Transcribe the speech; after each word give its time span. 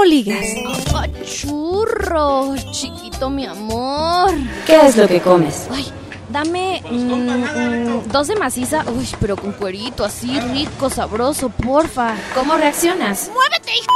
¿Cómo 0.00 0.08
ligas? 0.12 0.46
churro, 1.26 2.54
chiquito 2.72 3.28
mi 3.28 3.44
amor. 3.44 4.30
¿Qué 4.64 4.86
es 4.86 4.96
lo 4.96 5.06
que 5.06 5.20
comes? 5.20 5.68
Ay, 5.70 5.84
dame 6.30 6.82
mm, 6.90 6.96
mm, 6.96 8.08
dos 8.10 8.28
de 8.28 8.36
maciza, 8.36 8.82
uy, 8.96 9.06
pero 9.20 9.36
con 9.36 9.52
cuerito, 9.52 10.02
así 10.02 10.40
rico, 10.40 10.88
sabroso, 10.88 11.50
porfa. 11.50 12.14
¿Cómo 12.34 12.56
reaccionas? 12.56 13.30
¡Muévete, 13.34 13.72
hijo! 13.72 13.92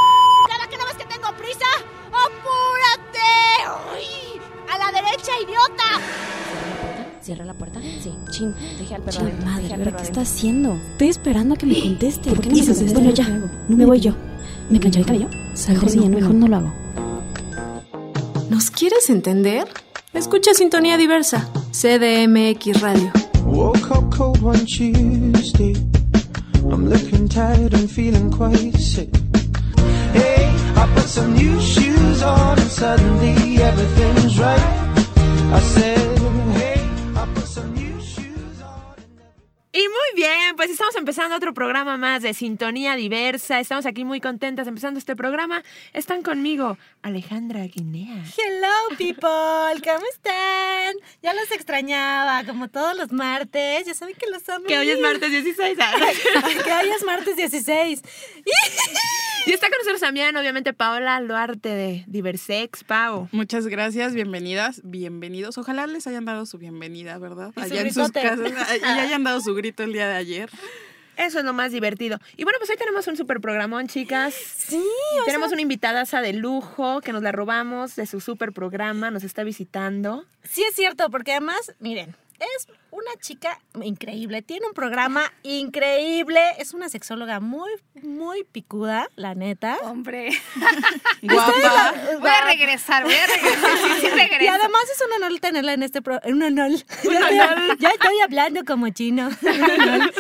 ¿Cada 0.51 0.69
que 0.69 0.77
no 0.77 0.85
ves 0.85 0.97
que 0.97 1.07
tengo 1.07 1.35
prisa? 1.39 1.65
¡Apúrate! 2.13 3.97
¡Uy! 3.97 4.43
¡A 4.71 4.77
la 4.77 4.93
derecha, 4.93 5.33
idiota! 5.43 6.05
¿Cierra 7.23 7.47
la 7.47 7.55
puerta? 7.55 7.81
Sí. 7.81 8.13
Chin, 8.31 8.55
deje 8.79 8.95
al 8.95 9.01
perro. 9.01 9.17
Chin, 9.21 9.27
adentro, 9.29 9.47
madre, 9.47 9.63
deje 9.63 9.75
al 9.75 9.79
¿pero 9.81 9.91
perro 9.91 9.97
qué 9.97 10.03
adentro. 10.03 10.21
está 10.21 10.21
haciendo? 10.21 10.75
Estoy 10.75 11.09
esperando 11.09 11.55
a 11.55 11.57
que 11.57 11.65
me 11.65 11.81
conteste. 11.81 12.29
¿Por 12.29 12.43
qué 12.43 12.51
no 12.51 12.57
me 12.57 12.61
esto? 12.61 12.93
Bueno, 12.93 13.11
ya. 13.11 13.27
No 13.27 13.75
me 13.79 13.87
voy 13.87 14.01
yo. 14.01 14.13
¿Me 14.69 14.79
planché 14.79 15.01
el 15.01 15.07
cabello? 15.07 15.44
Mejor 15.69 15.89
sí, 15.89 16.09
mejor 16.09 16.35
no 16.35 16.49
lo 16.49 16.57
hago. 16.57 16.73
¿Nos 18.51 18.71
quieres 18.71 19.09
entender? 19.09 19.67
Escucha 20.13 20.53
Sintonía 20.53 20.97
Diversa, 20.97 21.49
CDMX 21.73 22.81
Radio. 22.81 23.11
Woke 23.47 23.91
up 23.91 24.11
cold 24.17 24.43
one 24.43 24.65
Tuesday. 24.67 25.75
I'm 26.71 26.89
looking 26.89 27.29
tired 27.29 27.73
and 27.75 27.89
feeling 27.91 28.31
quite 28.31 28.77
sick. 28.79 29.11
Hey, 30.13 30.51
I 30.77 30.87
put 30.95 31.05
some 31.07 31.35
new 31.35 31.61
shoes 31.61 32.23
on 32.23 32.59
and 32.59 32.71
suddenly 32.71 33.63
everything's 33.63 34.39
right. 34.39 34.61
I 35.53 35.61
said, 35.61 36.21
Y 39.77 39.89
muy 39.89 40.23
bien, 40.23 40.55
pues 40.55 40.71
estamos 40.71 40.95
empezando 40.95 41.35
otro 41.35 41.53
programa 41.53 41.97
más 41.97 42.23
de 42.23 42.33
Sintonía 42.33 42.95
Diversa. 42.95 43.59
Estamos 43.59 43.87
aquí 43.87 44.05
muy 44.05 44.21
contentas 44.21 44.69
empezando 44.69 45.01
este 45.01 45.17
programa. 45.17 45.65
Están 45.93 46.23
conmigo 46.23 46.79
Alejandra 47.03 47.65
Guinea. 47.65 48.23
Hello 48.39 48.97
people, 48.97 49.83
¿cómo 49.83 50.07
están? 50.13 50.95
Ya 51.25 51.35
los 51.35 51.51
extrañaba, 51.51 52.45
como 52.45 52.69
todos 52.69 52.97
los 52.97 53.11
martes. 53.11 53.85
Ya 53.85 53.95
saben 53.95 54.15
que 54.15 54.31
los 54.31 54.49
amo. 54.49 54.65
Que 54.67 54.79
hoy 54.79 54.91
es 54.91 55.01
martes 55.01 55.33
16. 55.33 55.77
¿sabes? 55.77 56.19
Ay, 56.45 56.55
que 56.55 56.73
hoy 56.73 56.91
es 56.97 57.05
martes 57.05 57.35
16. 57.35 58.03
y 59.47 59.53
está 59.53 59.67
con 59.71 59.79
nosotros 59.79 60.01
también, 60.01 60.37
obviamente, 60.37 60.73
Paola 60.73 61.21
Luarte 61.21 61.71
de 61.71 62.05
Diversex. 62.07 62.85
Pau. 62.85 63.29
Muchas 63.33 63.67
gracias, 63.67 64.15
bienvenidas, 64.15 64.83
bienvenidos. 64.85 65.59
Ojalá 65.59 65.89
les 65.89 66.07
hayan 66.07 66.27
dado 66.27 66.47
su 66.47 66.59
bienvenida, 66.59 67.19
¿verdad? 67.19 67.51
Y 67.57 67.61
su 67.61 67.67
Allá 67.67 67.81
en 67.81 67.93
sus 67.93 68.13
casas. 68.13 68.39
Y 68.85 68.85
hayan 68.85 69.25
dado 69.25 69.41
su 69.41 69.53
grito 69.65 69.83
el 69.83 69.95
día 69.95 70.07
de 70.09 70.15
ayer. 70.17 70.51
Eso 71.17 71.39
es 71.39 71.45
lo 71.45 71.55
más 71.55 71.73
divertido. 71.73 72.19
Y 72.37 72.45
bueno, 72.45 72.59
pues 72.59 72.69
hoy 72.71 72.77
tenemos 72.77 73.07
un 73.07 73.17
super 73.17 73.41
programón, 73.41 73.87
chicas. 73.87 74.35
Sí, 74.35 74.85
Tenemos 75.25 75.53
una 75.53 75.63
invitadaza 75.63 76.21
de 76.21 76.35
lujo 76.35 77.01
que 77.01 77.13
nos 77.13 77.23
la 77.23 77.33
robamos 77.33 77.97
de 77.97 78.05
su 78.07 78.21
super 78.21 78.53
programa, 78.53 79.11
nos 79.11 79.25
está 79.25 79.43
visitando. 79.43 80.27
sí 80.43 80.63
es 80.69 80.75
cierto, 80.75 81.09
porque 81.09 81.31
además, 81.33 81.73
miren, 81.79 82.15
es 82.41 82.69
una 82.91 83.13
chica 83.21 83.59
increíble, 83.83 84.43
tiene 84.43 84.67
un 84.67 84.75
programa 84.75 85.33
increíble, 85.45 86.41
es 86.59 86.75
una 86.75 86.91
sexóloga 86.91 87.41
muy, 87.41 87.71
muy 88.03 88.45
picuda, 88.45 89.09
la 89.17 89.35
neta. 89.35 89.79
Hombre, 89.83 90.29
Guapa. 91.23 91.95
Regresar, 92.57 93.05
voy 93.05 93.15
a 93.15 93.27
regresar. 93.27 93.77
Sí, 93.79 93.93
sí, 94.01 94.07
Y 94.07 94.11
regreso. 94.11 94.53
además 94.53 94.83
es 94.93 95.03
un 95.07 95.13
honor 95.23 95.41
tenerla 95.41 95.73
en 95.75 95.83
este 95.83 96.03
programa. 96.03 96.35
Un 96.35 96.43
honor. 96.43 96.71
Ya 97.05 97.19
estoy, 97.19 97.77
ya 97.79 97.91
estoy 97.91 98.21
hablando 98.25 98.65
como 98.65 98.89
chino. 98.91 99.29
Un 99.43 99.63
honor. 99.63 100.13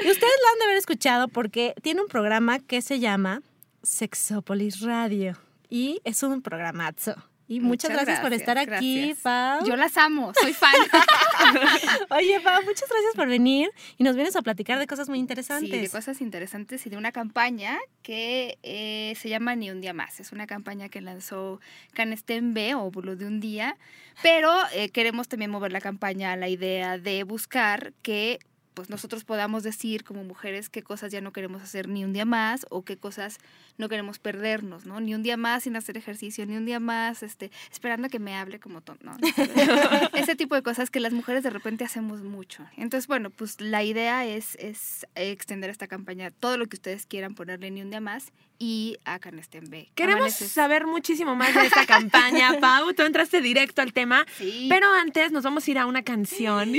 Y 0.00 0.10
ustedes 0.10 0.20
la 0.42 0.50
han 0.52 0.58
de 0.58 0.64
haber 0.64 0.76
escuchado 0.76 1.28
porque 1.28 1.74
tiene 1.82 2.00
un 2.02 2.08
programa 2.08 2.58
que 2.60 2.82
se 2.82 3.00
llama 3.00 3.42
Sexópolis 3.82 4.80
Radio. 4.80 5.36
Y 5.68 6.00
es 6.04 6.22
un 6.22 6.40
programazo. 6.42 7.14
Y 7.50 7.60
muchas, 7.60 7.90
Muchas 7.90 7.90
gracias, 7.92 8.20
por 8.20 8.28
gracias, 8.30 8.48
estar 8.48 8.58
aquí. 8.74 9.14
Pau. 9.22 9.66
Yo 9.66 9.74
las 9.76 9.96
amo, 9.96 10.32
soy 10.38 10.52
fan. 10.52 10.74
Oye, 12.10 12.40
Pau, 12.40 12.62
muchas 12.62 12.88
gracias 12.88 13.14
por 13.16 13.26
venir 13.26 13.70
y 13.96 14.04
nos 14.04 14.14
vienes 14.16 14.36
a 14.36 14.42
platicar 14.42 14.78
de 14.78 14.86
cosas 14.86 15.08
muy 15.08 15.16
Sí, 15.16 15.20
interesantes. 15.20 15.80
de 15.80 15.88
cosas 15.88 16.20
interesantes 16.20 16.84
y 16.86 16.90
de 16.90 16.96
una 16.98 17.10
campaña 17.10 17.78
que 18.02 18.58
eh, 18.62 19.14
se 19.16 19.28
llama 19.30 19.54
Ni 19.56 19.70
un 19.70 19.80
día 19.80 19.92
más. 19.94 20.20
Es 20.20 20.32
una 20.32 20.46
campaña 20.46 20.88
que 20.90 21.00
lanzó 21.00 21.60
Canesten 21.94 22.52
B 22.54 22.74
o 22.74 22.90
Bulo 22.90 23.16
de 23.16 23.26
un 23.26 23.40
día, 23.40 23.76
pero 24.22 24.52
eh, 24.74 24.90
queremos 24.90 25.28
también 25.28 25.50
mover 25.50 25.72
la 25.72 25.80
campaña 25.80 26.32
a 26.32 26.36
la 26.36 26.48
idea 26.48 26.98
de 26.98 27.24
buscar 27.24 27.92
que 28.02 28.40
pues 28.78 28.90
nosotros 28.90 29.24
podamos 29.24 29.64
decir 29.64 30.04
como 30.04 30.22
mujeres 30.22 30.68
qué 30.68 30.84
cosas 30.84 31.10
ya 31.10 31.20
no 31.20 31.32
queremos 31.32 31.60
hacer 31.62 31.88
ni 31.88 32.04
un 32.04 32.12
día 32.12 32.24
más 32.24 32.64
o 32.70 32.84
qué 32.84 32.96
cosas 32.96 33.38
no 33.76 33.88
queremos 33.88 34.20
perdernos, 34.20 34.86
¿no? 34.86 35.00
Ni 35.00 35.16
un 35.16 35.24
día 35.24 35.36
más 35.36 35.64
sin 35.64 35.74
hacer 35.74 35.96
ejercicio, 35.96 36.46
ni 36.46 36.56
un 36.56 36.64
día 36.64 36.78
más 36.78 37.24
este, 37.24 37.50
esperando 37.72 38.06
a 38.06 38.08
que 38.08 38.20
me 38.20 38.36
hable 38.36 38.60
como 38.60 38.80
tonto, 38.80 39.04
¿no? 39.04 39.16
Ese 40.14 40.36
tipo 40.36 40.54
de 40.54 40.62
cosas 40.62 40.90
que 40.90 41.00
las 41.00 41.12
mujeres 41.12 41.42
de 41.42 41.50
repente 41.50 41.82
hacemos 41.84 42.22
mucho. 42.22 42.64
Entonces, 42.76 43.08
bueno, 43.08 43.30
pues 43.30 43.60
la 43.60 43.82
idea 43.82 44.24
es, 44.24 44.54
es 44.60 45.08
extender 45.16 45.70
esta 45.70 45.88
campaña, 45.88 46.30
todo 46.30 46.56
lo 46.56 46.66
que 46.66 46.76
ustedes 46.76 47.04
quieran 47.04 47.34
ponerle 47.34 47.72
ni 47.72 47.82
un 47.82 47.90
día 47.90 48.00
más 48.00 48.30
y 48.60 48.96
a 49.04 49.18
Canesten 49.18 49.70
B. 49.70 49.88
Queremos 49.96 50.32
Amaneces- 50.40 50.48
saber 50.52 50.86
muchísimo 50.86 51.34
más 51.34 51.52
de 51.52 51.66
esta 51.66 51.84
campaña, 51.84 52.54
Pau. 52.60 52.92
Tú 52.94 53.02
entraste 53.02 53.40
directo 53.40 53.82
al 53.82 53.92
tema. 53.92 54.24
Sí. 54.36 54.66
Pero 54.68 54.86
antes 54.92 55.32
nos 55.32 55.42
vamos 55.44 55.66
a 55.66 55.70
ir 55.72 55.78
a 55.78 55.86
una 55.86 56.02
canción. 56.02 56.72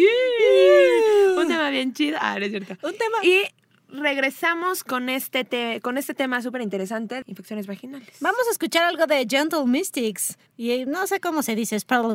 Un 1.38 1.48
tema 1.48 1.70
bien 1.70 1.89
chido. 1.94 2.18
Ah, 2.22 2.38
no 2.40 2.46
es 2.46 2.52
cierto. 2.52 2.76
Un 2.88 2.94
tema. 2.98 3.18
Y 3.24 3.44
regresamos 3.92 4.84
con 4.84 5.10
este, 5.10 5.44
te- 5.46 5.80
con 5.82 5.98
este 5.98 6.14
tema 6.14 6.42
súper 6.42 6.62
interesante, 6.62 7.24
infecciones 7.26 7.66
vaginales. 7.68 8.08
Vamos 8.20 8.42
a 8.48 8.52
escuchar 8.52 8.84
algo 8.84 9.08
de 9.08 9.26
Gentle 9.30 9.66
Mystics. 9.66 10.38
Y 10.58 10.72
eh, 10.72 10.86
no 10.86 11.08
sé 11.08 11.20
cómo 11.20 11.42
se 11.42 11.56
dice. 11.56 11.76
es- 11.76 11.86
vamos, 11.90 12.10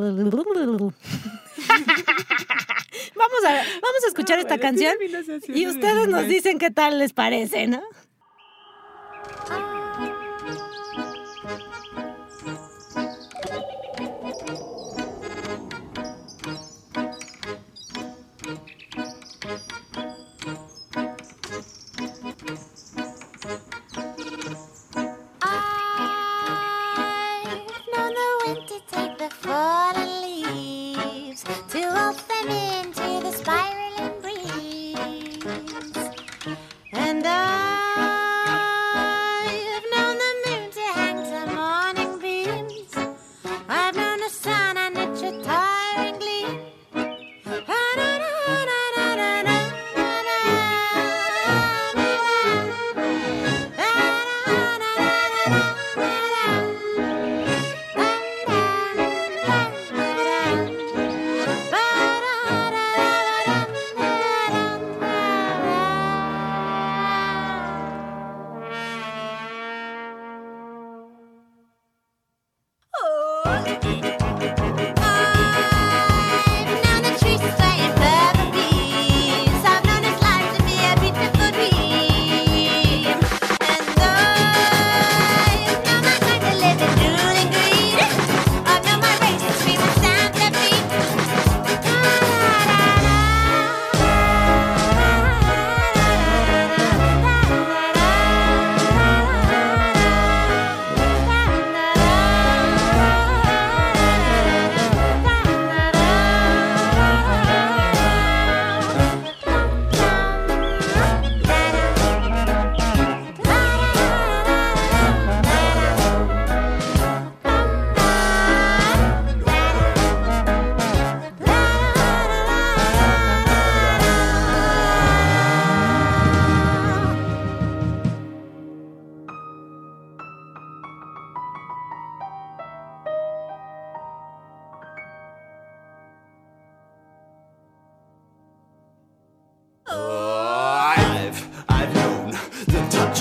a, 3.45 3.53
vamos 3.53 4.05
a 4.05 4.09
escuchar 4.09 4.39
esta 4.39 4.59
canción. 4.59 4.95
Y 5.49 5.67
ustedes 5.67 6.09
nos 6.09 6.27
dicen 6.29 6.59
qué 6.59 6.71
tal 6.71 6.99
les 6.99 7.13
parece, 7.13 7.67
¿no? 7.67 7.83
I've 9.51 9.84
take 28.93 29.14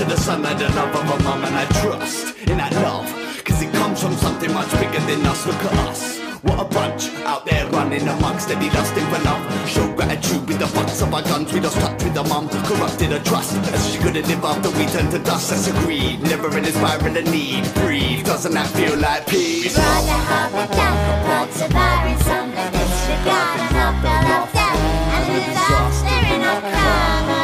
the 0.01 0.18
son 0.18 0.42
the 0.42 0.69
love 0.74 0.95
of 0.95 1.06
a 1.06 1.24
mum, 1.24 1.44
and 1.44 1.56
I 1.56 1.66
trust 1.81 2.36
in 2.50 2.57
that 2.57 2.74
love. 2.81 3.06
Cause 3.45 3.62
it 3.62 3.72
comes 3.74 4.01
from 4.01 4.13
something 4.13 4.51
much 4.51 4.72
bigger 4.72 5.00
than 5.06 5.22
us. 5.28 5.45
Look 5.45 5.63
at 5.69 5.74
us. 5.88 6.19
What 6.42 6.60
a 6.60 6.66
bunch 6.66 7.10
out 7.30 7.45
there 7.45 7.68
running 7.68 8.07
amongst 8.07 8.48
steady 8.48 8.72
lusting 8.72 9.06
for 9.06 9.22
love. 9.22 9.69
Show 9.69 9.94
gratitude 9.94 10.48
with 10.48 10.57
the 10.57 10.66
butts 10.74 11.00
of 11.04 11.13
our 11.13 11.22
guns. 11.22 11.54
We 11.54 11.60
lost 11.60 11.80
touch 11.80 12.04
with 12.04 12.16
the 12.16 12.24
mum, 12.24 12.50
corrupted 12.50 13.12
her 13.12 13.19
trust. 13.19 13.56
As 13.72 13.94
she 13.94 14.00
couldn't 14.00 14.28
live 14.28 14.44
after 14.44 14.72
we 14.72 14.88
turned 14.88 15.12
to 15.12 15.19
dust. 15.19 15.51
That's 15.51 15.68
agreed. 15.68 16.24
Never 16.24 16.50
in 16.57 16.63
this 16.63 16.74
spiral 16.74 17.16
of 17.16 17.25
need. 17.30 17.72
Breathe. 17.75 18.25
Doesn't 18.25 18.54
that 18.54 18.68
feel 18.69 18.98
like 18.98 19.28
peace? 19.28 19.78
Rather 19.78 20.19
have 20.31 20.54
a 20.54 20.66
but 20.74 21.54
surviving 21.54 22.19
some 22.25 22.50
that 22.56 22.74
disregard 22.74 23.60
and 23.62 23.75
not 23.78 23.94
build 24.01 24.25
up 24.42 24.51
death 24.57 24.81
and 25.13 25.25
disaster 25.38 26.34
in 26.34 26.42
our 26.42 26.62
karma. 26.62 27.43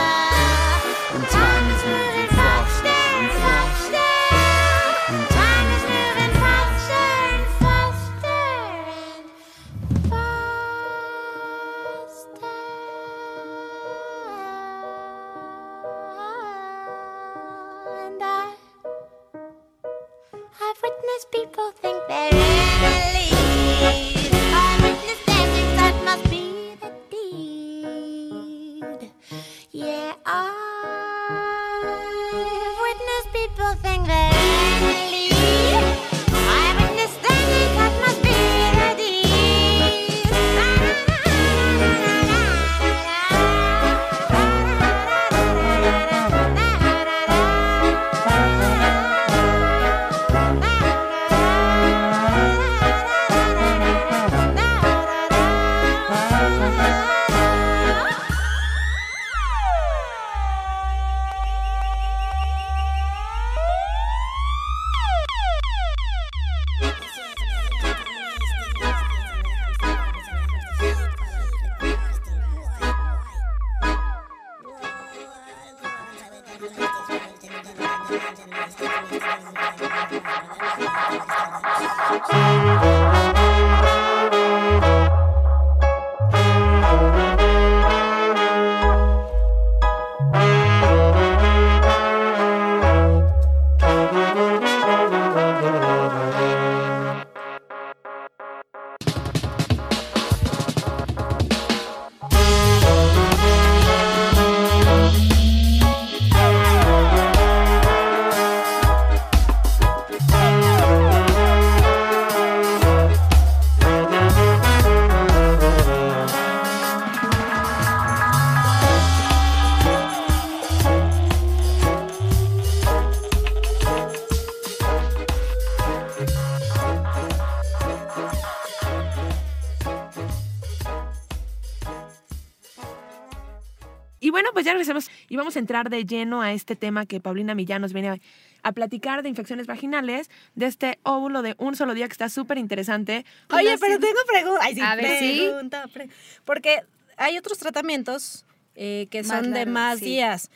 Entrar 135.59 135.89
de 135.89 136.05
lleno 136.05 136.41
a 136.41 136.53
este 136.53 136.75
tema 136.75 137.05
que 137.05 137.19
Paulina 137.19 137.53
Millán 137.55 137.81
nos 137.81 137.93
viene 137.93 138.09
a, 138.09 138.17
a 138.63 138.71
platicar 138.71 139.21
de 139.23 139.29
infecciones 139.29 139.67
vaginales, 139.67 140.29
de 140.55 140.65
este 140.65 140.99
óvulo 141.03 141.41
de 141.41 141.55
un 141.59 141.75
solo 141.75 141.93
día 141.93 142.07
que 142.07 142.13
está 142.13 142.29
súper 142.29 142.57
interesante. 142.57 143.25
Oye, 143.51 143.77
pero 143.79 143.99
tengo 143.99 144.19
preguntas. 144.27 144.63
Ay, 144.65 144.75
sí, 144.75 144.81
A 144.81 144.95
ver, 144.95 145.19
¿sí? 145.19 145.39
pregunta, 145.47 145.87
pre- 145.93 146.09
Porque 146.45 146.81
hay 147.17 147.37
otros 147.37 147.57
tratamientos 147.59 148.45
eh, 148.75 149.07
que 149.11 149.23
Más 149.23 149.27
son 149.43 149.51
de 149.53 149.65
más 149.65 149.99
sí. 149.99 150.05
días. 150.05 150.49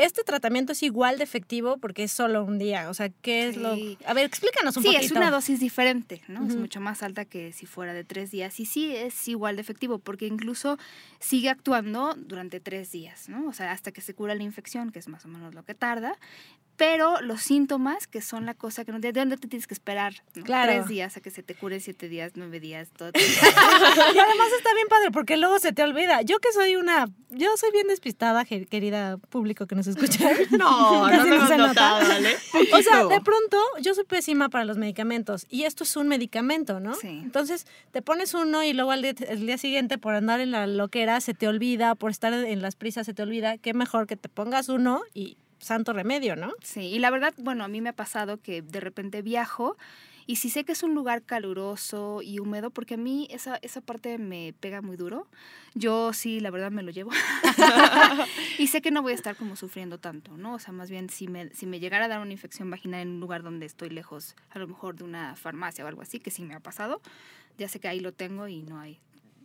¿Este 0.00 0.22
tratamiento 0.24 0.72
es 0.72 0.82
igual 0.82 1.18
de 1.18 1.24
efectivo 1.24 1.76
porque 1.78 2.04
es 2.04 2.12
solo 2.12 2.44
un 2.44 2.58
día? 2.58 2.88
O 2.90 2.94
sea, 2.94 3.08
¿qué 3.08 3.48
es 3.48 3.56
lo...? 3.56 3.74
Sí. 3.74 3.98
A 4.06 4.14
ver, 4.14 4.24
explícanos 4.26 4.76
un 4.76 4.82
Sí, 4.82 4.88
poquito. 4.88 5.04
es 5.04 5.12
una 5.12 5.30
dosis 5.30 5.60
diferente, 5.60 6.22
¿no? 6.28 6.46
Es 6.46 6.56
mucho 6.56 6.80
más 6.80 7.02
alta 7.02 7.24
que 7.24 7.52
si 7.52 7.66
fuera 7.66 7.92
de 7.94 8.04
tres 8.04 8.30
días. 8.30 8.58
Y 8.60 8.66
sí 8.66 8.94
es 8.94 9.28
igual 9.28 9.56
de 9.56 9.62
efectivo, 9.62 9.98
porque 9.98 10.26
incluso 10.26 10.78
sigue 11.18 11.48
actuando 11.50 12.14
durante 12.16 12.60
tres 12.60 12.90
días, 12.92 13.28
¿no? 13.28 13.46
O 13.48 13.52
sea, 13.52 13.72
hasta 13.72 13.92
que 13.92 14.00
se 14.00 14.14
cura 14.14 14.34
la 14.34 14.42
infección, 14.42 14.90
que 14.90 14.98
es 14.98 15.08
más 15.08 15.24
o 15.24 15.28
menos 15.28 15.54
lo 15.54 15.64
que 15.64 15.74
tarda. 15.74 16.16
Pero 16.80 17.20
los 17.20 17.42
síntomas, 17.42 18.06
que 18.06 18.22
son 18.22 18.46
la 18.46 18.54
cosa 18.54 18.86
que 18.86 18.92
no 18.92 19.00
de 19.00 19.12
dónde 19.12 19.36
te 19.36 19.46
tienes 19.48 19.66
que 19.66 19.74
esperar, 19.74 20.14
¿no? 20.34 20.44
Claro. 20.44 20.72
Tres 20.72 20.88
días 20.88 21.14
a 21.14 21.20
que 21.20 21.30
se 21.30 21.42
te 21.42 21.54
cure, 21.54 21.78
siete 21.78 22.08
días, 22.08 22.32
nueve 22.36 22.58
días, 22.58 22.88
todo. 22.96 23.10
Y 23.14 24.18
además 24.18 24.48
está 24.56 24.72
bien 24.74 24.88
padre 24.88 25.10
porque 25.12 25.36
luego 25.36 25.58
se 25.58 25.74
te 25.74 25.82
olvida. 25.82 26.22
Yo 26.22 26.38
que 26.38 26.50
soy 26.54 26.76
una... 26.76 27.10
Yo 27.28 27.54
soy 27.58 27.70
bien 27.70 27.86
despistada, 27.88 28.46
querida 28.46 29.18
público 29.18 29.66
que 29.66 29.74
nos 29.74 29.88
escucha. 29.88 30.30
No, 30.52 31.06
Casi 31.06 31.28
no 31.28 31.36
lo 31.36 31.46
se 31.48 31.58
notado, 31.58 32.08
¿vale? 32.08 32.36
O 32.72 32.82
sea, 32.82 33.04
de 33.04 33.20
pronto 33.20 33.58
yo 33.82 33.92
soy 33.92 34.04
pésima 34.04 34.48
para 34.48 34.64
los 34.64 34.78
medicamentos 34.78 35.46
y 35.50 35.64
esto 35.64 35.84
es 35.84 35.94
un 35.96 36.08
medicamento, 36.08 36.80
¿no? 36.80 36.94
Sí. 36.94 37.08
Entonces 37.08 37.66
te 37.92 38.00
pones 38.00 38.32
uno 38.32 38.64
y 38.64 38.72
luego 38.72 38.92
al 38.92 39.02
día, 39.02 39.12
el 39.28 39.44
día 39.44 39.58
siguiente 39.58 39.98
por 39.98 40.14
andar 40.14 40.40
en 40.40 40.50
la 40.50 40.66
loquera 40.66 41.20
se 41.20 41.34
te 41.34 41.46
olvida, 41.46 41.94
por 41.94 42.10
estar 42.10 42.32
en 42.32 42.62
las 42.62 42.74
prisas 42.74 43.04
se 43.04 43.12
te 43.12 43.22
olvida. 43.22 43.58
Qué 43.58 43.74
mejor 43.74 44.06
que 44.06 44.16
te 44.16 44.30
pongas 44.30 44.70
uno 44.70 45.02
y 45.12 45.36
santo 45.60 45.92
remedio, 45.92 46.36
¿no? 46.36 46.52
Sí, 46.62 46.80
y 46.80 46.98
la 46.98 47.10
verdad, 47.10 47.34
bueno, 47.38 47.64
a 47.64 47.68
mí 47.68 47.80
me 47.80 47.90
ha 47.90 47.94
pasado 47.94 48.38
que 48.38 48.62
de 48.62 48.80
repente 48.80 49.22
viajo 49.22 49.76
y 50.30 50.36
si 50.36 50.48
sé 50.48 50.62
que 50.62 50.70
es 50.70 50.84
un 50.84 50.94
lugar 50.94 51.22
caluroso 51.22 52.22
y 52.22 52.38
húmedo, 52.38 52.70
porque 52.70 52.94
a 52.94 52.96
mí 52.96 53.26
esa, 53.30 53.56
esa 53.62 53.80
parte 53.80 54.16
me 54.16 54.54
pega 54.60 54.80
muy 54.80 54.96
duro, 54.96 55.26
yo 55.74 56.12
sí, 56.12 56.38
la 56.38 56.50
verdad 56.50 56.70
me 56.70 56.84
lo 56.84 56.92
llevo. 56.92 57.10
y 58.58 58.68
sé 58.68 58.80
que 58.80 58.92
no 58.92 59.02
voy 59.02 59.10
a 59.10 59.16
estar 59.16 59.34
como 59.34 59.56
sufriendo 59.56 59.98
tanto, 59.98 60.36
¿no? 60.36 60.54
O 60.54 60.58
sea, 60.60 60.72
más 60.72 60.88
bien 60.88 61.10
si 61.10 61.26
me, 61.26 61.50
si 61.50 61.66
me 61.66 61.80
llegara 61.80 62.04
a 62.04 62.08
dar 62.08 62.20
una 62.20 62.30
infección 62.30 62.70
vaginal 62.70 63.00
en 63.00 63.08
un 63.08 63.20
lugar 63.20 63.42
donde 63.42 63.66
estoy 63.66 63.90
lejos, 63.90 64.36
a 64.50 64.60
lo 64.60 64.68
mejor 64.68 64.94
de 64.94 65.02
una 65.02 65.34
farmacia 65.34 65.84
o 65.84 65.88
algo 65.88 66.02
así, 66.02 66.20
que 66.20 66.30
sí 66.30 66.44
me 66.44 66.54
ha 66.54 66.60
pasado, 66.60 67.00
ya 67.58 67.66
sé 67.66 67.80
que 67.80 67.88
ahí 67.88 67.98
lo 67.98 68.12
tengo 68.12 68.46
y 68.46 68.62
no 68.62 68.78
hay. 68.78 69.00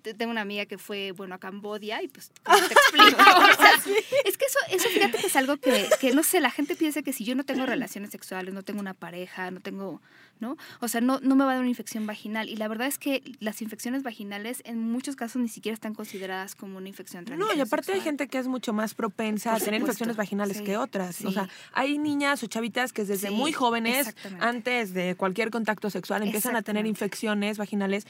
Te- 0.05 0.13
Tengo 0.13 0.29
una 0.31 0.41
amiga 0.41 0.67
que 0.67 0.77
fue, 0.77 1.12
bueno, 1.13 1.33
a 1.33 1.39
Cambodia 1.39 2.01
y 2.03 2.07
pues, 2.07 2.31
¿cómo 2.43 2.59
te 2.59 2.74
explico? 2.74 3.17
O 3.51 3.55
sea, 3.57 3.71
es 4.25 4.38
que 4.38 4.45
eso, 4.45 4.59
eso 4.69 4.88
fíjate 4.89 5.17
que 5.17 5.27
es 5.27 5.35
algo 5.35 5.57
que, 5.57 5.88
que, 6.00 6.13
no 6.13 6.21
sé, 6.21 6.39
la 6.39 6.51
gente 6.51 6.75
piensa 6.75 7.01
que 7.01 7.12
si 7.12 7.24
yo 7.25 7.33
no 7.35 7.43
tengo 7.43 7.65
relaciones 7.65 8.12
sexuales, 8.12 8.53
no 8.53 8.62
tengo 8.63 8.79
una 8.79 8.93
pareja, 8.93 9.50
no 9.50 9.59
tengo, 9.62 10.01
¿no? 10.39 10.57
O 10.79 10.88
sea, 10.88 11.01
no, 11.01 11.19
no 11.21 11.35
me 11.35 11.43
va 11.43 11.51
a 11.51 11.53
dar 11.55 11.62
una 11.62 11.69
infección 11.69 12.05
vaginal. 12.05 12.50
Y 12.50 12.55
la 12.55 12.67
verdad 12.67 12.88
es 12.88 13.00
que 13.00 13.24
las 13.39 13.62
infecciones 13.63 14.03
vaginales 14.03 14.62
en 14.65 14.79
muchos 14.79 15.15
casos 15.15 15.41
ni 15.41 15.47
siquiera 15.50 15.74
están 15.74 15.95
consideradas 15.95 16.53
como 16.55 16.77
una 16.77 16.88
infección 16.88 17.25
No, 17.38 17.51
y 17.53 17.59
aparte 17.59 17.93
hay 17.93 18.01
gente 18.01 18.27
que 18.27 18.38
es 18.38 18.47
mucho 18.47 18.74
más 18.74 18.93
propensa 18.93 19.51
Por 19.51 19.62
a 19.62 19.65
tener 19.65 19.79
supuesto, 19.79 19.91
infecciones 20.03 20.15
vaginales 20.17 20.57
sí, 20.57 20.63
que 20.63 20.77
otras. 20.77 21.25
O 21.25 21.31
sea, 21.31 21.50
hay 21.74 21.97
niñas 21.97 22.43
o 22.43 22.47
chavitas 22.47 22.93
que 22.93 23.05
desde 23.05 23.29
Sí, 23.29 23.33
muy 23.33 23.51
jóvenes, 23.53 24.15
antes 24.39 24.93
de 24.93 25.15
cualquier 25.15 25.50
contacto 25.50 25.89
sexual, 25.89 26.21
empiezan 26.24 26.55
a 26.55 26.62
tener 26.62 26.85
infecciones 26.85 27.57
vaginales 27.57 28.05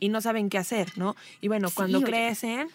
y 0.00 0.08
no 0.08 0.20
saben 0.20 0.48
qué 0.50 0.58
hacer, 0.58 0.92
¿no? 0.96 1.16
Y 1.40 1.48
bueno, 1.48 1.68
cuando 1.74 1.98
oye. 1.98 2.06
crecen, 2.06 2.68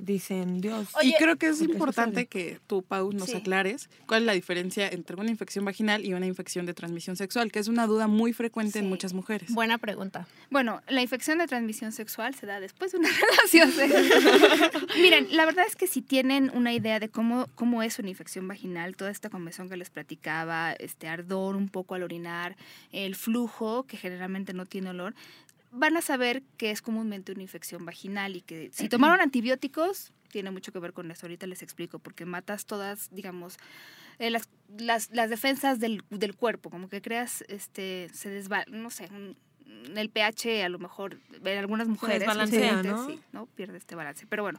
dicen, 0.00 0.60
Dios. 0.60 0.88
y 1.02 1.12
creo 1.14 1.34
que 1.34 1.48
es 1.48 1.60
importante 1.60 2.20
sucede. 2.22 2.26
que 2.28 2.60
tú, 2.68 2.82
Pau, 2.82 3.12
nos 3.12 3.30
Sí. 3.30 3.34
aclares 3.36 3.90
cuál 4.06 4.22
es 4.22 4.26
la 4.26 4.32
diferencia 4.32 4.88
entre 4.88 5.16
una 5.16 5.28
infección 5.28 5.64
vaginal 5.64 6.04
y 6.04 6.14
una 6.14 6.24
infección 6.24 6.66
de 6.66 6.72
transmisión 6.74 7.16
sexual, 7.16 7.50
que 7.50 7.58
es 7.58 7.66
una 7.66 7.88
duda 7.88 8.06
muy 8.06 8.32
frecuente 8.32 8.78
en 8.78 8.88
muchas 8.88 9.12
mujeres. 9.12 9.50
Buena 9.52 9.76
pregunta. 9.76 10.28
Bueno, 10.50 10.82
la 10.88 11.02
infección 11.02 11.38
de 11.38 11.48
transmisión 11.48 11.90
sexual 11.90 12.36
se 12.36 12.46
da 12.46 12.60
después 12.60 12.92
de 12.92 12.98
una 12.98 13.08
relación 13.30 13.72
sexual. 13.72 14.86
Miren, 15.00 15.26
la 15.36 15.44
verdad 15.44 15.64
es 15.66 15.74
que 15.74 15.88
si 15.88 16.00
tienen 16.00 16.52
una 16.54 16.72
idea 16.72 17.00
de 17.00 17.08
cómo, 17.08 17.48
cómo 17.56 17.82
es 17.82 17.98
una 17.98 18.08
infección 18.08 18.46
vaginal, 18.46 18.94
toda 18.94 19.10
esta 19.10 19.30
convención 19.30 19.68
que 19.68 19.76
les 19.76 19.90
platicaba, 19.90 20.74
este 20.74 21.08
ardor 21.08 21.56
un 21.56 21.68
poco 21.70 21.96
al 21.96 22.04
orinar, 22.04 22.54
el 22.92 23.16
flujo, 23.16 23.82
que 23.82 23.96
generalmente 23.96 24.52
no 24.52 24.64
tiene 24.64 24.90
olor, 24.90 25.16
van 25.70 25.96
a 25.96 26.02
saber 26.02 26.42
que 26.56 26.70
es 26.70 26.82
comúnmente 26.82 27.32
una 27.32 27.42
infección 27.42 27.84
vaginal 27.84 28.36
y 28.36 28.40
que 28.42 28.70
si 28.72 28.88
tomaron 28.88 29.20
antibióticos, 29.20 30.12
tiene 30.30 30.50
mucho 30.50 30.72
que 30.72 30.78
ver 30.78 30.92
con 30.92 31.10
eso. 31.10 31.26
Ahorita 31.26 31.46
les 31.46 31.62
explico, 31.62 31.98
porque 31.98 32.24
matas 32.26 32.66
todas, 32.66 33.08
digamos, 33.10 33.56
eh, 34.18 34.30
las, 34.30 34.48
las, 34.76 35.10
las 35.10 35.30
defensas 35.30 35.78
del, 35.80 36.02
del 36.10 36.34
cuerpo, 36.36 36.70
como 36.70 36.88
que 36.88 37.00
creas, 37.00 37.44
este, 37.48 38.08
se 38.12 38.28
desva, 38.28 38.64
no 38.68 38.90
sé, 38.90 39.08
un- 39.12 39.36
el 39.96 40.10
pH 40.10 40.64
a 40.64 40.68
lo 40.68 40.78
mejor 40.78 41.18
en 41.44 41.58
algunas 41.58 41.88
mujeres 41.88 42.22
justamente, 42.28 42.88
¿no? 42.92 43.06
sí, 43.06 43.18
¿no? 43.32 43.46
Pierde 43.46 43.78
este 43.78 43.94
balance. 43.94 44.26
Pero 44.26 44.42
bueno, 44.42 44.58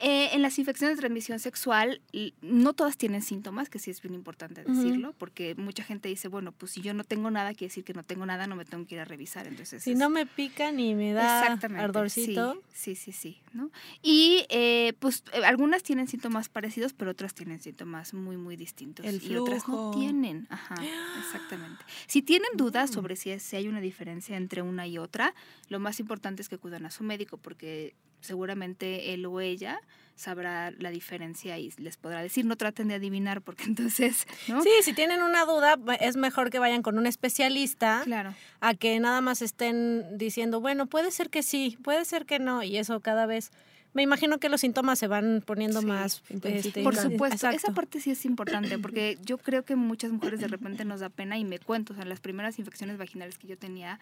eh, 0.00 0.30
en 0.32 0.42
las 0.42 0.58
infecciones 0.58 0.96
de 0.96 1.00
transmisión 1.00 1.38
sexual 1.38 2.00
no 2.42 2.72
todas 2.72 2.96
tienen 2.96 3.22
síntomas, 3.22 3.68
que 3.68 3.78
sí 3.78 3.90
es 3.90 4.00
bien 4.02 4.14
importante 4.14 4.64
decirlo, 4.64 5.14
porque 5.18 5.54
mucha 5.54 5.82
gente 5.84 6.08
dice, 6.08 6.28
bueno, 6.28 6.52
pues 6.52 6.72
si 6.72 6.80
yo 6.82 6.94
no 6.94 7.04
tengo 7.04 7.30
nada, 7.30 7.50
quiere 7.52 7.68
decir 7.70 7.84
que 7.84 7.94
no 7.94 8.02
tengo 8.02 8.26
nada, 8.26 8.46
no 8.46 8.56
me 8.56 8.64
tengo 8.64 8.86
que 8.86 8.94
ir 8.96 9.00
a 9.00 9.04
revisar. 9.04 9.46
Entonces, 9.46 9.82
Si 9.82 9.92
es- 9.92 9.98
no 9.98 10.10
me 10.10 10.26
pica 10.26 10.72
ni 10.72 10.94
me 10.94 11.12
da 11.12 11.40
ardorcito. 11.78 12.54
Sí, 12.72 12.94
sí, 12.94 13.12
sí, 13.12 13.12
sí, 13.12 13.40
¿no? 13.52 13.70
Y 14.02 14.44
eh, 14.48 14.92
pues 14.98 15.22
eh, 15.32 15.44
algunas 15.44 15.82
tienen 15.82 16.08
síntomas 16.08 16.48
parecidos, 16.48 16.92
pero 16.92 17.10
otras 17.12 17.34
tienen 17.34 17.60
síntomas 17.60 18.14
muy, 18.14 18.36
muy 18.36 18.56
distintos. 18.56 19.06
El 19.06 19.22
y 19.22 19.36
otras 19.36 19.66
no 19.68 19.74
flujo. 19.74 19.90
tienen. 19.98 20.46
Ajá, 20.50 20.76
exactamente. 21.18 21.84
Si 22.06 22.22
tienen 22.22 22.50
dudas 22.56 22.90
sobre 22.90 23.16
si, 23.16 23.30
es- 23.30 23.42
si 23.42 23.56
hay 23.56 23.68
una 23.68 23.80
diferencia 23.80 24.36
entre 24.44 24.62
una 24.62 24.86
y 24.86 24.98
otra, 24.98 25.34
lo 25.68 25.78
más 25.80 25.98
importante 26.00 26.42
es 26.42 26.48
que 26.48 26.54
acudan 26.56 26.86
a 26.86 26.90
su 26.90 27.02
médico, 27.02 27.36
porque 27.38 27.94
seguramente 28.20 29.12
él 29.12 29.26
o 29.26 29.40
ella 29.40 29.78
sabrá 30.16 30.70
la 30.70 30.90
diferencia 30.90 31.58
y 31.58 31.72
les 31.76 31.96
podrá 31.96 32.22
decir, 32.22 32.44
no 32.46 32.56
traten 32.56 32.88
de 32.88 32.94
adivinar, 32.94 33.42
porque 33.42 33.64
entonces, 33.72 34.26
¿no? 34.48 34.62
Sí, 34.62 34.70
si 34.82 34.92
tienen 34.92 35.22
una 35.22 35.44
duda, 35.44 35.76
es 36.00 36.16
mejor 36.16 36.50
que 36.50 36.58
vayan 36.58 36.82
con 36.82 36.96
un 36.98 37.06
especialista 37.06 38.02
Claro. 38.04 38.34
a 38.60 38.74
que 38.74 38.98
nada 39.00 39.20
más 39.20 39.42
estén 39.42 40.16
diciendo, 40.16 40.60
bueno, 40.60 40.86
puede 40.86 41.10
ser 41.10 41.30
que 41.30 41.42
sí, 41.42 41.76
puede 41.82 42.04
ser 42.04 42.24
que 42.26 42.38
no, 42.38 42.62
y 42.62 42.76
eso 42.78 43.00
cada 43.00 43.26
vez. 43.26 43.50
Me 43.94 44.02
imagino 44.02 44.38
que 44.38 44.48
los 44.48 44.60
síntomas 44.60 44.98
se 44.98 45.06
van 45.06 45.42
poniendo 45.46 45.80
Sí, 45.80 45.86
más. 45.86 46.22
este, 46.42 46.82
Por 46.82 46.96
supuesto, 46.96 47.36
exacto. 47.36 47.56
esa 47.56 47.72
parte 47.72 48.00
sí 48.00 48.10
es 48.10 48.24
importante 48.24 48.78
porque 48.78 49.18
yo 49.24 49.38
creo 49.38 49.64
que 49.64 49.76
muchas 49.76 50.10
mujeres 50.10 50.40
de 50.40 50.48
repente 50.48 50.84
nos 50.84 51.00
da 51.00 51.08
pena 51.08 51.38
y 51.38 51.44
me 51.44 51.60
cuento, 51.60 51.92
o 51.92 51.96
sea, 51.96 52.04
las 52.04 52.20
primeras 52.20 52.58
infecciones 52.58 52.98
vaginales 52.98 53.38
que 53.38 53.46
yo 53.46 53.56
tenía, 53.56 54.00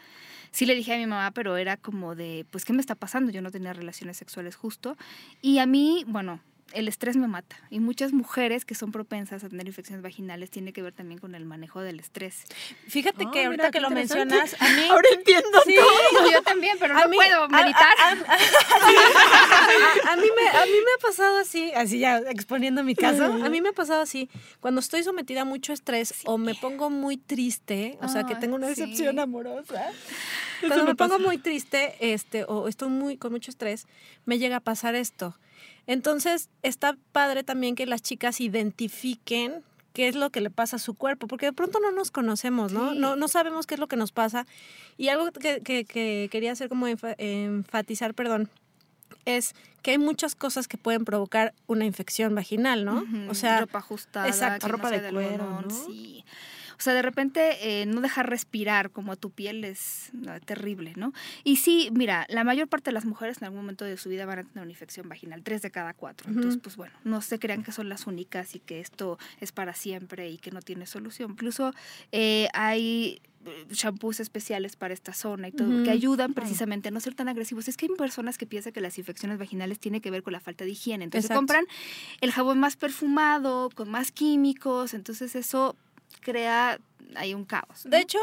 sí 0.51 0.65
le 0.67 0.75
dije 0.75 0.95
a 0.95 0.97
mi 0.97 1.07
mamá, 1.07 1.31
pero 1.33 1.57
era 1.59 1.77
como 1.77 2.15
de, 2.15 2.47
pues, 2.51 2.65
¿qué 2.65 2.73
me 2.73 2.81
está 2.81 2.95
pasando? 2.95 3.31
Yo 3.31 3.43
no 3.43 3.51
tenía 3.51 3.73
relaciones 3.75 4.17
sexuales 4.17 4.57
justo. 4.57 4.97
Y 5.43 5.59
a 5.59 5.67
mí, 5.67 6.05
bueno, 6.09 6.41
el 6.75 6.89
estrés 6.89 7.17
me 7.17 7.29
mata. 7.29 7.57
Y 7.71 7.81
muchas 7.81 8.13
mujeres 8.13 8.65
que 8.65 8.75
son 8.75 8.93
propensas 8.93 9.45
a 9.45 9.49
tener 9.49 9.67
infecciones 9.67 10.03
vaginales 10.03 10.51
tiene 10.51 10.73
que 10.73 10.83
ver 10.83 10.93
también 10.93 11.21
con 11.21 11.35
el 11.35 11.45
manejo 11.45 11.81
del 11.81 12.01
estrés. 12.01 12.45
Fíjate 12.89 13.27
que 13.33 13.45
ahorita 13.47 13.71
que 13.71 13.81
lo 13.81 13.91
mencionas, 13.91 14.57
a 14.61 14.69
mí. 14.71 14.89
Ahora 14.91 15.09
entiendo 15.13 15.59
Sí, 15.65 15.75
yo 16.33 16.43
también, 16.43 16.77
pero 16.79 16.97
A 16.97 17.03
no 17.03 17.09
mí- 17.09 17.17
puedo 17.17 17.49
meditar. 17.49 17.95
A, 17.99 18.11
a- 18.13 18.39
a 20.13 20.17
mí 20.17 20.27
me, 20.37 20.59
a 20.59 20.65
mí 20.67 20.73
me 20.73 20.93
ha 20.99 21.01
pasado 21.03 21.39
así, 21.39 21.73
así 21.75 21.99
ya 21.99 22.19
exponiendo 22.19 22.83
mi 22.85 22.95
caso, 22.95 23.25
a 23.25 23.49
mí 23.49 23.61
me 23.61 23.71
ha 23.71 23.73
pasado 23.73 24.03
así, 24.03 24.29
cuando 24.61 24.81
estoy 24.81 25.03
sometida 25.03 25.43
a 25.43 25.45
mucho 25.45 25.73
estrés 25.73 26.15
o 26.25 26.39
me 26.39 26.55
pongo 26.55 26.91
muy 26.91 27.17
triste, 27.17 27.99
o 28.03 28.09
sea, 28.09 28.25
que 28.25 28.35
Ah, 28.35 28.39
tengo 28.39 28.57
una 28.57 28.69
sí. 28.69 28.81
decepción 28.81 29.19
amorosa, 29.19 29.91
cuando 30.67 30.85
me 30.87 30.95
pongo 30.95 31.19
muy 31.19 31.39
triste 31.39 31.95
este, 32.01 32.45
o 32.45 32.69
estoy 32.69 32.89
muy 32.89 33.17
con 33.17 33.33
mucho 33.33 33.51
estrés, 33.51 33.87
me 34.25 34.39
llega 34.39 34.57
a 34.57 34.61
pasar 34.61 34.95
esto. 34.95 35.37
Entonces, 35.87 36.49
está 36.63 36.97
padre 37.13 37.43
también 37.43 37.75
que 37.75 37.87
las 37.87 38.03
chicas 38.03 38.41
identifiquen 38.41 39.63
qué 39.93 40.09
es 40.09 40.15
lo 40.15 40.31
que 40.31 40.41
le 40.41 40.49
pasa 40.51 40.77
a 40.77 40.79
su 40.79 40.95
cuerpo, 40.95 41.27
porque 41.27 41.47
de 41.47 41.53
pronto 41.53 41.79
no 41.81 41.91
nos 41.93 42.11
conocemos, 42.11 42.73
¿no? 42.73 42.93
Sí. 42.93 42.99
No, 42.99 43.15
no 43.17 43.29
sabemos 43.29 43.67
qué 43.67 43.75
es 43.75 43.81
lo 43.81 43.89
que 43.89 43.97
nos 43.97 44.11
pasa. 44.13 44.47
Y 44.97 45.09
algo 45.09 45.31
que, 45.33 45.61
que- 45.61 45.85
que 45.85 46.29
quería 46.31 46.53
hacer 46.53 46.69
como 46.71 46.87
enfa- 46.89 47.15
enfatizar, 47.19 48.15
perdón, 48.15 48.49
es 49.27 49.55
que 49.83 49.91
hay 49.93 49.99
muchas 49.99 50.35
cosas 50.35 50.67
que 50.67 50.79
pueden 50.79 51.05
provocar 51.05 51.53
una 51.67 51.85
infección 51.85 52.35
vaginal, 52.35 52.85
¿no? 52.85 53.05
O 53.29 53.35
sea, 53.35 53.61
ropa 53.61 53.79
ajustada, 53.79 54.29
exacto, 54.29 54.67
no 54.69 54.73
ropa 54.73 54.91
de 54.91 55.11
cuero, 55.11 55.61
¿no? 55.63 55.71
Sí. 55.87 56.25
O 56.79 56.81
sea, 56.81 56.95
de 56.95 57.03
repente 57.03 57.83
eh, 57.83 57.87
no 57.87 58.01
dejar 58.01 58.29
respirar 58.29 58.91
como 58.91 59.13
a 59.13 59.17
tu 59.17 59.31
piel 59.31 59.65
es 59.65 60.11
no, 60.13 60.39
terrible, 60.41 60.93
¿no? 60.97 61.13
Y 61.45 61.57
sí, 61.57 61.91
mira, 61.93 62.27
la 62.29 62.45
mayor 62.45 62.69
parte 62.69 62.91
de 62.91 62.95
las 62.95 63.05
mujeres 63.05 63.39
en 63.39 63.45
algún 63.45 63.61
momento 63.61 63.85
de 63.85 63.97
su 63.97 64.09
vida 64.09 64.27
van 64.27 64.41
a 64.41 64.45
tener 64.45 64.63
una 64.63 64.71
infección 64.71 65.09
vaginal, 65.09 65.43
tres 65.43 65.63
de 65.63 65.71
cada 65.71 65.95
cuatro. 65.95 66.29
Entonces, 66.31 66.59
pues 66.63 66.77
bueno, 66.77 66.95
no 67.05 67.21
se 67.21 67.39
crean 67.39 67.63
que 67.63 67.73
son 67.73 67.89
las 67.89 68.07
únicas 68.07 68.55
y 68.55 68.61
que 68.61 68.81
esto 68.81 69.19
es 69.41 69.53
para 69.53 69.75
siempre 69.75 70.31
y 70.31 70.39
que 70.39 70.51
no 70.51 70.61
tiene 70.63 70.87
solución. 70.87 71.33
Incluso 71.33 71.73
eh, 72.11 72.49
hay 72.53 73.21
eh, 73.45 73.67
shampoos 73.71 74.21
especiales 74.21 74.77
para 74.77 74.95
esta 74.95 75.13
zona 75.13 75.49
y 75.49 75.53
todo, 75.53 75.83
que 75.83 75.91
ayudan 75.91 76.33
precisamente 76.33 76.89
a 76.89 76.91
no 76.93 77.01
ser 77.01 77.15
tan 77.15 77.29
agresivos. 77.29 77.67
Es 77.67 77.77
que 77.77 77.87
hay 77.87 77.97
personas 77.97 78.39
que 78.39 78.47
piensan 78.47 78.73
que 78.73 78.81
las 78.81 78.99
infecciones 78.99 79.39
vaginales 79.39 79.81
tienen 79.81 80.01
que 80.01 80.11
ver 80.11 80.23
con 80.23 80.33
la 80.33 80.41
falta 80.41 80.65
de 80.65 80.71
higiene. 80.71 81.05
Entonces 81.05 81.25
Exacto. 81.25 81.41
compran 81.41 81.65
el 82.21 82.31
jabón 82.31 82.61
más 82.61 82.77
perfumado, 82.77 83.71
con 83.75 83.91
más 83.91 84.13
químicos, 84.13 84.95
entonces 84.95 85.35
eso 85.35 85.75
crea 86.21 86.79
hay 87.15 87.35
un 87.35 87.45
caos. 87.45 87.85
¿no? 87.85 87.91
De 87.91 87.99
hecho, 88.01 88.19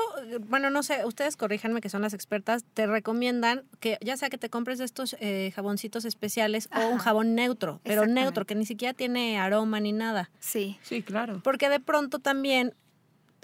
bueno, 0.48 0.70
no 0.70 0.82
sé, 0.84 1.06
ustedes 1.06 1.38
corríjanme 1.38 1.82
que 1.82 1.90
son 1.90 2.02
las 2.02 2.14
expertas, 2.14 2.64
te 2.74 2.88
recomiendan 2.88 3.64
que 3.80 3.98
ya 4.02 4.18
sea 4.18 4.30
que 4.30 4.38
te 4.38 4.50
compres 4.50 4.80
estos 4.80 5.16
eh, 5.20 5.52
jaboncitos 5.56 6.06
especiales 6.06 6.70
o 6.76 6.88
un 6.88 6.98
jabón 6.98 7.36
neutro, 7.36 7.82
pero 7.84 8.08
neutro, 8.08 8.46
que 8.46 8.56
ni 8.56 8.66
siquiera 8.66 8.94
tiene 8.94 9.38
aroma 9.40 9.80
ni 9.80 9.92
nada. 9.92 10.32
Sí. 10.40 10.80
Sí, 10.82 11.04
claro. 11.04 11.42
Porque 11.44 11.70
de 11.70 11.80
pronto 11.80 12.18
también, 12.18 12.74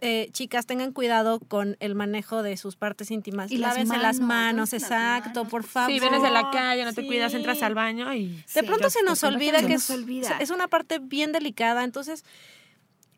eh, 0.02 0.30
chicas, 0.32 0.66
tengan 0.66 0.92
cuidado 0.94 1.40
con 1.40 1.78
el 1.80 1.94
manejo 1.96 2.42
de 2.42 2.58
sus 2.58 2.76
partes 2.76 3.12
íntimas. 3.12 3.52
Y 3.52 3.58
las 3.58 3.74
Lávense 3.76 3.98
las 3.98 4.20
manos, 4.20 4.28
manos, 4.28 4.70
lávense 4.72 4.76
las 4.80 4.84
exacto, 4.92 5.40
manos, 5.42 5.52
por 5.52 5.64
favor. 5.64 5.92
Sí, 5.92 6.00
vienes 6.00 6.24
de 6.24 6.32
la 6.32 6.50
calle, 6.50 6.86
no 6.86 6.94
te 6.94 7.06
cuidas, 7.06 7.34
entras 7.36 7.62
al 7.62 7.76
baño 7.76 8.12
y... 8.14 8.30
De 8.30 8.44
Sí. 8.62 8.62
pronto 8.66 8.90
se 8.90 9.04
nos 9.04 9.20
Se 9.20 9.28
olvida 9.28 9.60
se 9.60 9.68
que 9.68 10.44
es 10.44 10.50
una 10.50 10.68
parte 10.68 11.00
bien 11.00 11.32
delicada, 11.32 11.84
entonces 11.84 12.26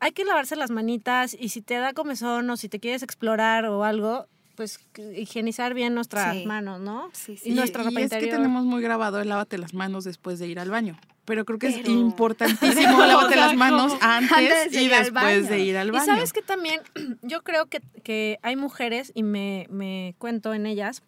hay 0.00 0.12
que 0.12 0.24
lavarse 0.24 0.56
las 0.56 0.70
manitas 0.70 1.36
y 1.38 1.48
si 1.50 1.60
te 1.62 1.74
da 1.74 1.92
comezón 1.92 2.48
o 2.50 2.56
si 2.56 2.68
te 2.68 2.80
quieres 2.80 3.02
explorar 3.02 3.66
o 3.66 3.84
algo, 3.84 4.26
pues 4.56 4.80
higienizar 5.14 5.72
bien 5.74 5.94
nuestras 5.94 6.36
Sí. 6.36 6.46
manos, 6.46 6.80
¿no? 6.80 7.10
Sí, 7.12 7.32
Y 7.32 7.36
sí. 7.38 7.50
nuestra 7.52 7.82
ropa 7.84 8.00
y 8.00 8.04
es 8.04 8.10
que 8.10 8.26
tenemos 8.26 8.64
muy 8.64 8.82
grabado 8.82 9.20
el 9.20 9.28
lávate 9.28 9.56
las 9.58 9.72
manos 9.74 10.04
después 10.04 10.38
de 10.38 10.48
ir 10.48 10.58
al 10.58 10.70
baño. 10.70 10.98
Pero 11.24 11.44
creo 11.44 11.58
que 11.58 11.66
es 11.68 11.86
importantísimo 11.88 12.98
lávate 13.06 13.36
las 13.36 13.54
manos 13.54 13.92
antes, 14.00 14.32
Antes 14.32 14.72
de 14.72 14.82
y 14.82 14.88
después 14.88 15.48
de 15.48 15.58
ir 15.60 15.76
al 15.76 15.88
Y 15.88 15.90
baño. 15.92 16.04
sabes 16.06 16.32
que 16.32 16.42
también 16.42 16.80
yo 17.22 17.42
creo 17.42 17.66
que, 17.66 17.80
que 18.02 18.38
hay 18.42 18.56
mujeres, 18.56 19.12
y 19.14 19.22
me, 19.22 19.66
me 19.70 20.14
cuento 20.18 20.54
en 20.54 20.66
ellas, 20.66 21.02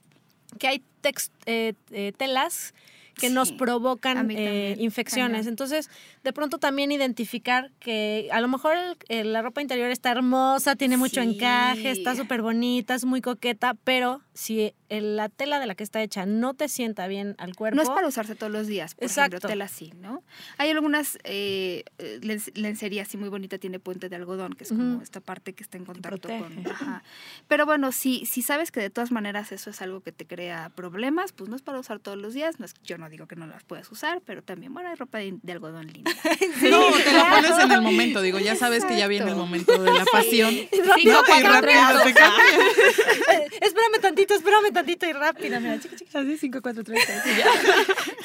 que 0.59 0.69
hay 0.69 0.83
tex- 1.03 1.31
eh, 1.47 1.75
eh, 1.91 2.13
telas 2.17 2.75
que 3.15 3.31
nos 3.31 3.49
Sí, 3.49 3.55
provocan 3.55 4.31
eh, 4.31 4.77
infecciones. 4.79 5.47
Entonces, 5.47 5.91
de 6.25 6.33
pronto 6.33 6.59
también 6.59 6.93
identificar 6.93 7.71
que 7.81 8.29
a 8.33 8.41
lo 8.41 8.49
mejor 8.49 8.77
el- 8.77 8.97
el- 9.09 9.33
la 9.33 9.43
ropa 9.43 9.61
interior 9.63 9.91
está 9.91 10.11
hermosa, 10.11 10.77
tiene 10.77 10.97
mucho 10.97 11.21
Sí. 11.23 11.29
encaje, 11.29 11.91
está 11.91 12.15
súper 12.17 12.43
bonita, 12.43 12.95
es 12.95 13.05
muy 13.05 13.21
coqueta, 13.21 13.75
pero 13.85 14.23
si 14.35 14.73
el- 14.89 15.17
la 15.17 15.29
tela 15.29 15.61
de 15.61 15.67
la 15.67 15.75
que 15.75 15.85
está 15.85 16.03
hecha 16.03 16.27
no 16.27 16.55
te 16.55 16.69
sienta 16.69 17.07
bien 17.07 17.35
al 17.39 17.55
cuerpo, 17.57 17.77
No 17.77 17.83
es 17.83 17.89
para 17.89 18.09
usarse 18.09 18.35
todos 18.35 18.51
los 18.53 18.67
días, 18.67 18.95
por 18.95 19.05
Exacto. 19.05 19.37
ejemplo, 19.37 19.49
tela 19.49 19.65
así, 19.67 19.93
¿no? 20.01 20.23
Hay 20.59 20.71
algunas 20.71 21.19
eh, 21.25 21.85
eh, 21.99 22.19
lenc- 22.23 22.57
lencería 22.57 23.03
así 23.03 23.17
muy 23.17 23.29
bonita, 23.29 23.59
tiene 23.59 23.79
puente 23.79 24.09
de 24.09 24.17
algodón, 24.17 24.55
que 24.55 24.65
es 24.65 24.71
como 24.71 25.01
esta 25.03 25.21
parte 25.21 25.53
que 25.53 25.63
está 25.63 25.77
en 25.79 25.85
contacto 25.85 26.29
con... 26.29 26.67
Ajá. 26.67 27.03
Pero 27.49 27.67
bueno, 27.67 27.93
si, 27.93 28.27
si 28.27 28.43
sabes 28.43 28.71
que 28.73 28.81
de 28.81 28.91
todas 28.91 29.11
maneras 29.13 29.53
eso 29.53 29.71
es 29.71 29.81
algo 29.83 30.01
que 30.01 30.13
te 30.13 30.27
crea 30.27 30.71
problemas, 30.75 31.33
pues 31.33 31.49
no 31.51 31.57
es 31.57 31.63
para 31.63 31.79
usar 31.79 31.99
todos 32.01 32.19
los 32.19 32.35
días, 32.35 32.59
no 32.59 32.67
es, 32.67 32.75
yo 32.83 32.99
no 33.01 33.09
digo 33.11 33.27
que 33.27 33.35
no 33.37 33.47
las 33.47 33.65
puedas 33.65 33.91
usar, 33.91 34.21
pero 34.25 34.43
también, 34.43 34.73
bueno, 34.73 34.91
hay 34.91 34.95
ropa 34.95 35.19
de, 35.19 35.35
de 35.43 35.53
algodón 35.53 35.87
linda. 35.89 36.11
No, 36.71 36.93
te 37.03 37.13
la 37.13 37.31
pones 37.31 37.59
en 37.65 37.73
el 37.73 37.81
momento, 37.83 38.21
digo, 38.23 38.39
ya 38.39 38.55
sabes 38.55 38.85
que 38.85 38.97
ya 38.97 39.09
viene 39.09 39.31
el 39.31 39.37
momento 39.37 39.77
de 39.83 39.93
la 39.93 40.05
pasión. 40.05 40.55
Cinco, 40.55 40.87
No, 40.87 40.99
y 40.99 41.05
cuatro, 41.43 41.61
rápido 41.61 42.03
te 42.05 42.11
espérame 43.67 44.01
tantito, 44.01 44.35
espérame 44.35 44.73
tantito 44.73 45.07
y 45.07 45.13
rápida, 45.13 45.61
mira, 45.61 45.81
chica, 45.81 45.97
chica. 45.97 46.19
Así, 46.21 46.37
5, 46.39 46.61
4, 46.63 46.85
3, 46.85 47.01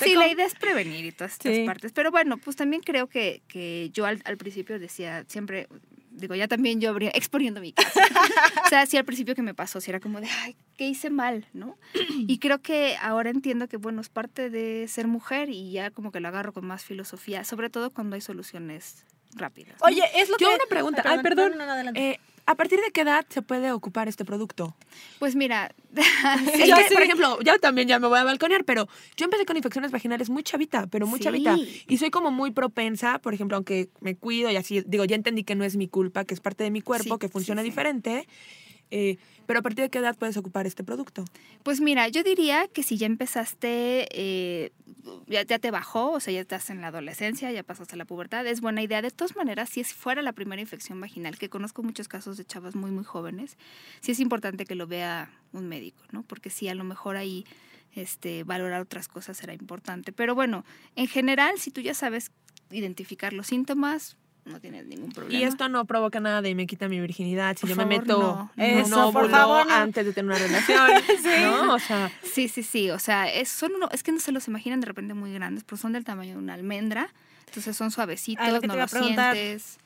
Sí, 0.01 0.15
la 0.15 0.27
idea 0.27 0.45
es 0.45 0.55
prevenir 0.55 1.05
y 1.05 1.11
todas 1.11 1.33
estas 1.33 1.55
Sí. 1.55 1.63
partes. 1.65 1.91
Pero 1.93 2.11
bueno, 2.11 2.37
pues 2.37 2.55
también 2.55 2.81
creo 2.81 3.07
que, 3.07 3.41
que 3.47 3.89
yo 3.93 4.05
al, 4.05 4.21
al 4.25 4.37
principio 4.37 4.77
decía, 4.79 5.23
siempre 5.27 5.67
digo, 6.15 6.35
ya 6.35 6.47
también 6.47 6.81
yo 6.81 6.95
exponiendo 7.13 7.61
mi 7.61 7.73
caso. 7.73 7.99
o 8.65 8.69
sea, 8.69 8.85
sí 8.85 8.97
al 8.97 9.05
principio 9.05 9.35
que 9.35 9.41
me 9.41 9.53
pasó, 9.53 9.81
sí 9.81 9.91
era 9.91 9.99
como 9.99 10.21
de, 10.21 10.27
ay, 10.27 10.55
¿qué 10.77 10.87
hice 10.87 11.09
mal? 11.09 11.47
¿No? 11.53 11.77
Y 12.27 12.39
creo 12.39 12.61
que 12.61 12.95
ahora 13.01 13.29
entiendo 13.29 13.67
que, 13.67 13.77
bueno, 13.77 14.01
es 14.01 14.09
parte 14.09 14.49
de 14.49 14.87
ser 14.87 15.07
mujer 15.07 15.49
y 15.49 15.71
ya 15.71 15.91
como 15.91 16.11
que 16.11 16.19
lo 16.19 16.27
agarro 16.27 16.53
con 16.53 16.65
más 16.65 16.83
filosofía, 16.83 17.43
sobre 17.43 17.69
todo 17.69 17.91
cuando 17.91 18.15
hay 18.15 18.21
soluciones 18.21 19.05
rápidas. 19.35 19.79
¿no? 19.79 19.87
Oye, 19.87 20.03
es 20.15 20.29
lo 20.29 20.37
Yo 20.37 20.49
que... 20.49 20.55
una 20.55 20.65
pregunta. 20.69 21.03
Ay, 21.05 21.19
perdón. 21.21 21.51
No, 21.51 21.57
no, 21.57 21.65
no, 21.65 21.71
adelante. 21.73 22.11
Eh, 22.11 22.19
¿A 22.47 22.55
partir 22.55 22.79
de 22.79 22.91
qué 22.91 23.01
edad 23.01 23.25
se 23.29 23.41
puede 23.41 23.71
ocupar 23.71 24.07
este 24.07 24.23
producto? 24.23 24.75
Pues 25.17 25.35
mira, 25.35 25.73
yo 26.67 26.75
sí- 26.77 26.93
por 26.93 27.01
ejemplo, 27.01 27.39
yo 27.41 27.57
también 27.59 27.87
ya 27.87 27.97
me 27.97 28.07
voy 28.07 28.19
a 28.19 28.23
balconear, 28.23 28.63
pero 28.65 28.87
yo 29.17 29.25
empecé 29.25 29.45
con 29.45 29.57
infecciones 29.57 29.91
vaginales 29.91 30.29
muy 30.29 30.43
chavita, 30.43 30.85
pero 30.87 31.07
muy 31.07 31.17
Sí. 31.19 31.23
chavita. 31.23 31.57
Y 31.87 31.97
soy 31.97 32.11
como 32.11 32.29
muy 32.31 32.51
propensa, 32.51 33.17
por 33.19 33.33
ejemplo, 33.33 33.57
aunque 33.57 33.89
me 33.99 34.15
cuido 34.15 34.51
y 34.51 34.57
así, 34.57 34.83
digo, 34.85 35.05
ya 35.05 35.15
entendí 35.15 35.43
que 35.43 35.55
no 35.55 35.63
es 35.63 35.75
mi 35.75 35.87
culpa, 35.87 36.23
que 36.25 36.33
es 36.35 36.39
parte 36.39 36.63
de 36.63 36.69
mi 36.71 36.81
cuerpo, 36.81 37.17
que 37.17 37.29
funciona 37.29 37.63
diferente. 37.63 38.27
Eh, 38.91 39.17
pero 39.45 39.59
a 39.59 39.61
partir 39.61 39.83
de 39.83 39.89
qué 39.89 39.99
edad 39.99 40.15
puedes 40.17 40.37
ocupar 40.37 40.67
este 40.67 40.83
producto? 40.83 41.25
Pues 41.63 41.81
mira, 41.81 42.07
yo 42.07 42.23
diría 42.23 42.67
que 42.67 42.83
si 42.83 42.97
ya 42.97 43.05
empezaste, 43.05 44.07
eh, 44.11 44.71
ya, 45.27 45.59
te 45.59 45.71
bajó, 45.71 46.11
o 46.11 46.19
sea, 46.19 46.33
ya 46.33 46.41
estás 46.41 46.69
en 46.69 46.81
la 46.81 46.87
adolescencia, 46.87 47.51
ya 47.51 47.63
pasaste 47.63 47.95
la 47.95 48.05
pubertad, 48.05 48.45
es 48.47 48.61
buena 48.61 48.81
idea. 48.81 49.01
De 49.01 49.11
todas 49.11 49.35
maneras, 49.35 49.69
si 49.69 49.81
es 49.81 49.93
fuera 49.93 50.21
la 50.21 50.33
primera 50.33 50.61
infección 50.61 50.99
vaginal, 50.99 51.37
que 51.37 51.49
conozco 51.49 51.83
muchos 51.83 52.07
casos 52.07 52.37
de 52.37 52.45
chavas 52.45 52.75
muy, 52.75 52.91
muy 52.91 53.03
jóvenes, 53.03 53.57
sí 54.01 54.11
es 54.11 54.19
importante 54.19 54.65
que 54.65 54.75
lo 54.75 54.87
vea 54.87 55.31
un 55.51 55.67
médico, 55.67 56.03
¿no? 56.11 56.23
Porque 56.23 56.49
sí, 56.49 56.67
a 56.67 56.75
lo 56.75 56.83
mejor 56.83 57.17
ahí 57.17 57.45
este, 57.93 58.43
valorar 58.43 58.81
otras 58.81 59.07
cosas 59.07 59.37
será 59.37 59.53
importante. 59.53 60.11
Pero 60.11 60.35
bueno, 60.35 60.65
en 60.95 61.07
general, 61.07 61.59
si 61.59 61.71
tú 61.71 61.81
ya 61.81 61.93
sabes 61.93 62.31
identificar 62.71 63.33
los 63.33 63.47
síntomas, 63.47 64.17
no 64.45 64.59
tienes 64.59 64.85
ningún 64.85 65.11
problema. 65.11 65.39
Y 65.39 65.43
esto 65.43 65.67
no 65.69 65.85
provoca 65.85 66.19
nada 66.19 66.41
de 66.41 66.53
me 66.55 66.67
quita 66.67 66.87
mi 66.87 66.99
virginidad 66.99 67.55
si 67.57 67.61
Por 67.61 67.69
yo 67.71 67.75
me 67.75 67.85
meto 67.85 68.49
no. 68.57 69.11
por 69.11 69.29
favor, 69.29 69.65
no. 69.65 69.73
antes 69.73 70.05
de 70.05 70.13
tener 70.13 70.31
una 70.31 70.39
relación, 70.39 70.87
¿no? 71.67 71.73
O 71.73 71.79
sea, 71.79 72.11
Sí, 72.23 72.47
sí, 72.47 72.63
sí. 72.63 72.89
O 72.91 72.99
sea, 72.99 73.27
es, 73.31 73.49
son 73.49 73.73
uno, 73.75 73.89
es 73.91 74.03
que 74.03 74.11
no 74.11 74.19
se 74.19 74.31
los 74.31 74.47
imaginan 74.47 74.81
de 74.81 74.87
repente 74.87 75.13
muy 75.13 75.33
grandes, 75.33 75.63
pero 75.63 75.77
son 75.77 75.93
del 75.93 76.03
tamaño 76.03 76.33
de 76.33 76.37
una 76.39 76.53
almendra. 76.53 77.09
Entonces 77.47 77.75
son 77.75 77.91
suavecitos, 77.91 78.47
lo 78.47 78.59
no 78.61 78.75
los 78.75 78.91
sientes. 78.91 79.77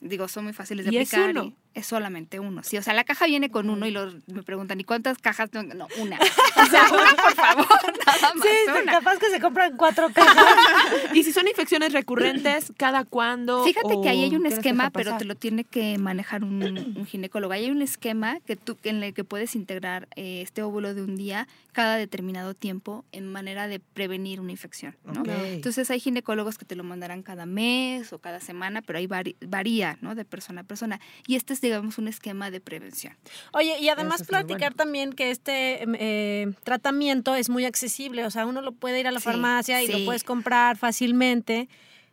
Digo, 0.00 0.28
son 0.28 0.44
muy 0.44 0.52
fáciles 0.54 0.86
de 0.86 0.92
¿Y 0.92 0.96
es 0.98 1.12
aplicar. 1.12 1.30
uno? 1.30 1.44
y 1.44 1.54
es 1.74 1.86
solamente 1.86 2.40
uno. 2.40 2.62
Sí, 2.62 2.76
o 2.78 2.82
sea, 2.82 2.94
la 2.94 3.04
caja 3.04 3.26
viene 3.26 3.50
con 3.50 3.70
uno 3.70 3.86
y 3.86 3.90
los, 3.90 4.14
me 4.28 4.42
preguntan, 4.42 4.80
¿y 4.80 4.84
cuántas 4.84 5.18
cajas 5.18 5.50
tengo? 5.50 5.74
No, 5.74 5.86
una. 5.98 6.18
O 6.60 6.66
sea, 6.66 6.82
una, 6.92 7.14
por 7.16 7.34
favor, 7.34 7.66
nada 8.06 8.34
más. 8.34 8.42
Sí, 8.46 8.82
una. 8.82 8.92
capaz 8.92 9.18
que 9.18 9.30
se 9.30 9.40
compran 9.40 9.76
cuatro 9.76 10.10
cajas. 10.12 10.44
y 11.14 11.22
si 11.24 11.32
son 11.32 11.48
infecciones 11.48 11.92
recurrentes, 11.92 12.72
¿cada 12.76 13.04
cuándo? 13.04 13.64
Fíjate 13.64 14.00
que 14.02 14.08
ahí 14.10 14.24
hay 14.24 14.36
un 14.36 14.44
esquema, 14.46 14.90
pero 14.90 15.16
te 15.16 15.24
lo 15.24 15.34
tiene 15.36 15.64
que 15.64 15.96
manejar 15.98 16.44
un, 16.44 16.62
un 16.96 17.06
ginecólogo. 17.06 17.52
Ahí 17.54 17.64
hay 17.64 17.70
un 17.70 17.80
esquema 17.82 18.40
que 18.46 18.56
tú, 18.56 18.76
en 18.82 19.02
el 19.02 19.14
que 19.14 19.24
puedes 19.24 19.54
integrar 19.54 20.06
eh, 20.16 20.42
este 20.42 20.62
óvulo 20.62 20.92
de 20.94 21.02
un 21.02 21.16
día 21.16 21.48
cada 21.72 21.96
determinado 21.96 22.52
tiempo 22.54 23.04
en 23.12 23.30
manera 23.32 23.66
de 23.68 23.78
prevenir 23.80 24.40
una 24.40 24.50
infección. 24.52 24.96
Entonces 25.24 25.90
hay 25.90 26.00
ginecólogos 26.00 26.58
que 26.58 26.64
te 26.64 26.76
lo 26.76 26.84
mandarán 26.84 27.22
cada 27.22 27.46
mes 27.46 28.12
o 28.12 28.18
cada 28.18 28.40
semana, 28.40 28.82
pero 28.82 28.98
ahí 28.98 29.06
vari- 29.06 29.36
varía 29.46 29.96
¿no? 30.02 30.14
de 30.14 30.24
persona 30.24 30.62
a 30.62 30.64
persona. 30.64 31.00
Y 31.26 31.36
este 31.36 31.54
es, 31.60 31.62
digamos, 31.62 31.98
un 31.98 32.08
esquema 32.08 32.50
de 32.50 32.60
prevención. 32.60 33.14
Oye, 33.52 33.78
y 33.80 33.88
además 33.88 34.22
es 34.22 34.26
platicar 34.26 34.72
bueno. 34.72 34.76
también 34.76 35.12
que 35.12 35.30
este 35.30 35.82
em, 35.82 35.94
eh, 35.98 36.52
tratamiento 36.64 37.34
es 37.34 37.48
muy 37.50 37.64
accesible, 37.64 38.24
o 38.24 38.30
sea, 38.30 38.46
uno 38.46 38.62
lo 38.62 38.72
puede 38.72 39.00
ir 39.00 39.06
a 39.06 39.12
la 39.12 39.20
Sí, 39.20 39.24
farmacia 39.24 39.82
y 39.82 39.88
lo 39.88 40.04
puedes 40.04 40.24
comprar 40.24 40.76
fácilmente, 40.76 41.68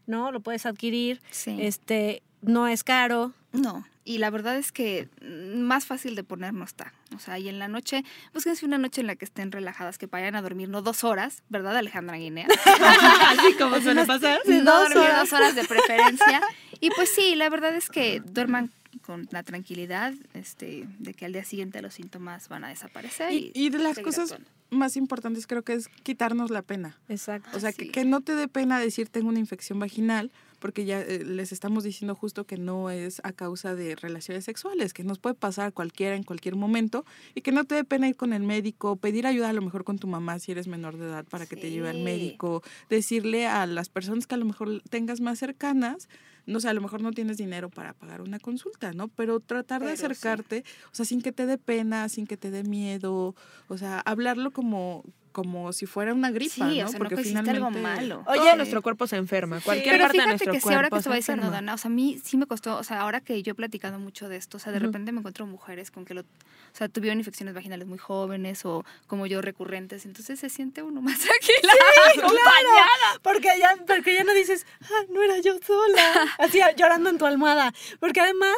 ¿no? 0.06 0.32
Lo 0.32 0.42
puedes 0.42 0.66
adquirir, 0.66 1.22
Sí. 1.32 1.58
este, 1.60 2.22
no 2.42 2.68
es 2.68 2.84
caro. 2.84 3.34
No, 3.54 3.86
y 4.04 4.20
la 4.20 4.30
verdad 4.30 4.58
es 4.58 4.72
que 4.72 5.10
mm, 5.22 5.60
más 5.62 5.86
fácil 5.86 6.16
de 6.16 6.24
poner 6.24 6.54
no 6.54 6.64
está. 6.66 6.94
O 7.16 7.20
sea, 7.20 7.40
y 7.40 7.48
en 7.50 7.60
la 7.60 7.68
noche, 7.70 8.04
búsquense 8.34 8.66
una 8.66 8.78
noche 8.78 9.02
en 9.02 9.08
la 9.08 9.16
que 9.16 9.26
estén 9.26 9.52
relajadas, 9.52 9.98
que 9.98 10.06
vayan 10.08 10.36
a 10.36 10.42
dormir, 10.42 10.70
no 10.70 10.82
dos 10.82 11.04
horas, 11.04 11.44
¿verdad, 11.50 11.76
Alejandra 11.78 12.18
Guinea? 12.18 12.48
Así 13.28 13.54
como 13.58 13.80
suele 13.82 14.06
pasar. 14.06 14.40
no 14.46 14.64
dos 14.64 14.90
dormir 14.90 14.98
horas. 15.10 15.20
dos 15.30 15.34
horas 15.34 15.56
de 15.56 15.64
preferencia. 15.66 16.42
Y 16.80 16.90
pues 16.92 17.10
sí, 17.14 17.36
la 17.36 17.50
verdad 17.50 17.76
es 17.76 17.90
que 17.90 18.22
duerman 18.24 18.72
con 19.06 19.28
la 19.32 19.44
tranquilidad 19.44 20.14
este, 20.34 20.88
de 21.00 21.14
que 21.14 21.26
al 21.26 21.34
día 21.34 21.44
siguiente 21.44 21.82
los 21.82 21.94
síntomas 21.94 22.50
van 22.50 22.64
a 22.64 22.70
desaparecer. 22.70 23.32
Y, 23.34 23.52
Y, 23.54 23.66
y 23.66 23.70
de 23.70 23.80
las 23.80 24.00
cosas 24.00 24.32
actuando. 24.32 24.50
más 24.70 24.98
importantes 24.98 25.48
creo 25.48 25.64
que 25.64 25.74
es 25.74 25.88
quitarnos 25.88 26.50
la 26.52 26.62
pena. 26.62 26.98
Exacto. 27.10 27.50
O 27.56 27.60
sea, 27.60 27.72
que, 27.74 27.86
Sí. 27.86 27.92
que 27.92 28.06
no 28.06 28.22
te 28.22 28.36
dé 28.36 28.48
pena 28.48 28.80
decir 28.80 29.10
tengo 29.10 29.30
una 29.30 29.40
infección 29.40 29.80
vaginal, 29.80 30.32
porque 30.60 30.86
ya 30.86 31.00
eh, 31.02 31.24
les 31.24 31.52
estamos 31.52 31.84
diciendo 31.84 32.16
justo 32.16 32.46
que 32.46 32.58
no 32.58 32.90
es 32.90 33.22
a 33.24 33.32
causa 33.32 33.76
de 33.76 33.96
relaciones 33.96 34.44
sexuales, 34.44 34.92
que 34.92 35.04
nos 35.04 35.20
puede 35.20 35.36
pasar 35.36 35.68
a 35.68 35.72
cualquiera 35.72 36.16
en 36.16 36.24
cualquier 36.24 36.56
momento 36.56 37.06
y 37.36 37.42
que 37.42 37.52
no 37.52 37.64
te 37.66 37.76
dé 37.76 37.84
pena 37.84 38.08
ir 38.10 38.16
con 38.16 38.34
el 38.34 38.42
médico, 38.42 38.96
pedir 38.96 39.28
ayuda 39.28 39.50
a 39.50 39.54
lo 39.54 39.62
mejor 39.62 39.84
con 39.84 40.00
tu 40.00 40.08
mamá 40.08 40.40
si 40.40 40.52
eres 40.54 40.68
menor 40.68 40.98
de 40.98 41.06
edad 41.06 41.26
para 41.26 41.46
que 41.46 41.56
te 41.58 41.70
lleve 41.70 41.90
al 41.92 42.02
médico, 42.02 42.64
decirle 42.90 43.46
a 43.46 43.68
las 43.68 43.90
personas 43.90 44.26
que 44.26 44.34
a 44.34 44.40
lo 44.40 44.46
mejor 44.46 44.82
tengas 44.90 45.22
más 45.22 45.38
cercanas, 45.38 46.10
no 46.48 46.60
sé, 46.60 46.70
a 46.70 46.74
lo 46.74 46.82
mejor 46.82 47.02
no 47.02 47.12
tienes 47.12 47.38
dinero 47.38 47.70
para 47.70 47.94
pagar 47.94 48.22
una 48.22 48.40
consulta, 48.40 48.94
¿no? 48.94 49.10
Pero 49.10 49.40
tratar 49.40 49.82
de 49.82 49.88
Pero 49.88 49.98
sí. 49.98 50.06
acercarte, 50.06 50.64
o 50.92 50.96
sea, 50.96 51.06
sin 51.06 51.22
que 51.22 51.32
te 51.32 51.46
dé 51.46 51.58
pena, 51.58 52.10
sin 52.10 52.26
que 52.26 52.38
te 52.38 52.50
dé 52.50 52.64
miedo, 52.64 53.36
o 53.68 53.78
sea, 53.78 54.00
hablarlo 54.00 54.52
como 54.52 55.04
como 55.38 55.72
si 55.72 55.86
fuera 55.86 56.16
una 56.16 56.32
gripa, 56.32 56.56
Sí, 56.56 56.80
¿no? 56.80 56.86
o 56.88 56.90
sea, 56.90 56.98
no 57.00 57.10
que 57.10 57.22
hiciste 57.22 57.50
algo 57.52 57.70
malo. 57.70 58.24
Oye, 58.26 58.40
Oye, 58.40 58.56
nuestro 58.56 58.82
cuerpo 58.82 59.06
se 59.06 59.18
enferma. 59.18 59.62
Cualquier 59.62 59.94
Pero 59.94 60.06
parte 60.06 60.18
de 60.18 60.24
fíjate 60.24 60.30
nuestro 60.46 60.54
que 60.54 60.60
sí, 60.62 60.74
ahora 60.74 60.90
que 60.90 60.98
se 60.98 61.04
te 61.04 61.10
va 61.10 61.16
diciendo. 61.18 61.52
Dana, 61.52 61.76
o 61.76 61.78
sea, 61.78 61.90
a 61.92 61.94
mí 61.94 62.20
sí 62.24 62.38
me 62.38 62.48
costó, 62.48 62.76
o 62.76 62.84
sea, 62.84 63.02
ahora 63.02 63.22
que 63.22 63.44
yo 63.44 63.52
he 63.52 63.54
platicado 63.54 64.00
mucho 64.00 64.30
de 64.30 64.38
esto, 64.38 64.58
o 64.58 64.60
sea, 64.60 64.72
de 64.74 64.80
repente 64.80 65.12
me 65.12 65.20
encuentro 65.20 65.46
mujeres 65.46 65.92
con 65.92 66.06
que 66.06 66.16
lo, 66.16 66.22
o 66.22 66.26
sea, 66.74 66.90
tuvieron 66.90 67.20
infecciones 67.20 67.54
vaginales 67.54 67.88
muy 67.88 68.00
jóvenes 68.00 68.66
o 68.66 68.84
como 69.06 69.28
yo 69.28 69.44
recurrentes, 69.44 70.06
entonces 70.08 70.40
se 70.40 70.50
siente 70.50 70.82
uno 70.82 71.02
más 71.04 71.20
tranquila, 71.20 71.74
acompañada. 72.18 73.20
Porque 73.22 73.50
ya, 73.60 73.76
porque 73.86 74.16
ya 74.16 74.24
no 74.24 74.34
dices, 74.34 74.66
ah, 74.82 75.04
no 75.10 75.22
era 75.22 75.38
yo 75.40 75.54
sola. 75.66 76.26
Así 76.40 76.60
llorando 76.78 77.10
en 77.12 77.18
tu 77.20 77.26
almohada. 77.28 77.74
Porque 78.00 78.22
además, 78.22 78.56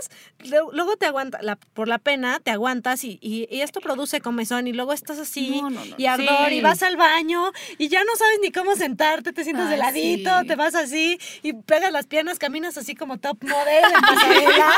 luego 0.71 0.95
te 0.97 1.05
aguanta, 1.05 1.41
la, 1.41 1.57
por 1.57 1.87
la 1.87 1.97
pena, 1.97 2.39
te 2.39 2.51
aguantas 2.51 3.03
y, 3.03 3.19
y, 3.21 3.47
y 3.53 3.61
esto 3.61 3.81
produce 3.81 4.21
comezón 4.21 4.67
y 4.67 4.73
luego 4.73 4.93
estás 4.93 5.17
así 5.19 5.61
No, 5.61 5.69
no, 5.69 5.83
no. 5.85 5.95
y 5.97 6.05
ardor 6.05 6.49
Sí. 6.49 6.55
y 6.55 6.61
vas 6.69 6.83
al 6.83 6.97
baño 6.97 7.51
y 7.77 7.87
ya 7.89 8.03
no 8.03 8.15
sabes 8.15 8.39
ni 8.41 8.51
cómo 8.51 8.75
sentarte, 8.75 9.33
te 9.33 9.43
sientas 9.43 9.69
de 9.69 9.77
ladito, 9.77 10.29
sí. 10.41 10.47
te 10.47 10.55
vas 10.55 10.75
así 10.75 11.19
y 11.43 11.53
pegas 11.53 11.91
las 11.91 12.05
piernas, 12.07 12.39
caminas 12.39 12.77
así 12.77 12.95
como 12.95 13.17
top 13.17 13.37
model 13.43 13.83
en 13.93 14.01
pasarela 14.01 14.73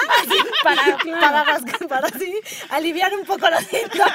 para, 0.64 0.98
para, 1.20 1.46
rascar- 1.46 1.88
para 1.88 2.08
así 2.08 2.34
aliviar 2.70 3.14
un 3.16 3.26
poco 3.26 3.50
los 3.50 3.64
síntomas, 3.66 4.14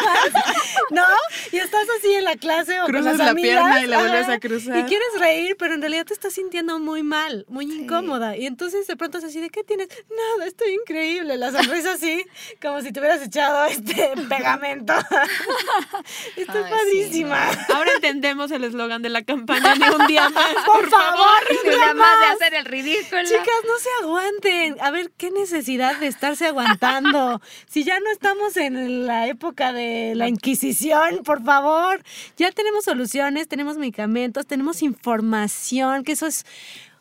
¿no? 0.91 1.05
Y 1.53 1.59
estás 1.59 1.87
así 1.99 2.13
en 2.15 2.25
la 2.25 2.37
clase 2.37 2.81
o 2.81 2.85
con 2.85 2.93
Cruzas 2.93 3.17
las 3.19 3.27
la 3.27 3.31
amigas, 3.31 3.51
pierna 3.63 3.83
y 3.83 3.87
la 3.87 3.99
vuelves 3.99 4.23
ajá, 4.25 4.33
a 4.35 4.39
cruzar. 4.41 4.79
Y 4.79 4.83
quieres 4.85 5.09
reír, 5.19 5.57
pero 5.59 5.75
en 5.75 5.81
realidad 5.81 6.05
te 6.07 6.15
estás 6.15 6.33
sintiendo 6.35 6.79
muy 6.79 7.03
mal, 7.03 7.45
muy 7.49 7.67
Sí. 7.67 7.83
incómoda. 7.83 8.37
Y 8.37 8.47
entonces 8.47 8.87
de 8.87 8.97
pronto 8.97 9.19
es 9.19 9.25
así, 9.25 9.41
¿de 9.41 9.51
qué 9.51 9.63
tienes? 9.65 9.89
Nada, 10.09 10.47
estoy 10.47 10.73
increíble. 10.75 11.37
La 11.37 11.51
sonrisa 11.53 11.93
así, 11.95 12.25
como 12.63 12.81
si 12.81 12.93
te 12.93 13.01
hubieras 13.01 13.23
echado 13.23 13.65
este 13.67 14.13
pegamento. 14.29 14.95
Estoy 16.37 16.63
Ay, 16.65 16.71
padrísima. 16.71 17.51
Ahora 17.75 17.93
entendemos 17.95 18.51
el 18.51 18.65
eslogan 18.65 19.03
de 19.03 19.09
la 19.09 19.23
campaña 19.23 19.75
de 19.75 19.95
un 19.97 20.07
día 20.07 20.29
más. 20.31 20.55
Por 20.65 20.89
favor, 20.89 21.43
Y 21.65 21.69
nada 21.69 21.95
más 21.95 22.21
de 22.21 22.27
hacer 22.27 22.55
el 22.55 22.65
ridículo. 22.65 23.23
Chicas, 23.25 23.47
no 23.67 23.79
se 23.79 23.89
aguanten. 24.03 24.77
A 24.81 24.91
ver, 24.91 25.11
qué 25.17 25.31
necesidad 25.31 25.97
de 25.99 26.07
estarse 26.07 26.47
aguantando. 26.47 27.41
Si 27.69 27.85
ya 27.85 27.99
no 28.01 28.11
estamos 28.11 28.57
en 28.57 29.07
la 29.07 29.27
época 29.29 29.73
de 29.73 30.15
la 30.15 30.29
Inquisición, 30.29 31.23
por 31.25 31.43
favor. 31.45 32.03
Ya 32.37 32.51
tenemos 32.53 32.85
soluciones, 32.85 33.49
tenemos 33.49 33.77
medicamentos, 33.79 34.47
tenemos 34.47 34.83
información, 34.83 36.05
que 36.05 36.13
eso 36.13 36.27
es. 36.27 36.45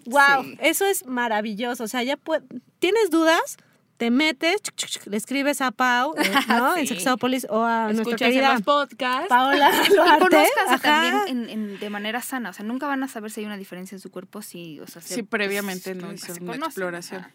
¡Wow! 0.05 0.43
Sí. 0.43 0.57
Eso 0.61 0.85
es 0.85 1.05
maravilloso. 1.05 1.83
O 1.83 1.87
sea, 1.87 2.03
ya 2.03 2.15
pue- 2.17 2.43
¿Tienes 2.79 3.09
dudas? 3.09 3.57
Te 3.97 4.11
metes, 4.11 4.61
chuc, 4.61 4.75
chuc, 4.75 4.89
chuc, 4.89 5.07
le 5.07 5.15
escribes 5.15 5.61
a 5.61 5.71
Pau, 5.71 6.13
eh, 6.17 6.23
¿no? 6.49 6.75
En 6.75 6.85
Sí. 6.85 6.95
Sexópolis 6.95 7.47
o 7.49 7.63
a 7.63 7.85
nuestra 7.85 8.01
Escuchas 8.03 8.21
en 8.27 8.33
querida 8.33 8.53
los 8.53 8.61
podcasts. 8.63 9.29
Paola 9.29 9.71
Y 9.89 9.97
Ajá. 10.67 10.79
también 10.81 11.15
en, 11.27 11.49
en- 11.49 11.79
de 11.79 11.89
manera 11.89 12.21
sana, 12.21 12.49
o 12.49 12.53
sea, 12.53 12.65
nunca 12.65 12.87
van 12.87 13.03
a 13.03 13.07
saber 13.07 13.31
si 13.31 13.39
hay 13.41 13.45
una 13.45 13.57
diferencia 13.57 13.95
en 13.95 13.99
su 14.01 14.11
cuerpo 14.11 14.41
si, 14.41 14.79
o 14.81 14.87
sea, 14.87 15.01
se- 15.01 15.15
Sí, 15.15 15.23
previamente 15.23 15.93
pues, 15.95 16.03
no 16.05 16.11
hizo 16.13 16.31
una 16.33 16.39
conocen, 16.53 16.63
exploración. 16.65 17.21
ajá. 17.21 17.31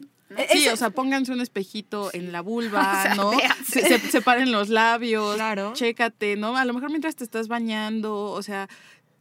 Sí, 0.52 0.68
o 0.68 0.76
sea, 0.76 0.90
pónganse 0.90 1.32
un 1.32 1.40
espejito 1.40 2.10
en 2.12 2.30
la 2.30 2.40
vulva, 2.42 2.98
O 2.98 3.02
sea, 3.02 3.14
¿no? 3.16 3.30
véanse. 3.30 3.80
Se, 3.82 3.98
se- 3.98 4.10
separen 4.10 4.52
los 4.52 4.68
labios, 4.68 5.34
Claro. 5.36 5.72
chécate, 5.72 6.36
¿no? 6.36 6.56
A 6.56 6.64
lo 6.64 6.72
mejor 6.74 6.90
mientras 6.90 7.16
te 7.16 7.24
estás 7.24 7.48
bañando, 7.48 8.14
o 8.26 8.42
sea, 8.42 8.68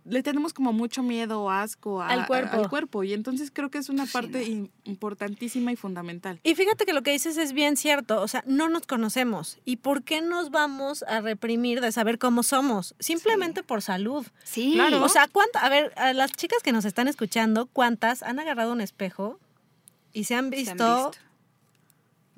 le 0.05 0.23
tenemos 0.23 0.53
como 0.53 0.73
mucho 0.73 1.03
miedo 1.03 1.41
o 1.43 1.49
asco 1.49 2.01
a- 2.01 2.07
Al 2.09 2.21
a- 2.21 2.27
cuerpo. 2.27 2.57
al 2.57 2.69
cuerpo. 2.69 3.03
Y 3.03 3.13
entonces 3.13 3.51
creo 3.53 3.69
que 3.69 3.77
es 3.77 3.89
una 3.89 4.05
Sí, 4.07 4.13
parte 4.13 4.49
no. 4.49 4.69
importantísima 4.85 5.71
y 5.71 5.75
fundamental. 5.75 6.39
Y 6.43 6.55
fíjate 6.55 6.85
que 6.85 6.93
lo 6.93 7.03
que 7.03 7.11
dices 7.11 7.37
es 7.37 7.53
bien 7.53 7.77
cierto, 7.77 8.21
o 8.21 8.27
sea, 8.27 8.43
no 8.47 8.69
nos 8.69 8.87
conocemos. 8.87 9.59
¿Y 9.65 9.77
por 9.77 10.03
qué 10.03 10.21
nos 10.21 10.49
vamos 10.51 11.03
a 11.03 11.21
reprimir 11.21 11.81
de 11.81 11.91
saber 11.91 12.17
cómo 12.17 12.43
somos? 12.43 12.95
Simplemente 12.99 13.61
por 13.63 13.81
salud. 13.81 14.25
Sí, 14.43 14.73
Claro. 14.73 15.03
O 15.03 15.09
sea, 15.09 15.27
¿cuántas? 15.27 15.63
A 15.63 15.69
ver, 15.69 15.93
a 15.95 16.13
las 16.13 16.31
chicas 16.31 16.63
que 16.63 16.71
nos 16.71 16.85
están 16.85 17.07
escuchando, 17.07 17.67
¿cuántas 17.67 18.23
han 18.23 18.39
agarrado 18.39 18.71
un 18.73 18.81
espejo 18.81 19.39
y 20.13 20.23
se 20.23 20.33
han 20.35 20.39
se 20.39 20.45
han 20.45 20.49
visto, 20.51 21.11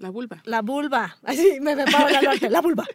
La 0.01 0.09
vulva. 0.09 0.41
La 0.45 0.61
vulva. 0.61 1.17
Así 1.23 1.59
me 1.61 1.75
me 1.75 1.85
paro 1.85 2.09
la 2.09 2.21
norte. 2.21 2.49
La 2.49 2.59
vulva. 2.61 2.85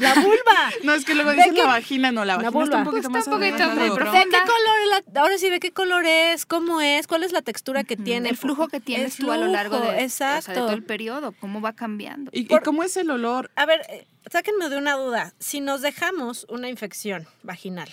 La 0.00 0.14
vulva. 0.14 0.30
No, 0.82 0.94
es 0.94 1.04
que 1.04 1.14
luego 1.14 1.30
¿De 1.30 1.36
dicen 1.36 1.54
qué? 1.54 1.62
la 1.62 1.66
vagina, 1.68 2.10
no, 2.10 2.24
la 2.24 2.36
La 2.38 2.50
vagina 2.50 2.64
está 2.64 2.78
un 2.78 2.84
vulva. 2.84 2.90
poquito 2.90 3.10
Pues 3.10 3.12
más 3.12 3.18
está 3.24 3.34
un 3.34 3.40
poquito 3.40 3.66
¿no? 3.74 3.74
¿De 4.12 4.24
qué 4.24 4.38
color 4.38 4.76
es 4.82 5.12
la- 5.14 5.20
ahora 5.20 5.38
sí, 5.38 5.50
¿de 5.50 5.60
qué 5.60 5.72
color 5.72 6.04
es? 6.06 6.46
¿Cómo 6.46 6.80
es? 6.80 7.06
¿Cuál 7.06 7.22
es 7.24 7.32
la 7.32 7.42
textura 7.42 7.84
que 7.84 7.96
tiene? 7.96 8.28
El 8.30 8.36
flujo 8.36 8.68
que 8.68 8.80
tienes 8.80 9.18
El 9.20 9.26
tú 9.26 9.32
a 9.32 9.36
lo 9.36 9.46
largo 9.48 9.76
flujo, 9.78 9.92
de, 9.92 10.04
o 10.04 10.08
sea, 10.08 10.32
de 10.32 10.38
Exacto. 10.38 10.60
todo 10.62 10.72
el 10.72 10.82
periodo, 10.84 11.32
cómo 11.40 11.60
va 11.60 11.74
cambiando. 11.74 12.30
¿Y, 12.34 12.40
y 12.52 12.58
cómo 12.60 12.82
es 12.82 12.96
el 12.96 13.10
olor? 13.10 13.50
A 13.56 13.66
ver, 13.66 13.82
eh, 13.90 14.06
sáquenme 14.30 14.68
de 14.70 14.78
una 14.78 14.94
duda. 14.96 15.34
Si 15.38 15.60
nos 15.60 15.82
dejamos 15.82 16.46
una 16.48 16.68
infección 16.70 17.26
vaginal, 17.42 17.88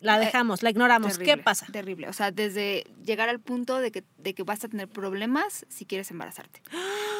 la 0.00 0.16
Eh, 0.16 0.26
dejamos, 0.26 0.62
la 0.62 0.70
ignoramos, 0.70 1.12
Terrible, 1.14 1.34
¿qué 1.36 1.42
pasa? 1.42 1.66
Terrible. 1.72 2.08
O 2.08 2.12
sea, 2.12 2.30
desde 2.30 2.84
llegar 3.04 3.28
al 3.28 3.40
punto 3.40 3.78
de 3.78 3.90
que, 3.90 4.04
de 4.18 4.34
que 4.34 4.42
vas 4.44 4.62
a 4.64 4.68
tener 4.68 4.88
problemas 4.88 5.66
si 5.68 5.86
quieres 5.86 6.10
embarazarte. 6.10 6.62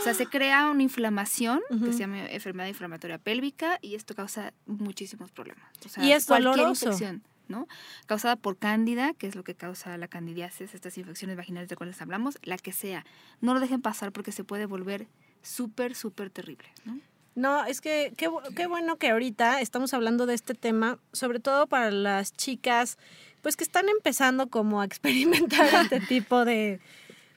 O 0.01 0.05
sea, 0.05 0.14
se 0.14 0.27
crea 0.31 0.71
una 0.71 0.83
inflamación 0.83 1.61
que 1.69 1.75
Ujú. 1.75 1.93
se 1.93 1.99
llama 1.99 2.27
enfermedad 2.31 2.69
inflamatoria 2.69 3.19
pélvica 3.19 3.79
y 3.83 3.95
esto 3.97 4.14
causa 4.14 4.53
muchísimos 4.67 5.31
problemas. 5.33 5.64
O 5.85 5.88
sea, 5.88 6.05
Y 6.05 6.12
es 6.12 6.27
cualquier 6.27 6.55
doloroso. 6.57 6.87
infección, 6.87 7.23
¿no? 7.49 7.67
Causada 8.07 8.37
por 8.37 8.57
cándida, 8.59 9.12
que 9.14 9.27
es 9.27 9.35
lo 9.35 9.43
que 9.43 9.55
causa 9.55 9.97
la 9.99 10.07
candidiasis, 10.07 10.75
estas 10.75 10.97
infecciones 10.99 11.37
vaginales 11.37 11.69
de 11.69 11.77
cuales 11.77 12.01
hablamos, 12.01 12.38
la 12.43 12.59
que 12.59 12.73
sea. 12.73 13.05
No 13.41 13.55
lo 13.55 13.61
dejen 13.61 13.83
pasar 13.83 14.12
porque 14.12 14.31
se 14.33 14.45
puede 14.45 14.67
volver 14.67 15.09
súper, 15.43 15.95
súper 15.95 16.31
terrible, 16.31 16.69
¿no? 16.85 17.01
No, 17.38 17.64
es 17.64 17.81
que 17.81 18.12
qué, 18.16 18.29
qué 18.57 18.66
bueno 18.66 18.96
que 18.96 19.11
ahorita 19.11 19.61
estamos 19.61 19.94
hablando 19.94 20.27
de 20.27 20.35
este 20.35 20.55
tema, 20.55 20.98
sobre 21.12 21.38
todo 21.38 21.68
para 21.68 21.92
las 21.92 22.33
chicas, 22.33 22.98
pues 23.42 23.57
que 23.57 23.62
están 23.62 23.88
empezando 23.88 24.48
como 24.48 24.81
a 24.81 24.85
experimentar 24.85 25.68
este 25.85 26.01
tipo 26.09 26.44
de, 26.44 26.81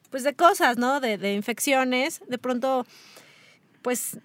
pues 0.10 0.24
de 0.24 0.34
cosas, 0.34 0.78
¿no? 0.78 1.02
De, 1.02 1.20
de 1.20 1.36
infecciones. 1.36 2.22
De 2.28 2.40
pronto, 2.40 2.88
pues 3.84 4.18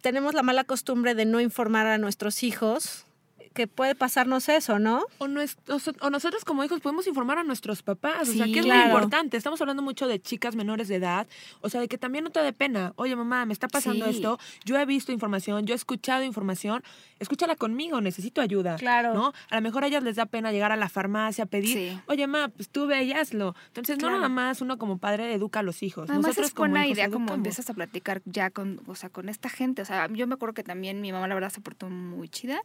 tenemos 0.00 0.34
la 0.34 0.42
mala 0.42 0.64
costumbre 0.64 1.14
de 1.14 1.24
no 1.24 1.40
informar 1.40 1.86
a 1.86 1.98
nuestros 1.98 2.42
hijos 2.42 3.06
que 3.52 3.66
puede 3.66 3.94
pasarnos 3.94 4.48
eso, 4.48 4.78
¿no? 4.78 5.04
O, 5.18 5.26
nues- 5.26 5.56
o 5.68 5.78
so- 5.78 5.92
o 6.00 6.10
nosotros 6.10 6.44
como 6.44 6.64
hijos 6.64 6.80
podemos 6.80 7.06
informar 7.06 7.38
a 7.38 7.44
nuestros 7.44 7.82
papás, 7.82 8.28
o 8.28 8.32
sea, 8.32 8.46
que 8.46 8.60
es 8.60 8.64
claro. 8.64 8.80
muy 8.80 8.88
importante. 8.92 9.36
Estamos 9.36 9.60
hablando 9.60 9.82
mucho 9.82 10.06
de 10.06 10.20
chicas 10.20 10.56
menores 10.56 10.88
de 10.88 10.96
edad, 10.96 11.26
o 11.60 11.68
sea, 11.68 11.80
de 11.80 11.88
que 11.88 11.98
también 11.98 12.24
no 12.24 12.30
te 12.30 12.40
dé 12.42 12.52
pena. 12.52 12.92
Oye, 12.96 13.14
mamá, 13.16 13.44
me 13.46 13.52
está 13.52 13.68
pasando 13.68 14.06
Sí. 14.06 14.12
esto, 14.16 14.38
yo 14.64 14.78
he 14.78 14.84
visto 14.86 15.12
información, 15.12 15.66
yo 15.66 15.74
he 15.74 15.76
escuchado 15.76 16.24
información, 16.24 16.82
escúchala 17.18 17.56
conmigo, 17.56 18.00
necesito 18.00 18.40
ayuda. 18.40 18.76
Claro. 18.76 19.14
¿No? 19.14 19.32
A 19.50 19.54
lo 19.56 19.60
mejor 19.62 19.84
a 19.84 19.86
ellas 19.86 20.02
les 20.02 20.16
da 20.16 20.26
pena 20.26 20.50
llegar 20.52 20.72
a 20.72 20.76
la 20.76 20.88
farmacia 20.88 21.44
a 21.44 21.46
pedir, 21.46 21.72
Sí. 21.92 22.00
oye, 22.06 22.26
mamá, 22.26 22.48
pues 22.48 22.68
tú 22.68 22.86
ve 22.86 23.02
y 23.04 23.12
hazlo. 23.12 23.54
Entonces, 23.68 23.98
Claro. 23.98 24.14
no 24.14 24.20
nada 24.22 24.28
más 24.28 24.60
uno 24.60 24.78
como 24.78 24.98
padre 24.98 25.32
educa 25.34 25.60
a 25.60 25.62
los 25.62 25.82
hijos. 25.82 26.08
Además 26.08 26.28
Nosotros 26.28 26.48
es 26.48 26.54
buena 26.54 26.74
como 26.80 26.84
hijos 26.86 26.96
idea 26.98 27.06
como 27.06 27.16
educamos. 27.24 27.36
empiezas 27.38 27.70
a 27.70 27.74
platicar 27.74 28.22
ya 28.24 28.50
con, 28.50 28.80
o 28.86 28.94
sea, 28.94 29.08
con 29.10 29.28
esta 29.28 29.48
gente. 29.48 29.82
O 29.82 29.84
sea, 29.84 30.08
yo 30.10 30.26
me 30.26 30.34
acuerdo 30.34 30.54
que 30.54 30.62
también 30.62 31.00
mi 31.00 31.12
mamá 31.12 31.28
la 31.28 31.34
verdad 31.34 31.50
se 31.50 31.60
portó 31.60 31.88
muy 31.90 32.28
chida 32.28 32.60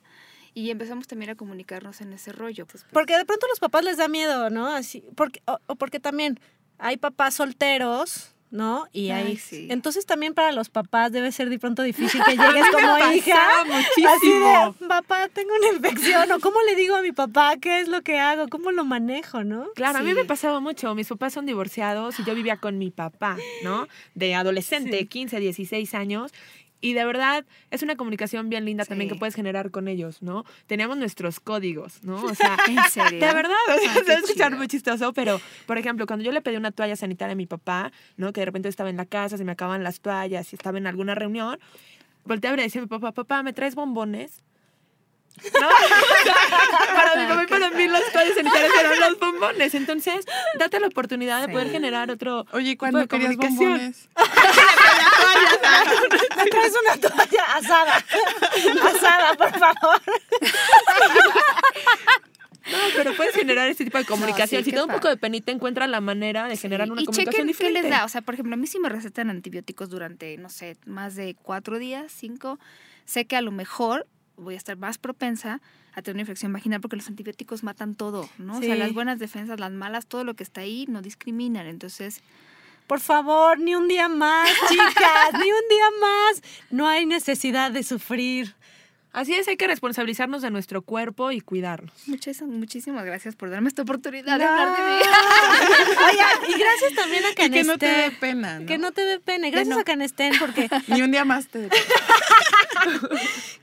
y 0.60 0.72
empezamos 0.72 1.06
también 1.08 1.30
a 1.32 1.36
comunicarnos 1.36 2.02
en 2.02 2.13
ese 2.13 2.32
rollo. 2.32 2.65
Pues, 2.65 2.86
Porque 2.91 3.17
de 3.17 3.26
pronto 3.26 3.46
a 3.46 3.50
los 3.50 3.60
papás 3.60 3.84
les 3.84 3.98
da 3.98 4.08
miedo, 4.08 4.50
¿no? 4.50 4.67
Así, 4.67 5.04
porque, 5.15 5.41
o, 5.46 5.60
o 5.67 5.76
porque 5.76 6.00
también 6.00 6.39
hay 6.80 6.98
papás 6.98 7.36
solteros, 7.36 8.34
¿no? 8.50 8.88
Y 8.93 9.10
Ay, 9.10 9.28
hay, 9.28 9.38
sí. 9.38 9.67
entonces 9.70 10.06
también 10.06 10.34
para 10.34 10.52
los 10.54 10.70
papás 10.70 11.12
debe 11.12 11.32
ser 11.34 11.50
de 11.50 11.60
pronto 11.60 11.84
difícil 11.84 12.24
que 12.24 12.32
llegues 12.38 12.65
como 12.72 12.98
hija. 13.13 13.65
muchísimo. 13.65 14.10
Así 14.10 14.80
de, 14.80 14.88
papá, 14.88 15.28
tengo 15.34 15.52
una 15.60 15.67
infección, 15.76 16.32
o 16.32 16.39
cómo 16.39 16.58
le 16.62 16.76
digo 16.76 16.96
a 16.96 17.02
mi 17.02 17.12
papá 17.12 17.58
qué 17.62 17.82
es 17.82 17.88
lo 17.89 18.02
que 18.04 18.20
hago, 18.20 18.48
cómo 18.48 18.72
lo 18.72 18.86
manejo, 18.86 19.43
¿no? 19.43 19.67
Claro, 19.76 20.00
a 20.00 20.02
mí 20.02 20.12
Sí. 20.12 20.15
me 20.15 20.26
pasaba 20.26 20.60
mucho. 20.62 20.96
Mis 20.96 21.08
papás 21.10 21.34
son 21.34 21.46
divorciados 21.46 22.20
y 22.20 22.24
yo 22.24 22.34
vivía 22.36 22.58
con 22.58 22.78
mi 22.78 22.89
papá, 22.89 23.38
¿no? 23.63 23.88
De 24.15 24.34
adolescente, 24.34 25.06
15, 25.08 25.39
16 25.39 25.93
años. 25.93 26.32
Y 26.80 26.94
de 26.94 27.06
verdad 27.06 27.46
es 27.72 27.82
una 27.82 27.96
comunicación 27.96 28.50
bien 28.50 28.66
linda 28.66 28.86
también 28.86 29.10
que 29.10 29.16
puedes 29.16 29.34
generar 29.34 29.72
con 29.72 29.88
ellos, 29.88 30.22
¿no? 30.22 30.46
Teníamos 30.68 30.98
nuestros 30.98 31.40
códigos, 31.40 32.04
¿no? 32.04 32.24
O 32.24 32.36
sea, 32.36 32.58
¿En 32.68 32.78
serio? 32.92 33.20
de 33.20 33.34
verdad, 33.34 33.56
o 33.76 33.80
sea, 33.80 33.94
se 34.06 34.13
escuchar 34.13 34.56
muy 34.56 34.68
chistoso, 34.68 35.12
pero, 35.13 35.42
por 35.66 35.78
ejemplo, 35.78 36.06
cuando 36.06 36.24
yo 36.24 36.32
le 36.32 36.42
pedí 36.42 36.56
una 36.56 36.72
toalla 36.72 36.96
sanitaria 36.96 37.34
a 37.34 37.36
mi 37.36 37.48
papá, 37.48 37.92
¿no? 38.16 38.32
Que 38.32 38.42
de 38.42 38.46
repente 38.46 38.70
estaba 38.70 38.90
en 38.90 38.98
la 38.98 39.06
casa, 39.06 39.38
se 39.38 39.44
me 39.44 39.54
acaban 39.54 39.84
las 39.84 40.02
toallas 40.02 40.54
y 40.54 40.56
estaba 40.56 40.78
en 40.78 40.86
alguna 40.86 41.16
reunión, 41.16 41.60
volteé 42.26 42.50
a 42.50 42.52
ver 42.52 42.60
y 42.60 42.63
decía 42.63 42.82
a 42.82 42.84
mi 42.84 42.90
papá, 42.90 43.12
papá, 43.12 43.42
¿me 43.42 43.54
traes 43.54 43.74
bombones? 43.74 44.44
¿No? 45.43 45.69
para 46.95 47.15
mi 47.38 47.43
y 47.43 47.47
para 47.47 47.69
mí 47.71 47.88
las 47.88 48.12
toallas 48.12 48.36
sanitarias 48.36 48.71
eran 48.80 49.00
los 49.00 49.19
bombones. 49.19 49.76
Entonces, 49.76 50.26
date 50.58 50.80
la 50.80 50.88
oportunidad 50.88 51.41
de 51.41 51.47
Sí. 51.47 51.52
poder 51.52 51.71
generar 51.71 52.10
otro. 52.12 52.45
Oye, 52.52 52.69
¿y 52.69 52.71
tipo 52.71 52.80
cuando 52.80 53.00
de 53.00 53.08
querías 53.08 53.36
comunicación. 53.38 53.69
bombones? 53.71 54.10
Me 56.38 56.45
traes 56.50 56.73
una 56.84 56.97
toalla 56.97 57.43
asada, 57.56 58.04
asada, 58.95 59.34
por 59.36 59.60
favor. 59.60 60.02
No, 62.69 62.78
pero 62.97 63.15
puedes 63.15 63.34
generar 63.34 63.69
este 63.69 63.86
tipo 63.86 63.97
de 63.97 64.04
comunicación. 64.06 64.60
sí, 64.62 64.65
si 64.65 64.71
qué 64.71 64.76
te 64.76 64.78
da 64.78 64.86
un 64.86 64.91
poco 64.91 65.08
de 65.08 65.15
penita, 65.15 65.52
encuentra 65.54 65.88
la 65.88 66.02
manera 66.02 66.47
de 66.50 66.58
generar 66.58 66.91
una 66.91 67.02
y 67.02 67.06
comunicación 67.06 67.32
chequen 67.34 67.45
qué 67.45 67.54
diferente. 67.54 67.82
les 67.84 67.89
da. 67.89 68.04
O 68.04 68.10
sea, 68.10 68.21
por 68.21 68.34
ejemplo, 68.34 68.56
a 68.56 68.58
mí 68.58 68.67
sí 68.67 68.78
me 68.80 68.89
recetan 68.89 69.30
antibióticos 69.30 69.89
durante, 69.89 70.38
no 70.38 70.50
sé, 70.50 70.76
más 70.86 71.15
de 71.15 71.36
cuatro 71.41 71.80
días, 71.80 72.12
cinco. 72.13 72.60
Sé 73.06 73.26
que 73.26 73.38
a 73.38 73.41
lo 73.41 73.52
mejor 73.52 74.06
voy 74.38 74.54
a 74.54 74.58
estar 74.58 74.78
más 74.78 74.97
propensa 74.97 75.62
a 75.93 76.02
tener 76.02 76.15
una 76.15 76.21
infección 76.21 76.54
vaginal 76.54 76.80
porque 76.80 76.95
los 76.95 77.08
antibióticos 77.08 77.63
matan 77.63 77.95
todo, 77.95 78.30
¿no? 78.38 78.58
O 78.58 78.62
sea, 78.62 78.76
las 78.76 78.93
buenas 78.93 79.19
defensas, 79.19 79.60
las 79.60 79.71
malas, 79.71 80.06
todo 80.06 80.23
lo 80.23 80.36
que 80.36 80.43
está 80.43 80.62
ahí 80.62 80.86
no 80.88 81.02
discriminan. 81.02 81.67
Entonces, 81.67 82.21
Por 82.88 83.00
favor, 83.02 83.60
ni 83.60 83.76
un 83.76 83.88
día 83.89 84.08
más, 84.08 84.50
chicas, 84.69 85.34
ni 85.34 85.52
un 85.52 85.67
día 85.69 85.86
más. 86.00 86.41
No 86.69 86.88
hay 86.88 87.06
necesidad 87.06 87.71
de 87.71 87.84
sufrir. 87.84 88.56
Así 89.13 89.34
es, 89.34 89.47
hay 89.47 89.58
que 89.58 89.65
responsabilizarnos 89.67 90.43
de 90.43 90.52
nuestro 90.52 90.84
cuerpo 90.84 91.32
y 91.32 91.41
cuidarnos. 91.41 91.91
muchas, 92.08 92.39
muchísimas 92.43 93.04
gracias 93.04 93.36
por 93.36 93.50
darme 93.50 93.67
esta 93.69 93.82
oportunidad 93.82 94.38
de 94.38 94.45
hablar 94.45 94.67
de 94.78 94.84
mí. 94.84 95.00
Oye, 96.12 96.54
y 96.56 96.60
gracias 96.60 96.93
también 96.95 97.23
a 97.26 97.32
Y 97.32 97.50
que 97.50 97.63
no 97.63 97.78
te 97.80 97.88
dé 97.88 97.93
Canestén. 97.93 98.19
pena, 98.19 98.60
¿no? 98.60 98.65
Que 98.67 98.78
no 98.78 98.91
te 98.91 99.02
dé 99.02 99.19
pena. 99.19 99.47
Y 99.47 99.52
Gracias 99.52 99.76
no. 99.76 99.82
a 99.82 99.84
Canestén 99.84 100.34
porque 100.39 100.69
Ni 100.88 101.02
un 101.02 101.12
día 101.12 101.26
más 101.26 101.47
te 101.47 101.60
dé 101.60 101.69
pena. 101.69 103.10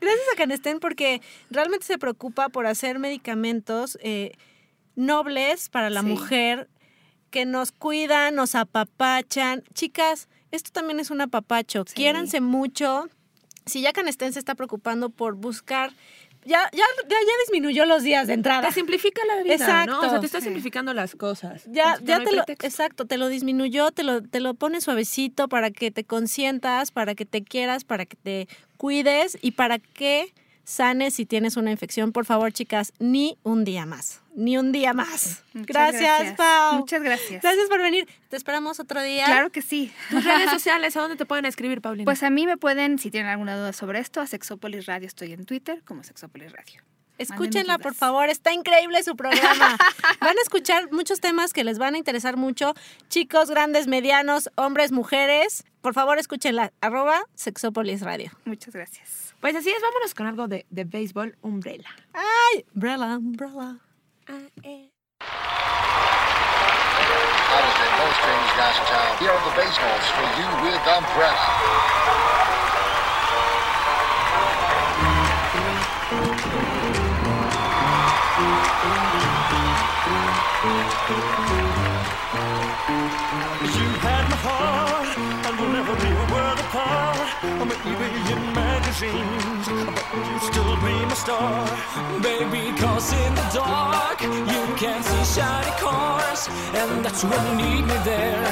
Gracias 0.04 0.26
a 0.32 0.36
Canestén 0.36 0.78
porque 0.80 1.20
realmente 1.50 1.86
se 1.86 1.98
preocupa 1.98 2.48
por 2.48 2.66
hacer 2.66 2.98
medicamentos 2.98 3.98
eh, 4.02 4.32
nobles 4.96 5.68
para 5.68 5.90
la 5.90 6.00
Sí. 6.00 6.06
mujer 6.06 6.68
que 7.30 7.46
nos 7.46 7.72
cuidan, 7.72 8.34
nos 8.36 8.54
apapachan. 8.54 9.64
Chicas, 9.74 10.28
esto 10.52 10.70
también 10.72 11.00
es 11.00 11.10
un 11.10 11.20
apapacho. 11.20 11.84
Sí. 11.86 11.94
Quiéranse 11.94 12.40
mucho. 12.40 13.08
Si 13.66 13.80
ya 13.80 13.92
Canestén 13.92 14.32
se 14.32 14.38
está 14.38 14.54
preocupando 14.54 15.08
por 15.10 15.34
buscar, 15.34 15.90
ya, 16.44 16.68
ya, 16.72 16.84
ya, 17.08 17.08
ya 17.08 17.32
disminuyó 17.46 17.86
los 17.86 18.02
días 18.02 18.26
de 18.26 18.34
entrada. 18.34 18.68
Te 18.68 18.74
simplifica 18.74 19.22
la 19.26 19.42
vida, 19.42 19.46
¿no? 19.48 19.54
O 19.54 19.58
sea, 19.66 19.82
Exacto. 19.84 20.20
te 20.20 20.26
está 20.26 20.38
Sí. 20.40 20.44
simplificando 20.44 20.94
las 20.94 21.14
cosas. 21.14 21.64
Ya, 21.66 21.94
Entonces, 21.98 22.06
ya 22.06 22.18
no 22.18 22.24
te 22.24 22.32
lo, 22.36 22.42
exacto, 22.48 23.04
te 23.06 23.16
lo 23.18 23.28
disminuyó, 23.28 23.90
te 23.90 24.02
lo, 24.02 24.22
te 24.22 24.40
lo 24.40 24.54
pone 24.54 24.80
suavecito 24.80 25.48
para 25.48 25.70
que 25.70 25.90
te 25.90 26.04
consientas, 26.04 26.90
para 26.90 27.14
que 27.14 27.24
te 27.24 27.42
quieras, 27.42 27.84
para 27.84 28.06
que 28.06 28.16
te 28.16 28.48
cuides 28.76 29.38
y 29.40 29.52
para 29.52 29.78
que 29.78 30.32
sanes 30.64 31.14
si 31.14 31.26
tienes 31.26 31.56
una 31.56 31.70
infección. 31.70 32.12
Por 32.12 32.24
favor, 32.24 32.52
chicas, 32.52 32.92
ni 32.98 33.38
un 33.42 33.64
día 33.64 33.86
más, 33.86 34.22
ni 34.34 34.58
un 34.58 34.72
día 34.72 34.92
más. 34.92 35.44
Muchas 35.52 35.92
gracias, 35.92 36.36
Pau. 36.36 36.78
Muchas 36.78 37.02
gracias. 37.02 37.42
Gracias 37.42 37.68
por 37.68 37.80
venir. 37.80 38.08
Te 38.28 38.36
esperamos 38.36 38.80
otro 38.80 39.02
día. 39.02 39.26
Claro 39.26 39.50
que 39.50 39.62
sí. 39.62 39.92
Tus 40.10 40.24
redes 40.24 40.50
sociales, 40.50 40.96
¿a 40.96 41.00
dónde 41.00 41.16
te 41.16 41.26
pueden 41.26 41.44
escribir, 41.44 41.80
Paulina? 41.80 42.04
Pues 42.04 42.22
a 42.22 42.30
mí 42.30 42.46
me 42.46 42.56
pueden, 42.56 42.98
si 42.98 43.10
tienen 43.10 43.30
alguna 43.30 43.56
duda 43.56 43.72
sobre 43.72 44.00
esto, 44.00 44.20
a 44.20 44.26
Sexópolis 44.26 44.86
Radio 44.86 45.06
estoy 45.06 45.32
en 45.32 45.44
Twitter 45.44 45.82
como 45.84 46.02
Sexópolis 46.02 46.52
Radio. 46.52 46.82
Escúchenla, 47.18 47.78
por 47.78 47.94
favor. 47.94 48.28
Está 48.28 48.52
increíble 48.52 49.02
su 49.02 49.14
programa. 49.14 49.76
van 50.20 50.36
a 50.36 50.42
escuchar 50.42 50.90
muchos 50.90 51.20
temas 51.20 51.52
que 51.52 51.62
les 51.62 51.78
van 51.78 51.94
a 51.94 51.98
interesar 51.98 52.36
mucho. 52.36 52.74
Chicos, 53.08 53.50
grandes, 53.50 53.86
medianos, 53.86 54.50
hombres, 54.56 54.90
mujeres. 54.90 55.64
Por 55.80 55.94
favor, 55.94 56.18
escúchenla. 56.18 56.72
Arroba 56.80 57.22
Sexópolis 57.34 58.00
Radio. 58.00 58.32
Muchas 58.44 58.74
gracias. 58.74 59.23
Pues 59.44 59.54
así 59.56 59.68
es, 59.68 59.82
vámonos 59.82 60.14
con 60.14 60.26
algo 60.26 60.48
de, 60.48 60.64
de 60.70 60.84
béisbol, 60.84 61.36
Umbrella. 61.42 61.90
Ay, 62.14 62.64
umbrella, 62.74 63.18
umbrella. 63.18 63.76
Ah, 64.26 64.38
eh. 64.62 64.90
Here 69.20 69.30
are 69.30 69.38
the 69.44 69.52
baseballs 69.54 70.08
for 70.16 70.24
you 70.40 70.48
with 70.64 70.80
Umbrella. 70.88 71.44
You 83.76 83.88
had 84.00 84.24
my 84.30 84.36
heart, 84.36 84.64
and 84.64 84.88
We'll 84.88 84.93
never 85.74 85.96
be 85.96 86.06
a 86.06 86.26
world 86.32 86.58
apart, 86.60 87.18
or 87.58 87.66
maybe 87.66 88.06
in 88.32 88.42
magazines, 88.54 89.66
but 89.90 90.06
you'll 90.14 90.38
still 90.38 90.74
be 90.86 90.94
my 91.10 91.16
star. 91.18 91.66
Baby, 92.22 92.62
cause 92.78 93.12
in 93.12 93.34
the 93.34 93.46
dark, 93.52 94.20
you 94.22 94.62
can 94.78 95.02
see 95.02 95.24
shiny 95.34 95.74
cars, 95.82 96.46
and 96.78 97.04
that's 97.04 97.24
when 97.24 97.42
you 97.50 97.54
need 97.62 97.84
me 97.90 97.98
there. 98.06 98.46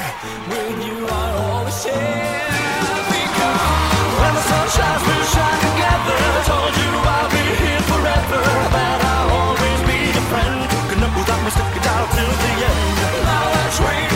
With 0.51 0.79
you, 0.87 0.97
I 1.07 1.25
always 1.47 1.77
share. 1.83 2.43
Because 3.15 3.63
when 4.19 4.33
the 4.37 4.43
sun 4.49 4.67
shines, 4.75 5.03
we'll 5.07 5.27
shine 5.35 5.59
together. 5.67 6.19
I 6.39 6.43
told 6.51 6.73
you 6.81 6.89
I'll 7.15 7.31
be 7.37 7.45
here 7.63 7.83
forever, 7.91 8.43
that 8.75 8.99
I'll 9.15 9.31
always 9.39 9.79
be 9.87 9.99
your 10.11 10.27
friend. 10.27 10.59
Gonna 10.91 11.07
know 11.07 11.23
that 11.29 11.39
we'll 11.39 11.55
stick 11.55 11.75
it 11.79 11.87
out 11.87 12.07
till 12.15 12.33
the 12.43 12.51
end. 12.67 12.95
Now 13.23 13.45
that's 13.55 13.79
waiting 13.79 14.12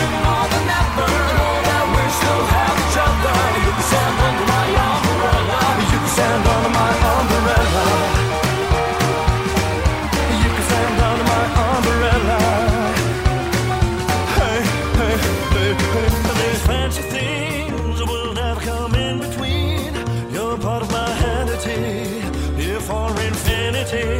stand 6.18 6.46
under 6.54 6.72
my 6.82 6.92
umbrella. 7.14 7.84
You 10.42 10.50
can 10.54 10.64
stand 10.70 11.00
under 11.08 11.26
my 11.34 11.44
umbrella. 11.68 12.38
Hey, 14.38 14.58
hey, 15.00 15.16
hey, 15.54 15.72
hey. 15.94 16.08
These 16.40 16.62
fancy 16.70 17.02
things 17.16 17.96
will 18.10 18.32
never 18.34 18.60
come 18.60 18.94
in 18.96 19.14
between. 19.20 19.92
You're 20.34 20.58
part 20.58 20.82
of 20.82 20.90
my 20.90 21.10
entity, 21.38 21.82
here 22.60 22.80
for 22.80 23.08
infinity. 23.28 24.10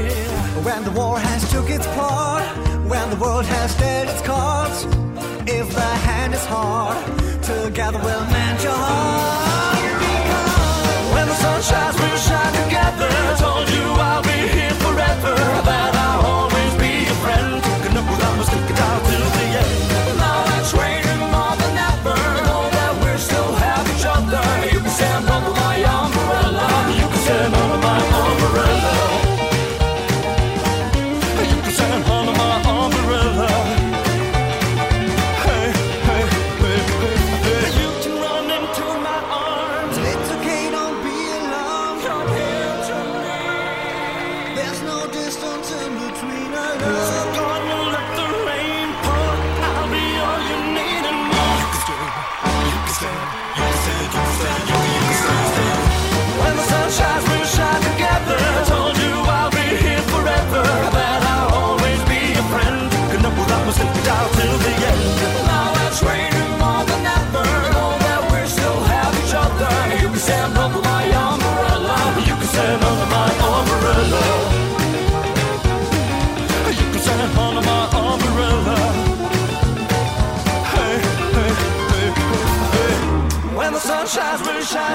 When 0.66 0.80
the 0.84 0.92
war 0.92 1.18
has 1.18 1.50
took 1.50 1.68
its 1.68 1.86
part, 1.98 2.44
when 2.92 3.06
the 3.10 3.16
world 3.16 3.46
has 3.56 3.74
dealt 3.76 4.08
its 4.14 4.22
cards, 4.22 4.78
if 5.58 5.66
the 5.80 5.90
hand 6.06 6.32
is 6.34 6.46
hard, 6.46 6.98
together 7.42 7.98
we'll 8.04 8.26
mend 8.36 8.62
your 8.62 8.80
heart. 8.90 9.47
Just 11.68 11.97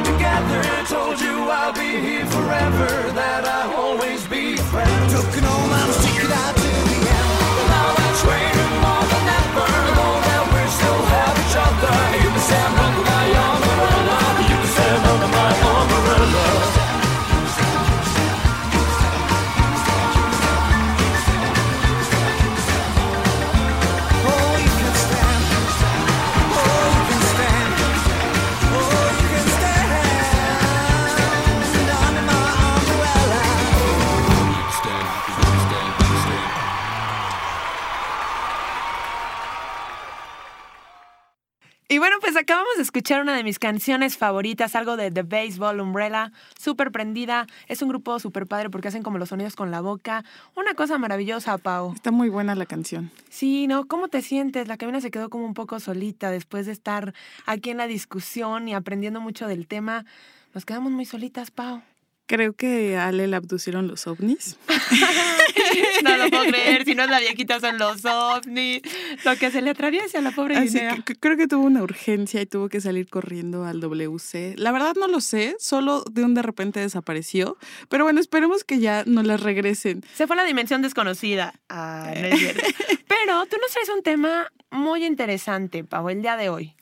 together. 0.04 0.62
Told 0.88 1.20
you 1.20 1.36
I'll 1.50 1.74
be 1.74 2.00
here 2.00 2.26
forever. 2.26 3.12
That 3.13 3.46
I'll 3.46 3.83
pues 42.34 42.41
acabamos 42.41 42.78
de 42.78 42.82
escuchar 42.82 43.22
una 43.22 43.36
de 43.36 43.43
mis 43.43 43.60
canciones 43.60 44.17
favoritas, 44.17 44.76
algo 44.76 44.98
de 44.98 45.12
The 45.12 45.22
Baseball 45.22 45.80
Umbrella, 45.80 46.32
súper 46.60 46.91
prendida. 46.91 47.46
Es 47.67 47.84
un 47.84 47.89
grupo 47.89 48.17
súper 48.17 48.48
padre 48.48 48.72
porque 48.72 48.88
hacen 48.88 49.04
como 49.04 49.19
los 49.19 49.30
sonidos 49.30 49.56
con 49.56 49.69
la 49.69 49.82
boca. 49.82 50.26
Una 50.56 50.74
cosa 50.74 50.98
maravillosa, 50.98 51.60
Pau. 51.60 51.93
Está 51.93 52.10
muy 52.10 52.30
buena 52.30 52.56
la 52.56 52.65
canción. 52.65 53.12
Sí, 53.30 53.67
¿no? 53.67 53.86
¿Cómo 53.88 54.08
te 54.08 54.24
sientes? 54.24 54.67
La 54.67 54.78
cabina 54.78 55.00
se 55.00 55.12
quedó 55.12 55.30
como 55.30 55.46
un 55.46 55.54
poco 55.54 55.80
solita 55.80 56.32
después 56.32 56.65
de 56.65 56.72
estar 56.72 57.13
aquí 57.46 57.69
en 57.69 57.78
la 57.78 57.86
discusión 57.86 58.67
y 58.67 58.74
aprendiendo 58.74 59.22
mucho 59.22 59.46
del 59.46 59.67
tema. 59.67 60.04
Nos 60.56 60.65
quedamos 60.65 60.91
muy 60.91 61.06
solitas, 61.06 61.52
Pau. 61.52 61.84
Creo 62.34 62.54
que 62.54 62.98
a 62.98 63.10
Ale 63.10 63.28
le 63.28 63.36
abducieron 63.36 63.88
los 63.88 64.08
ovnis. 64.08 64.58
No 66.04 66.17
lo 66.17 66.30
puedo 66.30 66.43
creer, 66.46 66.84
si 66.84 66.93
no 66.93 67.04
es 67.04 67.10
la 67.10 67.19
viejita 67.19 67.60
son 67.60 67.78
los 67.78 68.04
ovnis. 68.06 68.82
Lo 69.24 69.36
que 69.38 69.50
se 69.50 69.62
le 69.62 69.72
atraviesa 69.72 70.19
a 70.19 70.22
la 70.22 70.32
pobre 70.32 70.58
Así 70.58 70.80
que 71.06 71.15
creo 71.15 71.38
que 71.38 71.48
tuvo 71.48 71.63
una 71.63 71.82
urgencia 71.82 72.41
y 72.41 72.46
tuvo 72.46 72.69
que 72.69 72.82
salir 72.82 73.08
corriendo 73.08 73.65
al 73.65 73.80
WC. 73.80 74.56
La 74.58 74.72
verdad 74.72 74.96
no 75.00 75.08
lo 75.08 75.22
sé, 75.22 75.56
solo 75.60 76.04
de 76.12 76.24
un 76.24 76.34
de 76.34 76.41
repente 76.41 76.80
desapareció. 76.80 77.58
Pero 77.89 78.04
bueno, 78.04 78.19
esperemos 78.19 78.63
que 78.63 78.80
ya 78.80 79.04
no 79.06 79.24
las 79.24 79.41
regresen. 79.41 80.04
Se 80.13 80.28
fue 80.28 80.36
a 80.36 80.38
la 80.38 80.46
dimensión 80.46 80.82
desconocida. 80.82 81.54
Ah, 81.69 82.12
no 82.19 82.28
es 82.28 82.39
cierto. 82.39 82.62
Pero 83.08 83.46
tú 83.46 83.58
nos 83.62 83.72
traes 83.72 83.89
un 83.89 84.04
tema 84.04 84.52
muy 84.69 85.06
interesante, 85.06 85.84
Pau, 85.84 86.10
el 86.10 86.22
día 86.22 86.36
de 86.36 86.50
hoy. 86.50 86.76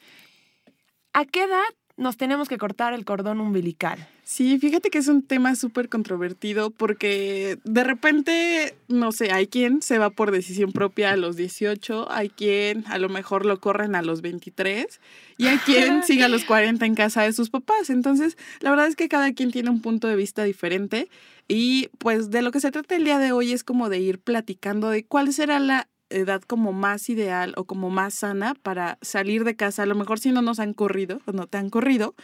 ¿A 1.14 1.26
qué 1.26 1.44
edad 1.44 1.64
nos 1.98 2.18
tenemos 2.18 2.50
que 2.50 2.58
cortar 2.58 2.94
el 2.94 3.06
cordón 3.06 3.40
umbilical? 3.40 4.08
Sí, 4.32 4.58
fíjate 4.60 4.92
que 4.92 4.98
es 4.98 5.10
un 5.10 5.24
tema 5.24 5.56
súper 5.56 5.90
controvertido 5.90 6.70
porque 6.70 7.60
de 7.66 7.84
repente, 7.84 8.78
no 8.88 9.12
sé, 9.12 9.30
hay 9.34 9.48
quien 9.48 9.82
se 9.82 9.98
va 9.98 10.10
por 10.10 10.32
decisión 10.32 10.72
propia 10.72 11.12
a 11.12 11.18
los 11.18 11.36
18, 11.36 12.10
hay 12.10 12.30
quien 12.30 12.86
a 12.88 12.98
lo 12.98 13.10
mejor 13.10 13.46
lo 13.46 13.60
corren 13.60 13.94
a 13.94 14.02
los 14.02 14.22
23 14.22 15.02
y 15.36 15.48
hay 15.48 15.58
quien 15.58 16.04
sigue 16.08 16.24
a 16.24 16.30
los 16.30 16.46
40 16.46 16.86
en 16.86 16.96
casa 16.96 17.24
de 17.24 17.34
sus 17.34 17.50
papás. 17.50 17.90
Entonces, 17.90 18.38
la 18.62 18.70
verdad 18.70 18.88
es 18.88 18.96
que 18.96 19.10
cada 19.10 19.34
quien 19.34 19.52
tiene 19.52 19.70
un 19.70 19.82
punto 19.82 20.08
de 20.08 20.16
vista 20.16 20.46
diferente 20.46 21.10
y 21.50 21.90
pues 21.98 22.32
de 22.32 22.42
lo 22.42 22.52
que 22.52 22.62
se 22.62 22.72
trata 22.72 22.96
el 22.96 23.04
día 23.04 23.20
de 23.20 23.34
hoy 23.34 23.52
es 23.52 23.66
como 23.66 23.90
de 23.90 24.00
ir 24.00 24.18
platicando 24.18 24.90
de 24.92 25.04
cuál 25.04 25.34
será 25.34 25.60
la 25.60 25.90
edad 26.12 26.42
como 26.42 26.74
más 26.74 27.10
ideal 27.10 27.54
o 27.58 27.66
como 27.66 27.90
más 27.90 28.14
sana 28.14 28.54
para 28.62 28.98
salir 29.02 29.44
de 29.44 29.56
casa. 29.56 29.84
A 29.84 29.88
lo 29.88 29.96
mejor 29.96 30.20
si 30.20 30.32
no 30.32 30.42
nos 30.42 30.60
han 30.60 30.74
corrido 30.74 31.22
o 31.26 31.32
no 31.32 31.48
te 31.48 31.58
han 31.58 31.70
corrido, 31.70 32.16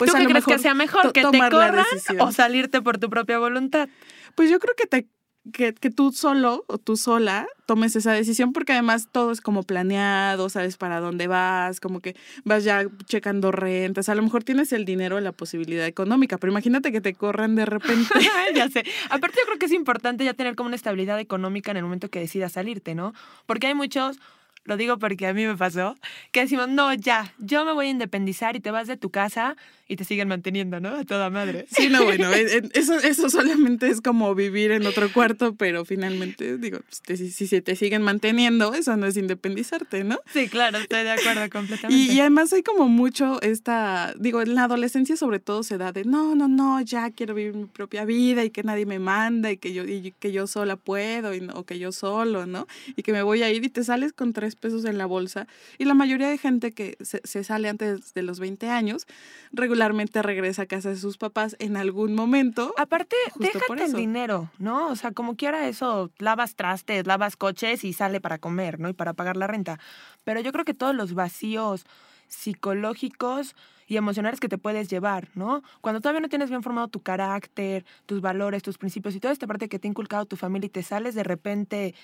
pues 0.00 0.12
¿Tú 0.12 0.16
qué 0.16 0.24
crees 0.24 0.46
que 0.46 0.58
sea 0.58 0.72
mejor? 0.72 1.12
¿Que 1.12 1.26
te 1.26 1.38
corran 1.50 1.84
o 2.20 2.32
salirte 2.32 2.80
por 2.80 2.96
tu 2.96 3.10
propia 3.10 3.38
voluntad? 3.38 3.90
Pues 4.34 4.48
yo 4.48 4.58
creo 4.58 4.74
que 4.74 4.86
te 4.86 5.06
que, 5.52 5.74
que 5.74 5.90
tú 5.90 6.10
solo 6.10 6.64
o 6.68 6.78
tú 6.78 6.96
sola 6.96 7.46
tomes 7.66 7.96
esa 7.96 8.12
decisión 8.12 8.54
porque 8.54 8.72
además 8.72 9.08
todo 9.12 9.30
es 9.30 9.42
como 9.42 9.62
planeado, 9.62 10.48
sabes 10.48 10.78
para 10.78 11.00
dónde 11.00 11.26
vas, 11.26 11.80
como 11.80 12.00
que 12.00 12.16
vas 12.44 12.64
ya 12.64 12.86
checando 13.04 13.52
rentas, 13.52 14.08
a 14.08 14.14
lo 14.14 14.22
mejor 14.22 14.42
tienes 14.42 14.72
el 14.72 14.86
dinero, 14.86 15.20
la 15.20 15.32
posibilidad 15.32 15.86
económica, 15.86 16.38
pero 16.38 16.50
imagínate 16.50 16.92
que 16.92 17.02
te 17.02 17.12
corran 17.12 17.56
de 17.56 17.66
repente. 17.66 18.08
ya 18.54 18.70
sé. 18.70 18.84
Aparte 19.10 19.36
yo 19.38 19.44
creo 19.44 19.58
que 19.58 19.66
es 19.66 19.72
importante 19.72 20.24
ya 20.24 20.32
tener 20.32 20.56
como 20.56 20.68
una 20.68 20.76
estabilidad 20.76 21.20
económica 21.20 21.72
en 21.72 21.76
el 21.76 21.82
momento 21.82 22.08
que 22.08 22.20
decidas 22.20 22.52
salirte, 22.52 22.94
¿no? 22.94 23.12
Porque 23.44 23.66
hay 23.66 23.74
muchos 23.74 24.18
lo 24.64 24.76
digo 24.76 24.98
porque 24.98 25.26
a 25.26 25.34
mí 25.34 25.46
me 25.46 25.56
pasó, 25.56 25.96
que 26.32 26.40
decimos, 26.40 26.68
no, 26.68 26.92
ya, 26.94 27.34
yo 27.38 27.64
me 27.64 27.72
voy 27.72 27.86
a 27.86 27.90
independizar 27.90 28.56
y 28.56 28.60
te 28.60 28.70
vas 28.70 28.86
de 28.86 28.96
tu 28.96 29.10
casa 29.10 29.56
y 29.88 29.96
te 29.96 30.04
siguen 30.04 30.28
manteniendo, 30.28 30.78
¿no? 30.78 30.90
A 30.90 31.04
toda 31.04 31.30
madre. 31.30 31.66
Sí, 31.80 31.88
no, 31.88 32.04
bueno, 32.04 32.30
eso, 32.32 32.98
eso 32.98 33.30
solamente 33.30 33.88
es 33.88 34.00
como 34.02 34.34
vivir 34.34 34.70
en 34.70 34.86
otro 34.86 35.10
cuarto, 35.12 35.54
pero 35.54 35.84
finalmente, 35.84 36.58
digo, 36.58 36.78
pues, 37.06 37.18
si, 37.18 37.30
si 37.30 37.46
se 37.46 37.62
te 37.62 37.74
siguen 37.74 38.02
manteniendo, 38.02 38.74
eso 38.74 38.96
no 38.96 39.06
es 39.06 39.16
independizarte, 39.16 40.04
¿no? 40.04 40.18
Sí, 40.32 40.48
claro, 40.48 40.78
estoy 40.78 41.04
de 41.04 41.12
acuerdo 41.12 41.48
completamente. 41.50 42.12
Y, 42.12 42.14
y 42.16 42.20
además 42.20 42.52
hay 42.52 42.62
como 42.62 42.86
mucho 42.88 43.40
esta, 43.40 44.12
digo, 44.18 44.42
en 44.42 44.54
la 44.54 44.64
adolescencia 44.64 45.16
sobre 45.16 45.40
todo 45.40 45.62
se 45.62 45.78
da 45.78 45.90
de, 45.90 46.04
no, 46.04 46.34
no, 46.34 46.48
no, 46.48 46.80
ya 46.82 47.10
quiero 47.10 47.34
vivir 47.34 47.54
mi 47.54 47.66
propia 47.66 48.04
vida 48.04 48.44
y 48.44 48.50
que 48.50 48.62
nadie 48.62 48.86
me 48.86 48.98
manda 48.98 49.50
y 49.50 49.56
que 49.56 49.72
yo, 49.72 49.84
y 49.84 50.12
que 50.18 50.32
yo 50.32 50.46
sola 50.46 50.76
puedo 50.76 51.34
y 51.34 51.48
o 51.54 51.64
que 51.64 51.78
yo 51.78 51.92
solo, 51.92 52.46
¿no? 52.46 52.66
Y 52.94 53.02
que 53.02 53.12
me 53.12 53.22
voy 53.22 53.42
a 53.42 53.50
ir 53.50 53.64
y 53.64 53.70
te 53.70 53.82
sales 53.82 54.12
con 54.12 54.32
tres 54.32 54.49
pesos 54.56 54.84
en 54.84 54.98
la 54.98 55.06
bolsa. 55.06 55.46
Y 55.78 55.84
la 55.84 55.94
mayoría 55.94 56.28
de 56.28 56.38
gente 56.38 56.72
que 56.72 56.96
se, 57.00 57.20
se 57.24 57.44
sale 57.44 57.68
antes 57.68 58.14
de 58.14 58.22
los 58.22 58.40
20 58.40 58.68
años 58.68 59.06
regularmente 59.52 60.22
regresa 60.22 60.62
a 60.62 60.66
casa 60.66 60.90
de 60.90 60.96
sus 60.96 61.18
papás 61.18 61.56
en 61.58 61.76
algún 61.76 62.14
momento. 62.14 62.74
Aparte, 62.76 63.16
déjate 63.36 63.84
el 63.84 63.92
dinero, 63.92 64.50
¿no? 64.58 64.88
O 64.88 64.96
sea, 64.96 65.12
como 65.12 65.36
quiera 65.36 65.68
eso, 65.68 66.10
lavas 66.18 66.54
trastes, 66.54 67.06
lavas 67.06 67.36
coches 67.36 67.84
y 67.84 67.92
sale 67.92 68.20
para 68.20 68.38
comer, 68.38 68.80
¿no? 68.80 68.88
Y 68.88 68.92
para 68.92 69.12
pagar 69.12 69.36
la 69.36 69.46
renta. 69.46 69.78
Pero 70.24 70.40
yo 70.40 70.52
creo 70.52 70.64
que 70.64 70.74
todos 70.74 70.94
los 70.94 71.14
vacíos 71.14 71.84
psicológicos 72.28 73.56
y 73.86 73.96
emocionales 73.96 74.38
que 74.38 74.48
te 74.48 74.56
puedes 74.56 74.88
llevar, 74.88 75.28
¿no? 75.34 75.62
Cuando 75.80 76.00
todavía 76.00 76.20
no 76.20 76.28
tienes 76.28 76.48
bien 76.48 76.62
formado 76.62 76.86
tu 76.86 77.00
carácter, 77.00 77.84
tus 78.06 78.20
valores, 78.20 78.62
tus 78.62 78.78
principios 78.78 79.16
y 79.16 79.20
toda 79.20 79.32
esta 79.32 79.48
parte 79.48 79.68
que 79.68 79.80
te 79.80 79.88
ha 79.88 79.90
inculcado 79.90 80.26
tu 80.26 80.36
familia 80.36 80.66
y 80.66 80.70
te 80.70 80.84
sales 80.84 81.16
de 81.16 81.24
repente 81.24 81.94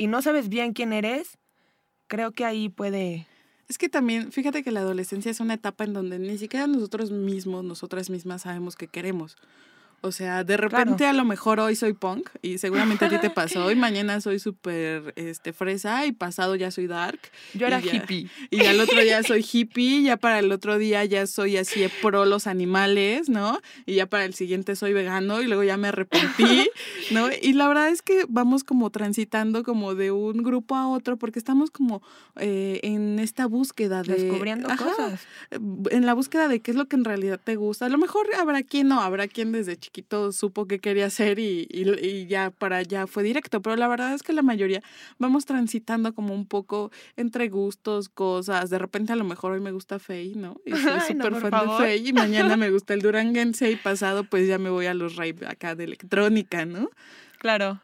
y 0.00 0.06
no 0.06 0.22
sabes 0.22 0.48
bien 0.48 0.72
quién 0.72 0.94
eres, 0.94 1.36
creo 2.06 2.32
que 2.32 2.46
ahí 2.46 2.70
puede... 2.70 3.26
Es 3.68 3.76
que 3.76 3.90
también, 3.90 4.32
fíjate 4.32 4.62
que 4.62 4.70
la 4.70 4.80
adolescencia 4.80 5.30
es 5.30 5.40
una 5.40 5.52
etapa 5.52 5.84
en 5.84 5.92
donde 5.92 6.18
ni 6.18 6.38
siquiera 6.38 6.66
nosotros 6.66 7.10
mismos, 7.10 7.64
nosotras 7.64 8.08
mismas 8.08 8.40
sabemos 8.40 8.76
qué 8.76 8.88
queremos. 8.88 9.36
O 10.02 10.12
sea, 10.12 10.44
de 10.44 10.56
repente 10.56 11.04
a 11.06 11.12
lo 11.12 11.24
mejor 11.26 11.60
hoy 11.60 11.76
soy 11.76 11.92
punk 11.92 12.30
y 12.40 12.56
seguramente 12.58 13.04
a 13.04 13.08
ti 13.10 13.18
te 13.18 13.28
pasó 13.30 13.70
y 13.70 13.74
mañana 13.76 14.20
soy 14.22 14.38
súper 14.38 15.12
este, 15.16 15.52
fresa 15.52 16.06
y 16.06 16.12
pasado 16.12 16.56
ya 16.56 16.70
soy 16.70 16.86
dark. 16.86 17.20
Yo 17.52 17.66
y 17.66 17.68
era 17.68 17.80
ya- 17.80 17.96
hippie. 17.96 18.28
Y 18.50 18.64
al 18.64 18.80
otro 18.80 19.00
día 19.02 19.22
soy 19.22 19.44
hippie, 19.50 20.02
ya 20.02 20.16
para 20.16 20.38
el 20.38 20.50
otro 20.52 20.78
día 20.78 21.04
ya 21.04 21.26
soy 21.26 21.58
así 21.58 21.86
pro 22.00 22.24
los 22.24 22.46
animales, 22.46 23.28
¿no? 23.28 23.60
Y 23.84 23.96
ya 23.96 24.06
para 24.06 24.24
el 24.24 24.32
siguiente 24.32 24.74
soy 24.74 24.94
vegano 24.94 25.42
y 25.42 25.46
luego 25.46 25.64
ya 25.64 25.76
me 25.76 25.88
arrepentí, 25.88 26.70
¿no? 27.10 27.28
Y 27.42 27.52
la 27.52 27.68
verdad 27.68 27.88
es 27.90 28.00
que 28.00 28.24
vamos 28.28 28.64
como 28.64 28.88
transitando 28.90 29.64
como 29.64 29.94
de 29.94 30.12
un 30.12 30.42
grupo 30.42 30.76
a 30.76 30.88
otro 30.88 31.18
porque 31.18 31.38
estamos 31.38 31.70
como 31.70 32.02
eh, 32.36 32.80
en 32.84 33.18
esta 33.18 33.44
búsqueda 33.46 34.02
de... 34.02 34.14
Descubriendo 34.14 34.70
Ajá, 34.70 34.82
cosas. 34.84 35.20
en 35.50 36.06
la 36.06 36.14
búsqueda 36.14 36.48
de 36.48 36.60
qué 36.60 36.70
es 36.70 36.76
lo 36.76 36.86
que 36.86 36.96
en 36.96 37.04
realidad 37.04 37.38
te 37.42 37.56
gusta. 37.56 37.86
A 37.86 37.88
lo 37.90 37.98
mejor 37.98 38.26
habrá 38.38 38.62
quien 38.62 38.88
no, 38.88 39.00
habrá 39.02 39.28
quien 39.28 39.52
desde 39.52 39.76
chiquito 39.92 40.30
supo 40.32 40.66
qué 40.66 40.78
quería 40.78 41.06
hacer 41.06 41.38
y, 41.38 41.66
y- 41.70 42.06
y 42.06 42.26
ya 42.26 42.50
para 42.50 42.76
allá 42.78 43.06
fue 43.06 43.22
directo, 43.22 43.60
pero 43.60 43.74
la 43.76 43.88
verdad 43.88 44.14
es 44.14 44.22
que 44.22 44.32
la 44.32 44.42
mayoría 44.42 44.82
vamos 45.18 45.44
transitando 45.46 46.14
como 46.14 46.32
un 46.34 46.46
poco 46.46 46.90
entre 47.16 47.48
gustos, 47.48 48.08
cosas. 48.08 48.70
De 48.70 48.78
repente 48.78 49.12
a 49.12 49.16
lo 49.16 49.24
mejor 49.24 49.52
hoy 49.52 49.60
me 49.60 49.72
gusta 49.72 49.98
Faye, 49.98 50.34
¿no? 50.36 50.60
Y 50.64 50.70
soy 50.70 50.80
no, 51.16 51.24
súper 51.24 51.34
fan 51.40 51.50
favor. 51.50 51.82
de 51.82 51.86
Faye 51.88 52.08
y 52.08 52.12
mañana 52.12 52.56
me 52.56 52.70
gusta 52.70 52.94
el 52.94 53.02
Duranguense 53.02 53.70
y 53.70 53.76
pasado 53.76 54.24
pues 54.24 54.46
ya 54.46 54.58
me 54.58 54.70
voy 54.70 54.86
a 54.86 54.94
los 54.94 55.16
rave 55.16 55.46
acá 55.46 55.74
de 55.74 55.84
electrónica, 55.84 56.64
¿no? 56.64 56.88
Claro. 57.38 57.80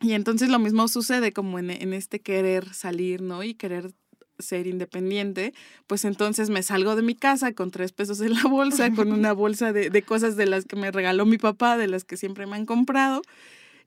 Y 0.00 0.12
entonces 0.12 0.48
lo 0.48 0.58
mismo 0.58 0.88
sucede 0.88 1.32
como 1.32 1.58
en, 1.58 1.70
en 1.70 1.92
este 1.92 2.20
querer 2.20 2.72
salir, 2.72 3.20
¿no? 3.22 3.42
Y 3.42 3.54
querer 3.54 3.90
ser 4.42 4.66
independiente, 4.66 5.52
pues 5.86 6.04
entonces 6.04 6.50
me 6.50 6.62
salgo 6.62 6.96
de 6.96 7.02
mi 7.02 7.14
casa 7.14 7.52
con 7.52 7.70
tres 7.70 7.92
pesos 7.92 8.20
en 8.20 8.34
la 8.34 8.44
bolsa, 8.44 8.92
con 8.92 9.12
una 9.12 9.32
bolsa 9.32 9.72
de, 9.72 9.90
de 9.90 10.02
cosas 10.02 10.36
de 10.36 10.46
las 10.46 10.64
que 10.64 10.76
me 10.76 10.90
regaló 10.90 11.26
mi 11.26 11.38
papá, 11.38 11.76
de 11.76 11.86
las 11.86 12.04
que 12.04 12.16
siempre 12.16 12.46
me 12.46 12.56
han 12.56 12.66
comprado. 12.66 13.22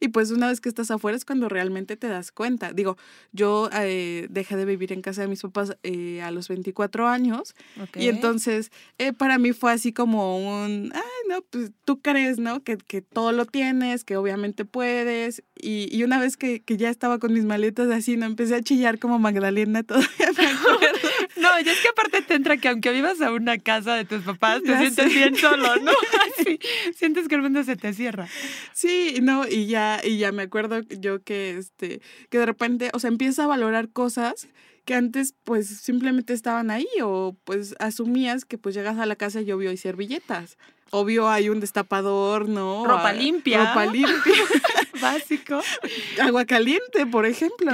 Y 0.03 0.09
pues 0.09 0.31
una 0.31 0.49
vez 0.49 0.59
que 0.59 0.67
estás 0.67 0.91
afuera 0.91 1.15
es 1.15 1.23
cuando 1.23 1.47
realmente 1.47 1.95
te 1.95 2.07
das 2.07 2.33
cuenta. 2.33 2.73
Digo, 2.73 2.97
yo 3.31 3.69
eh, 3.73 4.27
dejé 4.29 4.57
de 4.57 4.65
vivir 4.65 4.91
en 4.91 5.01
casa 5.01 5.21
de 5.21 5.27
mis 5.29 5.41
papás 5.41 5.77
eh, 5.83 6.21
a 6.21 6.29
los 6.31 6.49
24 6.49 7.07
años 7.07 7.55
Ok. 7.81 7.95
y 7.97 8.09
entonces 8.09 8.69
eh, 8.97 9.13
para 9.13 9.37
mí 9.37 9.53
fue 9.53 9.71
así 9.71 9.93
como 9.93 10.37
un, 10.37 10.91
ay, 10.93 11.01
no, 11.29 11.41
pues 11.49 11.71
tú 11.85 12.01
crees, 12.01 12.37
¿no? 12.37 12.61
Que, 12.63 12.77
que 12.77 13.01
todo 13.01 13.31
lo 13.31 13.45
tienes, 13.45 14.03
que 14.03 14.17
obviamente 14.17 14.65
puedes. 14.65 15.41
Y, 15.57 15.87
y 15.95 16.03
una 16.03 16.19
vez 16.19 16.35
que, 16.35 16.59
que 16.61 16.75
ya 16.75 16.89
estaba 16.89 17.17
con 17.19 17.31
mis 17.31 17.45
maletas 17.45 17.89
así, 17.89 18.17
no 18.17 18.25
empecé 18.25 18.55
a 18.55 18.61
chillar 18.61 18.99
como 18.99 19.19
Magdalena 19.19 19.83
todavía. 19.83 20.09
me. 20.37 20.43
No, 21.41 21.49
y 21.59 21.67
es 21.67 21.79
que 21.81 21.87
aparte 21.89 22.21
te 22.21 22.35
entra 22.35 22.57
que 22.57 22.67
aunque 22.69 22.91
vivas 22.91 23.19
a 23.21 23.31
una 23.31 23.57
casa 23.57 23.95
de 23.95 24.05
tus 24.05 24.21
papás, 24.23 24.61
te 24.61 24.69
Ya 24.69 24.79
sientes 24.79 25.11
sé. 25.11 25.17
bien 25.17 25.35
solo, 25.35 25.75
¿no? 25.77 25.91
Así, 26.39 26.59
sientes 26.95 27.27
que 27.27 27.35
el 27.35 27.41
mundo 27.41 27.63
se 27.63 27.75
te 27.75 27.91
cierra. 27.93 28.27
Sí, 28.73 29.17
no, 29.21 29.45
y 29.47 29.65
ya, 29.65 29.92
y 30.03 30.17
ya 30.17 30.32
me 30.32 30.43
acuerdo 30.43 30.82
yo 30.99 31.21
que 31.23 31.58
este, 31.58 32.01
que 32.29 32.38
de 32.39 32.45
repente, 32.45 32.89
o 32.93 32.99
sea, 32.99 33.10
empieza 33.10 33.43
a 33.43 33.47
valorar 33.47 33.89
cosas 33.89 34.47
que 34.86 34.95
antes 34.95 35.34
pues 35.45 35.67
simplemente 35.67 36.34
estaban 36.34 36.69
ahí 36.69 36.88
o 37.01 37.38
pues 37.45 37.73
asumías 37.79 38.43
que 38.45 38.58
pues 38.58 38.75
llegas 38.75 38.97
a 38.97 39.06
la 39.06 39.15
casa 39.15 39.41
y 39.41 39.51
obvio 39.51 39.69
hay 39.69 39.77
servilletas. 39.77 40.58
Obvio 40.91 41.27
hay 41.29 41.49
un 41.49 41.60
destapador, 41.60 42.47
¿no? 42.49 42.86
Ropa 42.86 43.10
Ah, 43.10 43.13
limpia. 43.13 43.65
Ropa 43.65 43.86
limpia. 43.88 44.13
Básico. 45.01 45.60
Agua 46.21 46.45
caliente, 46.45 47.06
por 47.10 47.25
ejemplo. 47.25 47.71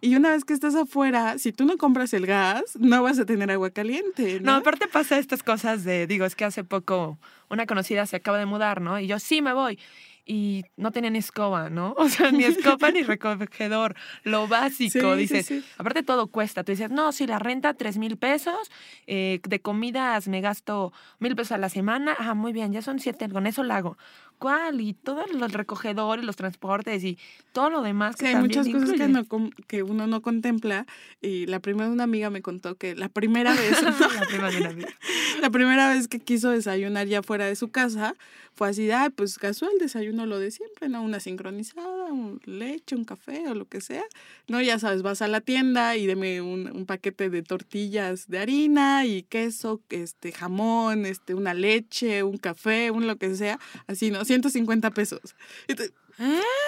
Y 0.00 0.14
una 0.14 0.30
vez 0.30 0.44
que 0.44 0.52
estás 0.52 0.74
afuera, 0.76 1.36
si 1.38 1.52
tú 1.52 1.64
no 1.64 1.76
compras 1.78 2.12
el 2.14 2.26
gas, 2.26 2.62
no 2.78 3.02
vas 3.02 3.18
a 3.18 3.24
tener 3.26 3.50
agua 3.50 3.70
caliente, 3.70 4.38
No, 4.40 4.52
¿no? 4.52 4.58
aparte 4.58 4.86
pasa 4.86 5.18
estas 5.18 5.42
cosas 5.42 5.82
de, 5.84 6.06
digo, 6.06 6.24
es 6.24 6.36
que 6.36 6.44
hace 6.44 6.62
poco 6.62 7.18
una 7.48 7.66
conocida 7.66 8.06
se 8.06 8.16
acaba 8.16 8.38
de 8.38 8.46
mudar, 8.46 8.80
¿no? 8.80 9.00
Y 9.00 9.06
yo 9.08 9.18
sí 9.18 9.42
me 9.42 9.52
voy. 9.52 9.78
Y 10.32 10.62
no 10.76 10.92
tenía 10.92 11.10
ni 11.10 11.18
escoba, 11.18 11.70
¿no? 11.70 11.92
O 11.98 12.08
sea, 12.08 12.30
ni 12.30 12.44
escoba 12.44 12.92
ni 12.92 13.02
recogedor. 13.02 13.96
Lo 14.22 14.46
básico, 14.46 15.14
Sí, 15.14 15.18
dices. 15.18 15.46
sí. 15.46 15.64
Aparte 15.76 16.04
todo 16.04 16.28
cuesta. 16.28 16.62
Tú 16.62 16.70
dices, 16.70 16.90
no, 16.92 17.10
si 17.10 17.26
la 17.26 17.40
renta, 17.40 17.74
tres 17.74 17.98
mil 17.98 18.16
pesos. 18.16 18.70
eh, 19.08 19.40
de 19.42 19.60
comidas 19.60 20.28
me 20.28 20.40
gasto 20.40 20.92
mil 21.18 21.34
pesos 21.34 21.52
a 21.52 21.58
la 21.58 21.68
semana. 21.68 22.14
Ah, 22.16 22.34
muy 22.34 22.52
bien, 22.52 22.72
ya 22.72 22.80
son 22.80 23.00
siete, 23.00 23.28
con 23.28 23.48
eso 23.48 23.64
lo 23.64 23.74
hago. 23.74 23.98
¿Cuál? 24.40 24.80
Y 24.80 24.94
todo 24.94 25.22
el 25.26 25.50
recogedor 25.52 26.18
y 26.18 26.22
los 26.22 26.34
transportes 26.34 27.04
y 27.04 27.18
todo 27.52 27.68
lo 27.68 27.82
demás 27.82 28.16
que 28.16 28.26
Sí, 28.26 28.32
hay 28.34 28.40
muchas 28.40 28.66
cosas 28.68 28.92
que, 28.92 29.06
no 29.06 29.24
que 29.66 29.82
uno 29.82 30.06
no 30.06 30.22
contempla. 30.22 30.86
Y 31.20 31.44
la 31.44 31.60
primera 31.60 31.90
una 31.90 32.04
amiga 32.04 32.30
me 32.30 32.40
contó 32.40 32.74
que 32.76 32.94
la 32.96 33.10
primera 33.10 33.54
vez, 33.54 33.82
La 34.14 34.26
prima 34.26 34.50
de 34.50 34.56
una 34.60 34.70
amiga. 34.70 34.88
la 35.42 35.50
primera 35.50 35.90
vez 35.90 36.08
que 36.08 36.20
quiso 36.20 36.48
desayunar 36.48 37.06
ya 37.06 37.22
fuera 37.22 37.44
de 37.44 37.54
su 37.54 37.68
casa, 37.68 38.14
fue 38.54 38.68
así, 38.70 38.90
"Ay, 38.90 39.10
pues 39.10 39.38
casual, 39.38 39.72
desayuno 39.78 40.24
lo 40.24 40.38
de 40.38 40.50
siempre, 40.50 40.88
¿no? 40.88 41.02
Una 41.02 41.20
sincronizada, 41.20 42.10
un 42.10 42.40
leche, 42.46 42.96
un 42.96 43.04
café 43.04 43.46
o 43.48 43.54
lo 43.54 43.66
que 43.66 43.80
sea. 43.82 44.04
No, 44.48 44.60
ya 44.62 44.78
sabes, 44.78 45.02
vas 45.02 45.20
a 45.20 45.28
la 45.28 45.40
tienda 45.42 45.96
y 45.96 46.06
deme 46.06 46.40
un, 46.40 46.70
un 46.74 46.86
paquete 46.86 47.28
de 47.28 47.42
tortillas 47.42 48.26
de 48.28 48.38
harina 48.38 49.04
y 49.04 49.22
queso, 49.22 49.80
este 49.90 50.32
jamón, 50.32 51.04
este, 51.04 51.34
una 51.34 51.52
leche, 51.54 52.22
un 52.22 52.38
café, 52.38 52.90
un 52.90 53.06
lo 53.06 53.16
que 53.16 53.34
sea, 53.34 53.58
así, 53.86 54.10
¿no? 54.10 54.24
150 54.30 54.90
pesos. 54.92 55.34
Te- 55.66 55.90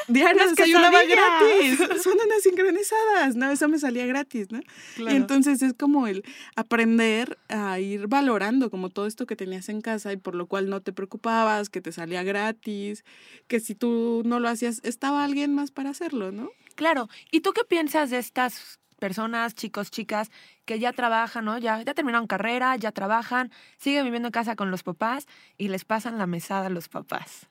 Diario 0.09 0.43
Unas 0.43 0.57
desayunaba 0.57 1.05
gratis. 1.05 1.79
Son 2.03 2.15
unas 2.25 2.43
sincronizadas, 2.43 3.37
¿no? 3.37 3.51
Eso 3.51 3.69
me 3.69 3.79
salía 3.79 4.07
gratis, 4.07 4.51
¿no? 4.51 4.61
Claro. 4.97 5.13
Y 5.13 5.17
entonces 5.17 5.63
es 5.63 5.75
como 5.75 6.07
el 6.09 6.25
aprender 6.57 7.39
a 7.49 7.79
ir 7.79 8.07
valorando 8.09 8.71
como 8.71 8.89
todo 8.91 9.07
esto 9.07 9.27
que 9.27 9.37
tenías 9.37 9.69
en 9.69 9.81
casa 9.81 10.13
y 10.13 10.17
por 10.17 10.35
lo 10.35 10.47
cual 10.47 10.71
no 10.71 10.81
te 10.81 10.93
preocupabas, 10.93 11.69
que 11.71 11.81
te 11.81 11.93
salía 11.93 12.23
gratis, 12.23 13.05
que 13.47 13.61
si 13.61 13.75
tú 13.75 14.23
no 14.25 14.41
lo 14.41 14.49
hacías, 14.49 14.81
estaba 14.85 15.23
alguien 15.23 15.55
más 15.55 15.71
para 15.71 15.91
hacerlo, 15.91 16.33
¿no? 16.33 16.51
Claro. 16.75 17.09
¿Y 17.31 17.41
tú 17.41 17.53
qué 17.53 17.63
piensas 17.65 18.11
de 18.11 18.19
estas 18.19 18.81
personas, 18.99 19.55
chicos, 19.55 19.91
chicas, 19.91 20.31
que 20.65 20.79
ya 20.79 20.93
trabajan, 20.93 21.45
¿no? 21.45 21.59
Ya, 21.59 21.83
ya 21.83 21.93
terminaron 21.95 22.27
carrera, 22.27 22.75
ya 22.77 22.91
trabajan, 22.93 23.51
siguen 23.77 24.05
viviendo 24.05 24.29
en 24.29 24.33
casa 24.33 24.57
con 24.57 24.71
los 24.71 24.83
papás 24.83 25.27
y 25.59 25.69
les 25.69 25.85
pasan 25.85 26.19
la 26.19 26.27
mesada 26.27 26.67
a 26.67 26.71
los 26.71 26.89
papás? 26.89 27.49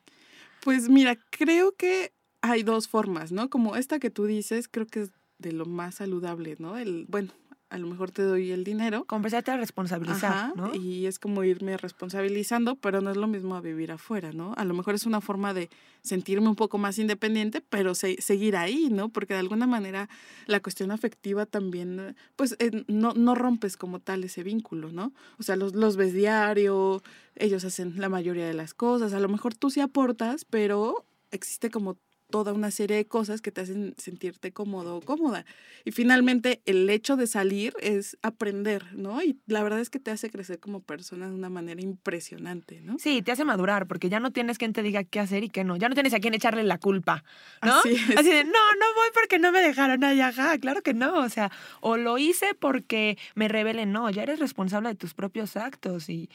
Pues 0.63 0.89
mira, 0.89 1.17
creo 1.31 1.75
que 1.75 2.13
hay 2.41 2.63
dos 2.63 2.87
formas, 2.87 3.31
¿no? 3.31 3.49
Como 3.49 3.75
esta 3.75 3.99
que 3.99 4.09
tú 4.11 4.25
dices, 4.25 4.67
creo 4.67 4.87
que 4.87 5.01
es 5.01 5.11
de 5.39 5.51
lo 5.51 5.65
más 5.65 5.95
saludable, 5.95 6.55
¿no? 6.59 6.77
El, 6.77 7.05
bueno, 7.09 7.31
a 7.71 7.77
lo 7.77 7.87
mejor 7.87 8.11
te 8.11 8.21
doy 8.21 8.51
el 8.51 8.63
dinero. 8.63 9.05
Conversarte 9.05 9.49
a 9.51 9.57
responsabilizar, 9.57 10.31
Ajá, 10.31 10.53
¿no? 10.55 10.75
Y 10.75 11.05
es 11.07 11.17
como 11.19 11.43
irme 11.43 11.77
responsabilizando, 11.77 12.75
pero 12.75 13.01
no 13.01 13.09
es 13.11 13.17
lo 13.17 13.27
mismo 13.27 13.55
a 13.55 13.61
vivir 13.61 13.91
afuera, 13.91 14.31
¿no? 14.33 14.53
A 14.57 14.65
lo 14.65 14.73
mejor 14.73 14.93
es 14.95 15.05
una 15.05 15.21
forma 15.21 15.53
de 15.53 15.69
sentirme 16.01 16.47
un 16.49 16.55
poco 16.55 16.77
más 16.77 16.99
independiente, 16.99 17.61
pero 17.61 17.95
se- 17.95 18.21
seguir 18.21 18.57
ahí, 18.57 18.89
¿no? 18.91 19.09
Porque 19.09 19.33
de 19.33 19.39
alguna 19.39 19.67
manera 19.67 20.09
la 20.47 20.59
cuestión 20.59 20.91
afectiva 20.91 21.45
también, 21.45 22.15
pues 22.35 22.55
eh, 22.59 22.83
no, 22.87 23.13
no 23.13 23.35
rompes 23.35 23.77
como 23.77 23.99
tal 23.99 24.23
ese 24.23 24.43
vínculo, 24.43 24.91
¿no? 24.91 25.13
O 25.39 25.43
sea, 25.43 25.55
los, 25.55 25.73
los 25.73 25.95
ves 25.95 26.13
diario, 26.13 27.01
ellos 27.35 27.63
hacen 27.63 27.93
la 28.01 28.09
mayoría 28.09 28.45
de 28.45 28.53
las 28.53 28.73
cosas, 28.73 29.13
a 29.13 29.19
lo 29.19 29.29
mejor 29.29 29.55
tú 29.55 29.69
sí 29.69 29.79
aportas, 29.79 30.43
pero 30.45 31.05
existe 31.31 31.69
como 31.69 31.95
toda 32.31 32.53
una 32.53 32.71
serie 32.71 32.97
de 32.97 33.05
cosas 33.05 33.41
que 33.41 33.51
te 33.51 33.61
hacen 33.61 33.93
sentirte 33.97 34.51
cómodo 34.51 34.97
o 34.97 35.01
cómoda. 35.01 35.45
Y 35.85 35.91
finalmente 35.91 36.61
el 36.65 36.89
hecho 36.89 37.15
de 37.17 37.27
salir 37.27 37.73
es 37.79 38.17
aprender, 38.23 38.85
¿no? 38.93 39.21
Y 39.21 39.39
la 39.45 39.61
verdad 39.61 39.79
es 39.79 39.89
que 39.89 39.99
te 39.99 40.09
hace 40.09 40.29
crecer 40.29 40.59
como 40.59 40.81
persona 40.81 41.27
de 41.27 41.35
una 41.35 41.49
manera 41.49 41.81
impresionante, 41.81 42.81
¿no? 42.81 42.97
Sí, 42.97 43.21
te 43.21 43.31
hace 43.31 43.43
madurar, 43.45 43.87
porque 43.87 44.09
ya 44.09 44.19
no 44.19 44.31
tienes 44.31 44.57
quien 44.57 44.73
te 44.73 44.81
diga 44.81 45.03
qué 45.03 45.19
hacer 45.19 45.43
y 45.43 45.49
qué 45.49 45.63
no. 45.63 45.75
Ya 45.75 45.89
no 45.89 45.93
tienes 45.93 46.13
a 46.13 46.19
quien 46.19 46.33
echarle 46.33 46.63
la 46.63 46.79
culpa, 46.79 47.23
¿no? 47.61 47.79
Así 47.79 47.89
es. 47.89 48.17
Así 48.17 48.29
de, 48.29 48.43
no, 48.43 48.51
no 48.51 48.85
voy 48.95 49.09
porque 49.13 49.37
no 49.37 49.51
me 49.51 49.61
dejaron 49.61 50.03
ahí, 50.03 50.21
ajá, 50.21 50.57
claro 50.57 50.81
que 50.81 50.93
no. 50.93 51.19
O 51.19 51.29
sea, 51.29 51.51
o 51.81 51.97
lo 51.97 52.17
hice 52.17 52.55
porque 52.57 53.17
me 53.35 53.47
rebelé, 53.47 53.85
no, 53.85 54.09
ya 54.09 54.23
eres 54.23 54.39
responsable 54.39 54.89
de 54.89 54.95
tus 54.95 55.13
propios 55.13 55.57
actos 55.57 56.09
y 56.09 56.29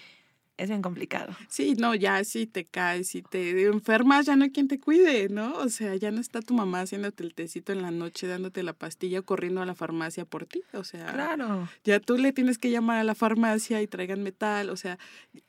es 0.59 0.69
bien 0.71 0.81
complicado. 0.83 1.37
Sí, 1.49 1.75
no, 1.79 1.95
ya 1.95 2.25
si 2.25 2.47
te 2.47 2.65
caes, 2.65 3.09
si 3.09 3.23
te 3.23 3.65
enfermas, 3.67 4.27
ya 4.27 4.37
no 4.37 4.45
hay 4.45 4.51
quien 4.51 4.69
te 4.69 4.79
cuide, 4.81 5.29
¿no? 5.29 5.55
O 5.59 5.69
sea, 5.69 5.95
ya 5.97 6.11
no 6.11 6.21
está 6.21 6.41
tu 6.41 6.55
mamá 6.55 6.81
haciéndote 6.81 7.23
el 7.25 7.35
tecito 7.35 7.73
en 7.73 7.83
la 7.83 7.91
noche, 7.91 8.27
dándote 8.27 8.63
la 8.63 8.73
pastilla 8.73 9.21
o 9.21 9.23
corriendo 9.23 9.61
a 9.61 9.67
la 9.67 9.75
farmacia 9.75 10.25
por 10.25 10.47
ti. 10.47 10.63
O 10.73 10.83
sea, 10.85 11.13
Claro. 11.13 11.69
ya 11.85 12.01
tú 12.01 12.17
le 12.17 12.33
tienes 12.33 12.57
que 12.59 12.71
llamar 12.71 12.99
a 12.99 13.05
la 13.05 13.15
farmacia 13.15 13.83
y 13.83 13.87
traigan 13.87 14.23
metal. 14.23 14.71
O 14.71 14.77
sea, 14.77 14.99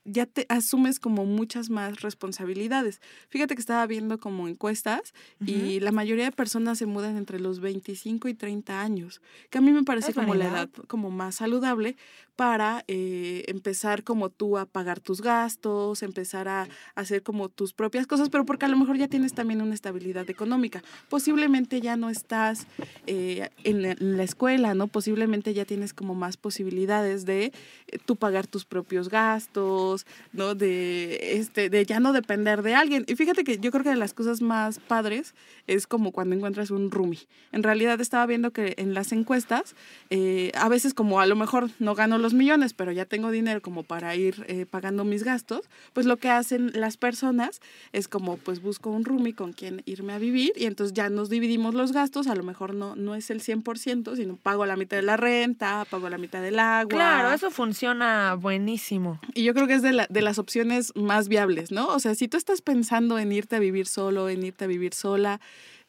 ya 0.03 0.25
te 0.25 0.45
asumes 0.49 0.99
como 0.99 1.25
muchas 1.25 1.69
más 1.69 2.01
responsabilidades. 2.01 3.01
Fíjate 3.29 3.55
que 3.55 3.61
estaba 3.61 3.85
viendo 3.87 4.19
como 4.19 4.47
encuestas 4.47 5.13
y 5.45 5.79
la 5.79 5.91
mayoría 5.91 6.25
de 6.25 6.31
personas 6.31 6.77
se 6.77 6.85
mudan 6.85 7.17
entre 7.17 7.39
los 7.39 7.59
25 7.59 8.27
y 8.27 8.33
30 8.33 8.81
años, 8.81 9.21
que 9.49 9.57
a 9.57 9.61
mí 9.61 9.71
me 9.71 9.83
parece 9.83 10.09
Es 10.11 10.15
como 10.15 10.35
la 10.35 10.45
edad. 10.45 10.53
edad 10.63 10.69
como 10.87 11.11
más 11.11 11.35
saludable 11.35 11.95
para 12.37 12.85
eh, 12.87 13.43
empezar 13.47 14.03
como 14.03 14.29
tú 14.29 14.57
a 14.59 14.65
pagar 14.65 14.99
tus 15.01 15.21
gastos, 15.21 16.03
empezar 16.03 16.47
a 16.47 16.67
hacer 16.95 17.23
como 17.23 17.49
tus 17.49 17.73
propias 17.73 18.05
cosas, 18.07 18.29
pero 18.29 18.45
porque 18.45 18.65
a 18.65 18.69
lo 18.69 18.77
mejor 18.77 18.95
ya 18.95 19.07
tienes 19.09 19.33
también 19.33 19.59
una 19.61 19.73
estabilidad 19.73 20.29
económica. 20.29 20.83
Posiblemente 21.09 21.81
ya 21.81 21.97
no 21.97 22.09
estás 22.11 22.67
eh, 23.07 23.49
en, 23.63 23.81
la- 23.81 23.91
en 23.91 24.17
la 24.17 24.23
escuela, 24.23 24.75
¿no? 24.75 24.85
Posiblemente 24.87 25.53
ya 25.55 25.65
tienes 25.65 25.93
como 25.95 26.13
más 26.13 26.37
posibilidades 26.37 27.25
de 27.25 27.45
eh, 27.87 27.97
tú 28.05 28.15
pagar 28.15 28.45
tus 28.45 28.65
propios 28.65 29.09
gastos, 29.09 30.05
¿no? 30.31 30.53
De, 30.53 31.39
este, 31.39 31.69
de 31.71 31.85
ya 31.87 31.99
no 31.99 32.13
depender 32.13 32.61
de 32.61 32.75
alguien. 32.75 33.03
Y 33.07 33.15
fíjate 33.15 33.43
que 33.43 33.57
yo 33.57 33.71
creo 33.71 33.83
que 33.83 33.89
de 33.89 33.95
las 33.95 34.13
cosas 34.13 34.41
más 34.43 34.77
padres 34.77 35.33
es 35.65 35.87
como 35.87 36.11
cuando 36.11 36.35
encuentras 36.35 36.69
un 36.69 36.91
roomie. 36.91 37.27
En 37.51 37.63
realidad 37.63 37.99
estaba 37.99 38.27
viendo 38.27 38.51
que 38.51 38.75
en 38.77 38.93
las 38.93 39.11
encuestas, 39.11 39.75
eh, 40.11 40.51
a 40.53 40.69
veces 40.69 40.93
como 40.93 41.19
a 41.19 41.25
lo 41.25 41.35
mejor 41.35 41.71
no 41.79 41.95
gano 41.95 42.19
los 42.19 42.26
millones, 42.33 42.73
pero 42.73 42.91
ya 42.91 43.05
tengo 43.05 43.31
dinero 43.31 43.61
como 43.61 43.83
para 43.83 44.15
ir 44.15 44.45
eh, 44.47 44.65
pagando 44.69 45.03
mis 45.03 45.23
gastos, 45.23 45.61
pues 45.93 46.05
lo 46.05 46.17
que 46.17 46.29
hacen 46.29 46.71
las 46.73 46.97
personas 46.97 47.61
es 47.93 48.07
como 48.07 48.37
pues 48.37 48.61
busco 48.61 48.89
un 48.89 49.05
roomie 49.05 49.33
con 49.33 49.53
quien 49.53 49.81
irme 49.85 50.13
a 50.13 50.17
vivir 50.19 50.51
y 50.55 50.65
entonces 50.65 50.93
ya 50.93 51.09
nos 51.09 51.29
dividimos 51.29 51.73
los 51.73 51.91
gastos, 51.91 52.27
a 52.27 52.35
lo 52.35 52.43
mejor 52.43 52.73
no, 52.73 52.95
no 52.95 53.15
es 53.15 53.29
el 53.29 53.41
100%, 53.41 54.15
sino 54.15 54.35
pago 54.37 54.65
la 54.65 54.75
mitad 54.75 54.97
de 54.97 55.03
la 55.03 55.17
renta, 55.17 55.85
pago 55.89 56.09
la 56.09 56.17
mitad 56.17 56.41
del 56.41 56.59
agua. 56.59 56.87
Claro, 56.89 57.31
eso 57.31 57.51
funciona 57.51 58.35
buenísimo. 58.35 59.19
Y 59.33 59.43
yo 59.43 59.53
creo 59.53 59.67
que 59.67 59.75
es 59.75 59.81
de, 59.81 59.93
la- 59.93 60.07
de 60.09 60.21
las 60.21 60.39
opciones 60.39 60.91
más 60.95 61.27
viables, 61.27 61.71
¿no? 61.71 61.87
O 61.87 61.99
sea, 61.99 62.15
si 62.15 62.27
tú 62.27 62.37
estás 62.37 62.61
pensando 62.61 63.19
en 63.19 63.31
irte 63.31 63.55
a 63.55 63.59
vivir 63.59 63.87
solo, 63.87 64.29
en 64.29 64.43
irte 64.43 64.65
a 64.65 64.67
vivir 64.67 64.93
sola, 64.93 65.39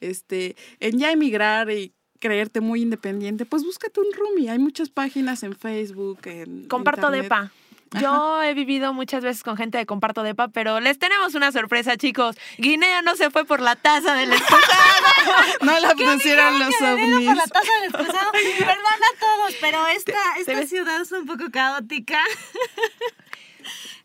este, 0.01 0.57
en 0.81 0.99
ya 0.99 1.11
emigrar 1.13 1.71
y 1.71 1.93
creerte 2.19 2.61
muy 2.61 2.83
independiente, 2.83 3.45
pues 3.47 3.65
búscate 3.65 4.01
un 4.01 4.07
roomie. 4.17 4.51
Hay 4.51 4.59
muchas 4.59 4.89
páginas 4.91 5.43
en 5.43 5.55
Facebook, 5.57 6.21
en 6.25 6.67
Comparto 6.69 7.07
internet. 7.09 7.23
depa. 7.25 7.53
Yo 7.99 8.43
he 8.43 8.53
vivido 8.53 8.93
muchas 8.93 9.25
veces 9.25 9.43
con 9.43 9.57
gente 9.57 9.79
de 9.79 9.87
comparto 9.87 10.23
depa, 10.23 10.49
pero 10.49 10.79
les 10.79 10.99
tenemos 10.99 11.35
una 11.35 11.53
sorpresa, 11.53 11.97
chicos. 11.97 12.37
Guinea 12.59 13.01
no 13.01 13.17
se 13.17 13.31
fue 13.31 13.47
por 13.47 13.61
la 13.61 13.77
taza 13.77 14.13
del 14.15 14.31
excusado. 14.33 14.63
No 15.63 15.79
la 15.81 15.95
pusieron 15.95 16.59
los 16.59 16.75
ovnis. 16.83 17.27
por 17.27 17.37
la 17.37 17.47
taza 17.47 17.73
del 17.81 17.91
excusado. 17.91 18.33
Perdón 18.59 18.77
a 18.77 19.19
todos, 19.19 19.55
pero 19.61 19.87
esta, 19.87 20.19
esta 20.39 20.67
ciudad 20.67 21.01
es 21.01 21.13
un 21.13 21.25
poco 21.27 21.51
caótica. 21.51 22.19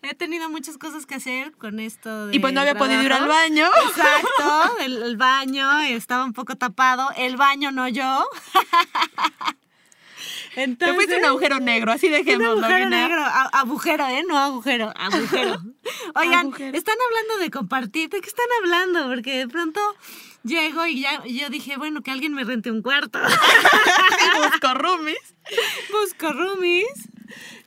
He 0.04 0.14
tenido 0.16 0.50
muchas 0.50 0.78
cosas 0.78 1.06
que 1.06 1.16
hacer 1.16 1.54
con 1.54 1.80
esto. 1.80 2.32
Y 2.32 2.40
pues 2.40 2.54
no 2.54 2.62
había 2.62 2.76
podido 2.76 3.02
ir 3.02 3.12
al 3.14 3.28
baño. 3.28 3.66
Exacto, 3.90 4.78
el, 4.82 5.02
el 5.02 5.18
baño 5.18 5.80
estaba 5.82 6.26
un 6.26 6.34
poco 6.34 6.56
tapado. 6.56 7.10
El 7.16 7.38
baño 7.38 7.72
no 7.72 7.88
yo. 7.88 8.28
Te 10.56 10.64
Entonces, 10.64 10.96
fuiste 10.96 11.18
un 11.18 11.26
agujero 11.26 11.60
negro, 11.60 11.92
así 11.94 12.06
un 12.08 12.14
dejémoslo, 12.14 12.52
agujero 12.66 12.86
Guinea. 12.86 13.08
negro. 13.08 13.24
A- 13.24 13.50
agujero, 13.54 14.08
¿eh? 14.08 14.24
No 14.28 14.38
agujero, 14.38 14.94
agujero. 14.96 15.60
Oigan, 16.16 16.40
Agujero. 16.48 16.78
están 16.78 16.96
hablando 17.10 17.38
de 17.44 17.50
compartir. 17.50 18.10
¿De 18.10 18.22
qué 18.22 18.28
están 18.28 18.46
hablando? 18.62 19.08
Porque 19.08 19.36
de 19.40 19.48
pronto 19.48 19.82
llego 20.44 20.86
y 20.86 21.02
ya 21.02 21.24
yo 21.26 21.50
dije, 21.50 21.76
bueno, 21.78 22.02
que 22.04 22.12
alguien 22.12 22.34
me 22.34 22.44
rente 22.44 22.70
un 22.70 22.84
cuarto. 22.84 23.20
Busco 23.20 24.74
roomies. 24.76 25.36
Busco 25.92 26.32
roomies. 26.32 27.10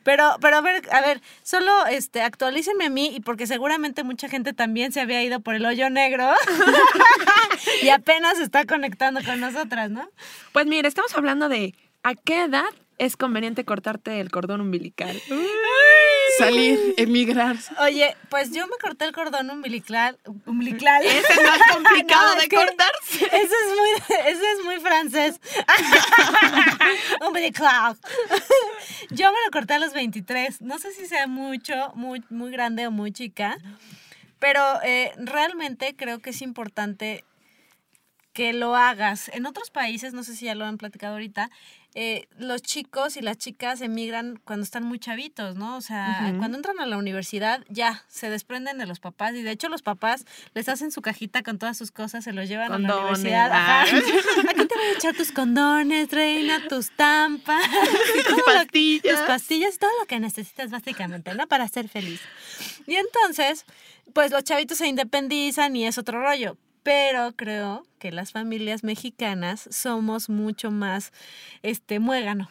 Pero, 0.06 0.36
pero 0.40 0.58
a 0.58 0.60
ver, 0.60 0.88
a 0.92 1.00
ver, 1.00 1.20
solo 1.42 1.84
este, 1.86 2.22
actualícenme 2.22 2.84
a 2.84 2.90
mí 2.90 3.10
y 3.16 3.18
porque 3.18 3.48
seguramente 3.48 4.04
mucha 4.04 4.28
gente 4.28 4.52
también 4.52 4.92
se 4.92 5.00
había 5.00 5.20
ido 5.24 5.40
por 5.40 5.56
el 5.56 5.66
hoyo 5.66 5.90
negro 5.90 6.32
y 7.82 7.88
apenas 7.88 8.38
está 8.38 8.64
conectando 8.66 9.20
con 9.24 9.40
nosotras, 9.40 9.90
¿no? 9.90 10.08
Pues 10.52 10.66
mire, 10.66 10.86
estamos 10.86 11.12
hablando 11.16 11.48
de 11.48 11.74
a 12.04 12.14
qué 12.14 12.44
edad 12.44 12.66
es 12.98 13.16
conveniente 13.16 13.64
cortarte 13.64 14.20
el 14.20 14.30
cordón 14.30 14.60
umbilical. 14.60 15.20
Salir, 16.38 16.94
emigrar. 16.98 17.56
Oye, 17.80 18.16
pues 18.30 18.52
yo 18.52 18.66
me 18.66 18.76
corté 18.80 19.06
el 19.06 19.12
cordón 19.12 19.50
umbilical. 19.50 20.18
umbilical. 20.46 21.02
Ese 21.04 21.18
es 21.18 21.26
complicado 21.74 22.28
No, 22.28 22.34
de 22.36 22.42
es 22.42 22.48
que 22.48 22.56
cortarse. 22.56 23.24
Ese 23.24 23.42
es 23.42 23.76
muy, 23.76 24.16
ese 24.26 24.52
es 24.52 24.64
muy 24.64 24.80
francés. 24.80 25.40
umbilical. 27.36 27.96
Yo 29.10 29.26
me 29.30 29.38
lo 29.44 29.50
corté 29.52 29.74
a 29.74 29.78
los 29.78 29.92
23. 29.92 30.62
No 30.62 30.78
sé 30.78 30.92
si 30.92 31.06
sea 31.06 31.26
mucho, 31.26 31.92
muy, 31.94 32.22
muy 32.30 32.50
grande 32.50 32.86
o 32.86 32.90
muy 32.90 33.12
chica. 33.12 33.58
Pero 34.38 34.60
eh, 34.82 35.12
realmente 35.16 35.94
creo 35.96 36.18
que 36.20 36.30
es 36.30 36.42
importante 36.42 37.24
que 38.32 38.52
lo 38.52 38.76
hagas. 38.76 39.30
En 39.32 39.46
otros 39.46 39.70
países, 39.70 40.12
no 40.12 40.22
sé 40.22 40.36
si 40.36 40.44
ya 40.46 40.54
lo 40.54 40.66
han 40.66 40.76
platicado 40.76 41.14
ahorita, 41.14 41.50
eh, 41.98 42.28
los 42.36 42.60
chicos 42.60 43.16
y 43.16 43.22
las 43.22 43.38
chicas 43.38 43.80
emigran 43.80 44.38
cuando 44.44 44.64
están 44.64 44.84
muy 44.84 44.98
chavitos, 44.98 45.56
¿no? 45.56 45.76
O 45.78 45.80
sea, 45.80 46.34
cuando 46.36 46.58
entran 46.58 46.78
a 46.78 46.84
la 46.84 46.98
universidad 46.98 47.64
ya 47.70 48.04
se 48.06 48.28
desprenden 48.28 48.76
de 48.76 48.84
los 48.84 49.00
papás 49.00 49.34
y 49.34 49.40
de 49.42 49.50
hecho 49.50 49.70
los 49.70 49.80
papás 49.80 50.26
les 50.52 50.68
hacen 50.68 50.90
su 50.90 51.00
cajita 51.00 51.42
con 51.42 51.58
todas 51.58 51.78
sus 51.78 51.90
cosas, 51.92 52.22
se 52.24 52.34
los 52.34 52.48
llevan 52.50 52.70
a 52.70 52.78
la 52.78 52.96
universidad. 52.98 53.50
ah. 53.50 53.82
Ajá. 53.84 53.96
Aquí 54.50 54.66
te 54.66 54.74
voy 54.74 54.84
a 54.84 54.92
echar 54.92 55.14
tus 55.16 55.32
condones, 55.32 56.10
reina, 56.10 56.68
tus 56.68 56.90
tampas, 56.90 57.64
Tus 58.28 58.36
lo- 58.36 58.44
pastillas. 58.44 59.16
tus 59.18 59.26
pastillas, 59.26 59.78
todo 59.78 59.90
lo 59.98 60.04
que 60.06 60.20
necesitas 60.20 60.70
básicamente, 60.70 61.34
¿no? 61.34 61.46
Para 61.46 61.66
ser 61.68 61.88
feliz. 61.88 62.20
Y 62.86 62.96
entonces, 62.96 63.64
pues 64.12 64.32
los 64.32 64.44
chavitos 64.44 64.76
se 64.76 64.86
independizan 64.86 65.74
y 65.76 65.86
es 65.86 65.96
otro 65.96 66.20
rollo. 66.22 66.58
Pero 66.86 67.32
creo 67.36 67.84
que 67.98 68.12
las 68.12 68.32
familias 68.32 68.82
mexicanas 68.84 69.68
somos 69.70 70.28
mucho 70.30 70.70
más 70.70 71.12
este 71.62 71.98
muégano. 71.98 72.48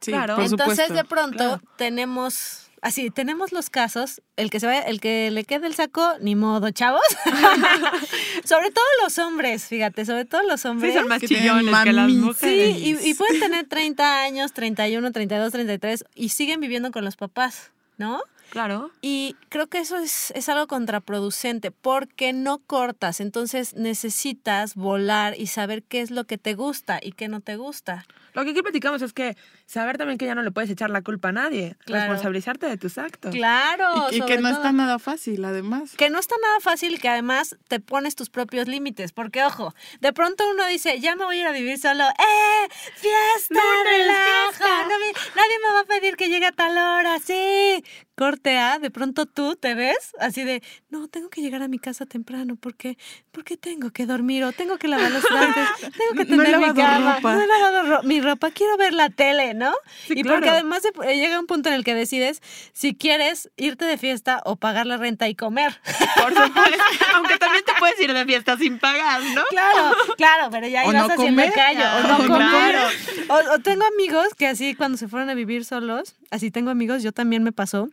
Sí, 0.00 0.12
Claro. 0.12 0.36
por 0.36 0.44
Entonces, 0.44 0.86
supuesto. 0.86 0.94
de 0.94 1.04
pronto 1.04 1.36
claro. 1.38 1.60
tenemos 1.76 2.66
así, 2.82 3.10
tenemos 3.10 3.52
los 3.52 3.68
casos, 3.68 4.22
el 4.36 4.50
que 4.50 4.60
se 4.60 4.66
vaya, 4.66 4.80
el 4.82 5.00
que 5.00 5.30
le 5.30 5.44
quede 5.44 5.66
el 5.66 5.74
saco, 5.74 6.14
ni 6.20 6.34
modo, 6.36 6.70
chavos. 6.70 7.02
sobre 8.44 8.70
todo 8.70 8.84
los 9.02 9.18
hombres, 9.18 9.64
fíjate, 9.64 10.04
sobre 10.04 10.24
todo 10.24 10.42
los 10.42 10.64
hombres. 10.64 10.92
Sí, 10.92 10.98
son 10.98 11.08
más 11.08 11.20
Que 11.20 11.28
chillones 11.28 11.64
que 11.84 11.92
las 11.92 12.06
mami. 12.08 12.12
Sí, 12.14 12.18
mujeres. 12.20 12.76
y, 12.78 13.10
y 13.10 13.14
pueden 13.14 13.40
tener 13.40 13.66
30 13.68 14.22
años, 14.22 14.52
31, 14.52 15.12
32, 15.12 15.52
33 15.52 16.04
y 16.14 16.28
siguen 16.30 16.60
viviendo 16.60 16.90
con 16.90 17.04
los 17.04 17.16
papás, 17.16 17.70
¿no? 17.98 18.22
Claro. 18.50 18.90
Y 19.00 19.36
creo 19.48 19.68
que 19.68 19.78
eso 19.78 19.96
es, 19.96 20.32
es 20.32 20.48
algo 20.48 20.66
contraproducente 20.66 21.70
porque 21.70 22.32
no 22.32 22.58
cortas, 22.58 23.20
entonces 23.20 23.74
necesitas 23.74 24.74
volar 24.74 25.38
y 25.38 25.46
saber 25.46 25.82
qué 25.84 26.00
es 26.00 26.10
lo 26.10 26.24
que 26.24 26.36
te 26.36 26.54
gusta 26.54 26.98
y 27.02 27.12
qué 27.12 27.28
no 27.28 27.40
te 27.40 27.56
gusta. 27.56 28.04
Lo 28.34 28.44
que 28.44 28.50
aquí 28.50 28.62
platicamos 28.62 29.02
es 29.02 29.12
que 29.12 29.36
saber 29.66 29.98
también 29.98 30.18
que 30.18 30.26
ya 30.26 30.34
no 30.34 30.42
le 30.42 30.50
puedes 30.50 30.70
echar 30.70 30.90
la 30.90 31.02
culpa 31.02 31.28
a 31.28 31.32
nadie. 31.32 31.76
Claro. 31.84 32.02
Responsabilizarte 32.04 32.66
de 32.66 32.76
tus 32.76 32.98
actos. 32.98 33.34
Claro. 33.34 34.08
Y, 34.10 34.16
y 34.16 34.20
que 34.22 34.36
no 34.38 34.48
todo. 34.48 34.58
está 34.58 34.72
nada 34.72 34.98
fácil, 34.98 35.44
además. 35.44 35.94
Que 35.96 36.10
no 36.10 36.18
está 36.18 36.34
nada 36.42 36.60
fácil, 36.60 37.00
que 37.00 37.08
además 37.08 37.56
te 37.68 37.80
pones 37.80 38.14
tus 38.16 38.30
propios 38.30 38.68
límites, 38.68 39.12
porque 39.12 39.42
ojo, 39.44 39.74
de 40.00 40.12
pronto 40.12 40.44
uno 40.50 40.66
dice, 40.66 41.00
ya 41.00 41.16
me 41.16 41.24
voy 41.24 41.36
a 41.38 41.40
ir 41.40 41.46
a 41.46 41.52
vivir 41.52 41.78
solo, 41.78 42.04
¡eh! 42.04 42.68
¡Fiesta! 42.96 43.54
No 43.54 44.98
me- 44.98 45.12
nadie 45.36 45.58
me 45.62 45.72
va 45.74 45.80
a 45.80 45.84
pedir 45.84 46.16
que 46.16 46.28
llegue 46.28 46.46
a 46.46 46.52
tal 46.52 46.76
hora, 46.76 47.18
sí. 47.18 47.82
Corte 48.16 48.58
A, 48.58 48.78
de 48.78 48.90
pronto 48.90 49.24
tú 49.24 49.56
te 49.56 49.74
ves 49.74 50.12
así 50.20 50.44
de, 50.44 50.62
no, 50.90 51.08
tengo 51.08 51.30
que 51.30 51.40
llegar 51.40 51.62
a 51.62 51.68
mi 51.68 51.78
casa 51.78 52.04
temprano, 52.04 52.56
porque 52.56 52.98
porque 53.32 53.56
tengo 53.56 53.90
que 53.92 54.04
dormir 54.04 54.44
o 54.44 54.52
tengo 54.52 54.76
que 54.76 54.88
lavar 54.88 55.10
los 55.10 55.22
trastes, 55.26 55.68
tengo 55.80 56.12
que 56.12 56.36
No 56.36 56.42
he 56.42 56.46
tener 56.46 56.58
mi 56.58 56.66
lavado 56.66 56.74
cama, 56.74 57.16
ropa. 57.16 57.34
no 57.34 57.40
he 57.40 57.46
lavado 57.46 57.82
ro- 57.88 58.02
mi 58.02 58.19
ropa, 58.20 58.50
quiero 58.50 58.76
ver 58.76 58.92
la 58.94 59.10
tele, 59.10 59.54
¿no? 59.54 59.72
Sí, 60.06 60.14
y 60.16 60.22
claro. 60.22 60.36
porque 60.36 60.50
además 60.50 60.82
eh, 60.84 61.16
llega 61.16 61.38
un 61.38 61.46
punto 61.46 61.68
en 61.68 61.74
el 61.74 61.84
que 61.84 61.94
decides 61.94 62.42
si 62.72 62.94
quieres 62.94 63.50
irte 63.56 63.84
de 63.84 63.98
fiesta 63.98 64.40
o 64.44 64.56
pagar 64.56 64.86
la 64.86 64.96
renta 64.96 65.28
y 65.28 65.34
comer. 65.34 65.80
Por 66.16 66.34
supuesto. 66.34 66.84
Aunque 67.14 67.38
también 67.38 67.64
te 67.64 67.72
puedes 67.78 67.98
ir 68.00 68.12
de 68.12 68.24
fiesta 68.24 68.56
sin 68.56 68.78
pagar, 68.78 69.22
¿no? 69.22 69.42
Claro, 69.50 69.94
claro, 70.16 70.48
pero 70.50 70.66
ya 70.68 70.84
ibas 70.84 70.94
no 71.08 71.12
haciendo 71.14 71.42
comer. 71.42 71.52
callo. 71.52 71.84
O 71.98 72.08
no 72.08 72.16
comer. 72.26 72.48
claro. 72.48 72.88
O, 73.28 73.54
o 73.54 73.58
tengo 73.60 73.84
amigos 73.86 74.28
que 74.36 74.46
así 74.46 74.74
cuando 74.74 74.98
se 74.98 75.08
fueron 75.08 75.30
a 75.30 75.34
vivir 75.34 75.64
solos, 75.64 76.16
así 76.30 76.50
tengo 76.50 76.70
amigos, 76.70 77.02
yo 77.02 77.12
también 77.12 77.42
me 77.42 77.52
pasó. 77.52 77.88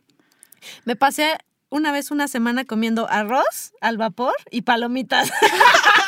Me 0.84 0.96
pasé 0.96 1.38
una 1.70 1.92
vez 1.92 2.10
una 2.10 2.28
semana 2.28 2.64
comiendo 2.64 3.08
arroz 3.10 3.72
al 3.80 3.96
vapor 3.98 4.34
y 4.50 4.62
palomitas. 4.62 5.30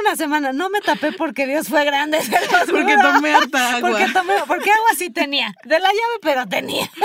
Una 0.00 0.16
semana. 0.16 0.52
No 0.52 0.70
me 0.70 0.80
tapé 0.80 1.12
porque 1.12 1.46
Dios 1.46 1.68
fue 1.68 1.84
grande. 1.84 2.20
se 2.22 2.30
los 2.32 2.70
Porque 2.70 2.96
juro. 2.96 3.12
tomé 3.12 3.34
harta 3.34 3.76
agua. 3.76 3.90
Porque, 3.90 4.06
tomé, 4.12 4.34
porque 4.46 4.70
agua 4.70 4.88
sí 4.96 5.10
tenía. 5.10 5.54
De 5.64 5.78
la 5.78 5.88
llave, 5.88 6.18
pero 6.22 6.46
tenía. 6.46 6.90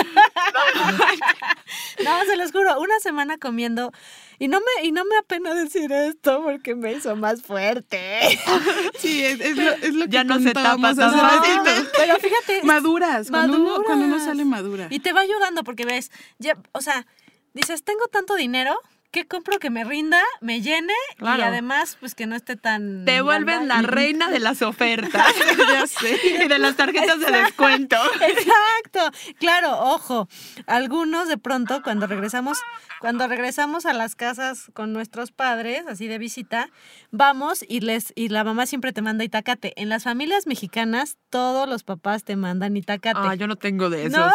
No, 2.04 2.24
se 2.24 2.36
los 2.36 2.52
juro. 2.52 2.80
Una 2.80 2.98
semana 3.00 3.38
comiendo. 3.38 3.92
Y 4.38 4.48
no 4.48 4.58
me, 4.60 4.86
y 4.86 4.92
no 4.92 5.04
me 5.04 5.16
apena 5.16 5.54
decir 5.54 5.92
esto 5.92 6.42
porque 6.42 6.74
me 6.74 6.92
hizo 6.92 7.14
más 7.16 7.42
fuerte. 7.42 8.38
Sí, 8.98 9.24
es, 9.24 9.40
es 9.40 9.56
lo, 9.56 9.70
es 9.72 9.94
lo 9.94 10.04
que 10.06 10.10
Ya 10.10 10.24
no 10.24 10.38
se 10.40 10.52
tapa 10.52 10.76
contábamos 10.76 10.96
tan 10.96 11.08
hace 11.10 11.20
fácil. 11.20 11.56
ratito. 11.56 11.90
Pero 11.96 12.16
fíjate. 12.18 12.62
Maduras, 12.64 13.30
Cuando, 13.30 13.58
uno, 13.58 13.82
cuando 13.84 14.04
uno 14.06 14.16
Maduras. 14.16 14.24
sale 14.24 14.44
madura. 14.44 14.86
Y 14.90 15.00
te 15.00 15.12
va 15.12 15.20
ayudando 15.20 15.62
porque 15.64 15.84
ves, 15.84 16.10
ya, 16.38 16.56
o 16.72 16.80
sea, 16.80 17.06
dices, 17.52 17.84
tengo 17.84 18.06
tanto 18.08 18.34
dinero, 18.34 18.78
¿qué 19.14 19.28
compro 19.28 19.60
que 19.60 19.70
me 19.70 19.84
rinda, 19.84 20.20
me 20.40 20.60
llene 20.60 20.92
y 21.20 21.40
además, 21.40 21.96
pues 22.00 22.16
que 22.16 22.26
no 22.26 22.34
esté 22.34 22.56
tan... 22.56 23.04
Te 23.04 23.20
vuelves 23.20 23.64
la 23.64 23.80
reina 23.80 24.28
de 24.28 24.40
las 24.40 24.60
ofertas. 24.60 25.32
ya 25.72 25.86
sé. 25.86 26.18
Y 26.42 26.48
de 26.48 26.58
las 26.58 26.74
tarjetas 26.74 27.20
de 27.20 27.30
descuento. 27.30 27.96
Exacto. 28.14 29.16
Claro, 29.38 29.78
ojo. 29.78 30.28
Algunos 30.66 31.28
de 31.28 31.38
pronto 31.38 31.80
cuando 31.84 32.08
regresamos, 32.08 32.58
cuando 33.00 33.28
regresamos 33.28 33.86
a 33.86 33.92
las 33.92 34.16
casas 34.16 34.72
con 34.74 34.92
nuestros 34.92 35.30
padres, 35.30 35.84
así 35.86 36.08
de 36.08 36.18
visita, 36.18 36.70
vamos 37.12 37.64
y 37.68 37.82
les 37.82 38.12
y 38.16 38.30
la 38.30 38.42
mamá 38.42 38.66
siempre 38.66 38.92
te 38.92 39.00
manda 39.00 39.22
itacate. 39.22 39.74
En 39.76 39.90
las 39.90 40.02
familias 40.02 40.48
mexicanas 40.48 41.18
todos 41.30 41.68
los 41.68 41.84
papás 41.84 42.24
te 42.24 42.34
mandan 42.34 42.76
itacate. 42.76 43.20
Ah, 43.22 43.36
yo 43.36 43.46
no 43.46 43.54
tengo 43.54 43.90
de 43.90 44.06
esos. 44.06 44.18
¿No? 44.18 44.32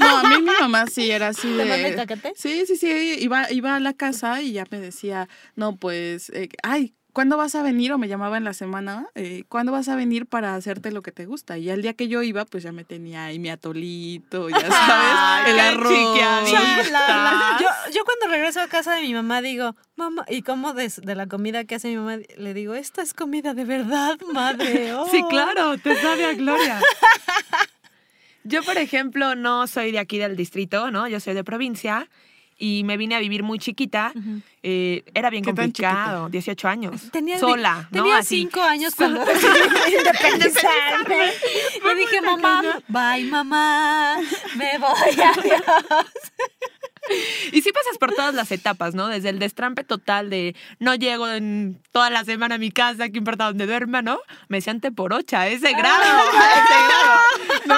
No, 0.00 0.18
a 0.18 0.22
mí 0.24 0.36
mi 0.40 0.52
mamá 0.60 0.86
sí 0.86 1.10
era 1.10 1.28
así 1.28 1.48
¿Te 1.48 1.64
manda 1.64 1.76
de... 1.76 1.88
itacate? 1.90 2.32
Sí, 2.36 2.64
sí, 2.66 2.76
sí, 2.76 3.16
iba, 3.18 3.50
iba 3.50 3.74
a 3.74 3.80
la 3.80 3.92
casa 3.92 4.05
y 4.42 4.52
ya 4.52 4.64
me 4.70 4.80
decía, 4.80 5.28
no, 5.54 5.76
pues, 5.76 6.30
eh, 6.30 6.48
ay, 6.62 6.94
¿cuándo 7.16 7.38
vas 7.38 7.54
a 7.54 7.62
venir? 7.62 7.92
O 7.92 7.98
me 7.98 8.08
llamaba 8.08 8.36
en 8.36 8.44
la 8.44 8.52
semana, 8.52 9.08
eh, 9.14 9.44
¿cuándo 9.48 9.72
vas 9.72 9.88
a 9.88 9.96
venir 9.96 10.26
para 10.26 10.54
hacerte 10.54 10.90
lo 10.90 11.00
que 11.00 11.12
te 11.12 11.24
gusta? 11.24 11.56
Y 11.56 11.70
al 11.70 11.80
día 11.80 11.94
que 11.94 12.08
yo 12.08 12.22
iba, 12.22 12.44
pues 12.44 12.62
ya 12.62 12.72
me 12.72 12.84
tenía 12.84 13.24
ahí 13.24 13.38
mi 13.38 13.48
atolito, 13.48 14.50
ya 14.50 14.60
sabes, 14.60 14.72
Ay, 14.76 15.52
el 15.52 15.58
arroz. 15.58 15.92
Yo, 17.58 17.68
yo 17.94 18.04
cuando 18.04 18.28
regreso 18.28 18.60
a 18.60 18.68
casa 18.68 18.94
de 18.94 19.00
mi 19.00 19.14
mamá 19.14 19.40
digo, 19.40 19.74
mamá, 19.96 20.26
y 20.28 20.42
como 20.42 20.74
de, 20.74 20.92
de 20.94 21.14
la 21.14 21.26
comida 21.26 21.64
que 21.64 21.76
hace 21.76 21.88
mi 21.88 21.96
mamá, 21.96 22.18
le 22.36 22.52
digo, 22.52 22.74
esta 22.74 23.00
es 23.00 23.14
comida 23.14 23.54
de 23.54 23.64
verdad, 23.64 24.18
madre. 24.34 24.92
Sí, 25.10 25.22
oh". 25.24 25.28
claro, 25.28 25.78
te 25.78 25.96
sabe 25.96 26.26
a 26.26 26.34
gloria. 26.34 26.80
Yo, 28.44 28.62
por 28.62 28.76
ejemplo, 28.76 29.34
no 29.34 29.66
soy 29.66 29.90
de 29.90 29.98
aquí 29.98 30.18
del 30.18 30.36
distrito, 30.36 30.90
¿no? 30.90 31.08
Yo 31.08 31.18
soy 31.18 31.32
de 31.32 31.42
provincia 31.44 32.08
y 32.58 32.82
me 32.84 32.96
vine 32.96 33.14
a 33.14 33.20
vivir 33.20 33.42
muy 33.42 33.58
chiquita. 33.58 34.12
Eh, 34.62 35.04
era 35.14 35.30
bien 35.30 35.44
¿Qué 35.44 35.52
tan 35.52 35.66
complicado, 35.66 36.28
18 36.28 36.68
años. 36.68 37.10
Tenía, 37.12 37.38
sola, 37.38 37.88
¿no? 37.90 38.02
Tenía 38.02 38.18
Así. 38.18 38.38
cinco 38.40 38.60
años 38.62 38.94
cuando 38.96 39.20
independizarme. 39.98 41.32
Le 41.84 41.94
dije, 41.94 42.20
mamá, 42.22 42.62
bye 42.88 43.24
mamá, 43.24 44.16
me 44.56 44.78
voy, 44.78 45.20
adiós. 45.36 45.62
Y 47.52 47.62
sí 47.62 47.70
pasas 47.70 47.98
por 47.98 48.12
todas 48.12 48.34
las 48.34 48.50
etapas, 48.50 48.94
¿no? 48.96 49.06
Desde 49.06 49.28
el 49.28 49.38
destrampe 49.38 49.84
total 49.84 50.28
de 50.28 50.56
no 50.80 50.96
llego 50.96 51.28
en 51.28 51.80
toda 51.92 52.10
la 52.10 52.24
semana 52.24 52.56
a 52.56 52.58
mi 52.58 52.72
casa, 52.72 53.08
que 53.10 53.18
importa 53.18 53.44
dónde 53.44 53.66
duerma, 53.66 54.02
¿no? 54.02 54.18
Me 54.48 54.56
decían 54.58 54.80
te 54.80 54.90
por 54.90 55.12
ocha, 55.12 55.46
ese 55.46 55.72
grado, 55.72 56.02
ese 56.02 56.74
grado, 56.88 57.20
¿no? 57.66 57.76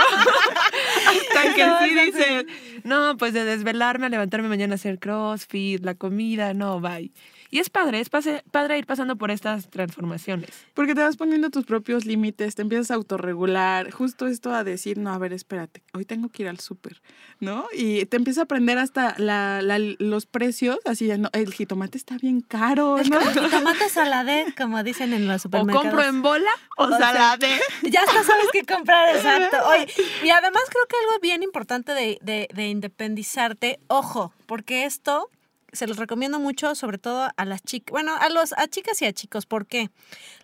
Que 1.55 1.65
sí 1.83 1.95
dices, 1.95 2.47
no, 2.85 3.17
pues 3.17 3.33
de 3.33 3.45
desvelarme 3.45 4.07
a 4.07 4.09
levantarme 4.09 4.49
mañana 4.49 4.75
a 4.75 4.77
hacer 4.77 4.99
crossfit, 4.99 5.85
la 5.85 5.95
comida, 5.95 6.55
no, 6.55 6.81
bye. 6.81 7.13
Y 7.51 7.61
es 7.61 7.71
padre, 7.71 8.01
es 8.01 8.11
pase- 8.11 8.43
padre 8.51 8.77
ir 8.79 8.87
pasando 8.87 9.17
por 9.17 9.31
estas 9.31 9.71
transformaciones. 9.71 10.51
Porque 10.75 10.95
te 10.95 11.01
vas 11.03 11.17
poniendo 11.17 11.49
tus 11.51 11.65
propios 11.65 12.05
límites, 12.05 12.55
te 12.55 12.63
empiezas 12.63 12.91
a 12.91 12.95
autorregular, 12.95 13.91
justo 13.91 14.27
esto 14.27 14.53
a 14.53 14.65
decir, 14.65 14.99
no, 14.99 15.11
a 15.13 15.19
ver, 15.19 15.33
espérate, 15.33 15.83
hoy 15.95 16.05
tengo 16.05 16.29
que 16.29 16.43
ir 16.43 16.49
al 16.49 16.61
súper, 16.61 17.01
¿no? 17.41 17.67
Y 17.73 18.05
te 18.07 18.17
empieza 18.19 18.43
a 18.43 18.45
aprender 18.45 18.79
hasta 18.79 19.15
la, 19.19 19.63
la- 19.63 19.79
los 19.79 20.27
precios, 20.27 20.79
así 20.85 21.07
de, 21.07 21.19
no, 21.19 21.31
el 21.33 21.53
jitomate 21.53 21.97
está 21.97 22.17
bien 22.19 22.41
caro, 22.41 22.99
¿no? 23.09 23.19
como 23.19 23.49
tomate 23.51 23.89
saladé, 23.89 24.47
como 24.57 24.83
dicen 24.83 25.13
en 25.15 25.27
los 25.27 25.37
O 25.37 25.39
supermercados. 25.45 25.89
compro 25.91 26.05
en 26.09 26.23
bola 26.23 26.51
o, 26.77 26.85
O 26.85 26.89
sea, 26.89 26.99
salade. 26.99 27.59
Ya 27.83 28.01
hasta 28.03 28.25
sabes 28.25 28.47
qué 28.53 28.63
comprar, 28.65 29.09
exacto. 29.17 29.57
Oye, 29.69 29.87
y 30.23 30.31
además 30.31 30.63
creo 30.71 30.85
que 30.87 30.97
algo 31.07 31.21
bien 31.23 31.43
importante 31.43 31.93
de, 31.93 32.19
de, 32.21 32.49
de 32.55 32.69
independizarte, 32.69 33.81
ojo, 33.89 34.33
porque 34.47 34.85
esto 34.85 35.31
se 35.73 35.87
los 35.87 35.97
recomiendo 35.97 36.39
mucho, 36.39 36.75
sobre 36.75 36.99
todo 36.99 37.29
a 37.37 37.45
las 37.45 37.63
chicas, 37.63 37.91
bueno, 37.91 38.15
a 38.19 38.29
los 38.29 38.53
a 38.55 38.67
chicas 38.69 39.01
y 39.03 39.07
a 39.07 39.13
chicos, 39.13 39.47
¿por 39.47 39.67
qué? 39.67 39.91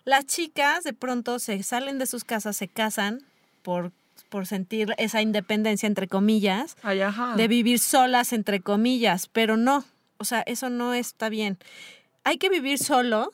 Las 0.03 0.25
chicas 0.25 0.83
de 0.83 0.93
pronto 0.93 1.39
se 1.39 1.61
salen 1.63 1.97
de 1.97 2.05
sus 2.05 2.23
casas, 2.23 2.57
se 2.57 2.67
casan 2.67 3.23
por 3.63 3.91
por 4.29 4.47
sentir 4.47 4.93
esa 4.97 5.21
independencia 5.21 5.87
entre 5.87 6.07
comillas, 6.07 6.75
Ay, 6.83 6.99
de 7.37 7.47
vivir 7.47 7.79
solas 7.79 8.33
entre 8.33 8.59
comillas, 8.59 9.27
pero 9.27 9.55
no, 9.55 9.85
o 10.17 10.25
sea, 10.25 10.41
eso 10.45 10.69
no 10.69 10.93
está 10.93 11.29
bien. 11.29 11.57
Hay 12.23 12.37
que 12.37 12.49
vivir 12.49 12.79
solo, 12.79 13.31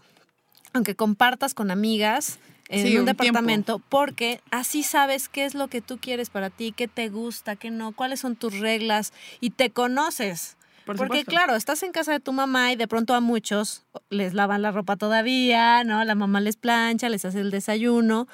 aunque 0.73 0.95
compartas 0.95 1.53
con 1.53 1.71
amigas 1.71 2.39
en 2.67 2.87
Sí, 2.87 2.93
un, 2.95 3.01
un 3.01 3.05
departamento, 3.05 3.79
porque 3.79 4.41
así 4.51 4.83
sabes 4.83 5.27
qué 5.29 5.45
es 5.45 5.55
lo 5.55 5.67
que 5.67 5.81
tú 5.81 5.97
quieres 5.97 6.29
para 6.29 6.49
ti, 6.49 6.73
qué 6.75 6.87
te 6.87 7.09
gusta, 7.09 7.55
qué 7.55 7.71
no, 7.71 7.93
cuáles 7.93 8.19
son 8.19 8.35
tus 8.35 8.59
reglas 8.59 9.13
y 9.39 9.51
te 9.51 9.71
conoces. 9.71 10.57
Por 10.85 10.95
Porque 10.97 11.19
supuesto. 11.19 11.29
claro, 11.31 11.55
estás 11.55 11.83
en 11.83 11.91
casa 11.91 12.11
de 12.11 12.19
tu 12.19 12.33
mamá 12.33 12.71
y 12.71 12.75
de 12.75 12.87
pronto 12.87 13.13
a 13.13 13.19
muchos 13.21 13.83
les 14.09 14.33
lavan 14.33 14.61
la 14.61 14.71
ropa 14.71 14.95
todavía, 14.97 15.83
¿no? 15.83 16.03
La 16.03 16.15
mamá 16.15 16.41
les 16.41 16.57
plancha, 16.57 17.09
les 17.09 17.23
hace 17.25 17.39
el 17.39 17.51
desayuno, 17.51 18.27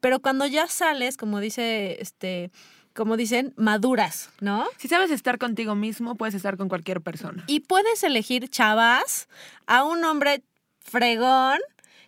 pero 0.00 0.20
cuando 0.20 0.46
ya 0.46 0.66
sales, 0.66 1.16
como 1.16 1.40
dice 1.40 2.00
este 2.00 2.50
como 2.92 3.16
dicen, 3.16 3.54
maduras, 3.56 4.30
¿no? 4.40 4.66
Si 4.76 4.88
sabes 4.88 5.10
estar 5.10 5.38
contigo 5.38 5.74
mismo, 5.74 6.16
puedes 6.16 6.34
estar 6.34 6.56
con 6.56 6.68
cualquier 6.68 7.00
persona. 7.00 7.44
Y 7.46 7.60
puedes 7.60 8.02
elegir, 8.02 8.48
chavas, 8.50 9.28
a 9.66 9.84
un 9.84 10.04
hombre 10.04 10.42
fregón 10.80 11.58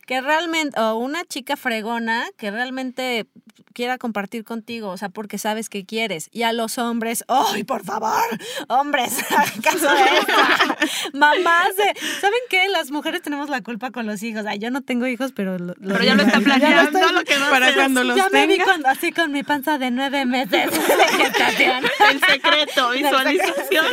que 0.06 0.20
realmente, 0.20 0.78
o 0.80 0.96
una 0.96 1.24
chica 1.24 1.56
fregona 1.56 2.24
que 2.36 2.50
realmente 2.50 3.26
quiera 3.72 3.96
compartir 3.96 4.44
contigo, 4.44 4.88
o 4.90 4.96
sea, 4.98 5.08
porque 5.08 5.38
sabes 5.38 5.68
que 5.70 5.86
quieres. 5.86 6.28
Y 6.32 6.42
a 6.42 6.52
los 6.52 6.76
hombres, 6.76 7.24
¡ay, 7.28 7.64
por 7.64 7.84
favor! 7.84 8.20
Hombres, 8.68 9.18
hagan 9.30 9.62
caso 9.62 9.88
de 9.94 10.18
esto. 10.18 10.32
Mamás 11.14 11.68
de, 11.76 12.00
¿saben 12.20 12.38
qué? 12.50 12.68
Las 12.68 12.90
mujeres 12.90 13.22
tenemos 13.22 13.48
la 13.48 13.62
culpa 13.62 13.90
con 13.90 14.06
los 14.06 14.22
hijos. 14.22 14.44
Ay, 14.46 14.58
yo 14.58 14.70
no 14.70 14.82
tengo 14.82 15.06
hijos, 15.06 15.32
pero... 15.32 15.56
lo- 15.58 15.74
lo- 15.78 15.92
Pero 15.94 16.04
ya 16.04 16.14
lo 16.16 16.22
está 16.24 16.40
planeando, 16.40 16.98
estoy- 16.98 17.12
lo 17.14 17.24
que 17.24 17.38
va 17.38 17.50
Para 17.50 17.66
hacer. 17.66 17.78
cuando 17.78 18.04
los 18.04 18.16
ya 18.16 18.28
me 18.30 18.46
vi 18.46 18.58
tenga. 18.58 18.64
con- 18.72 18.86
así 18.86 19.12
con 19.12 19.32
mi 19.32 19.42
panza 19.42 19.78
de 19.78 19.90
nueve 19.90 20.26
meses 20.26 20.70
de 20.70 21.06
gestación. 21.24 21.84
El 22.10 22.20
secreto, 22.20 22.90
visualización. 22.90 23.86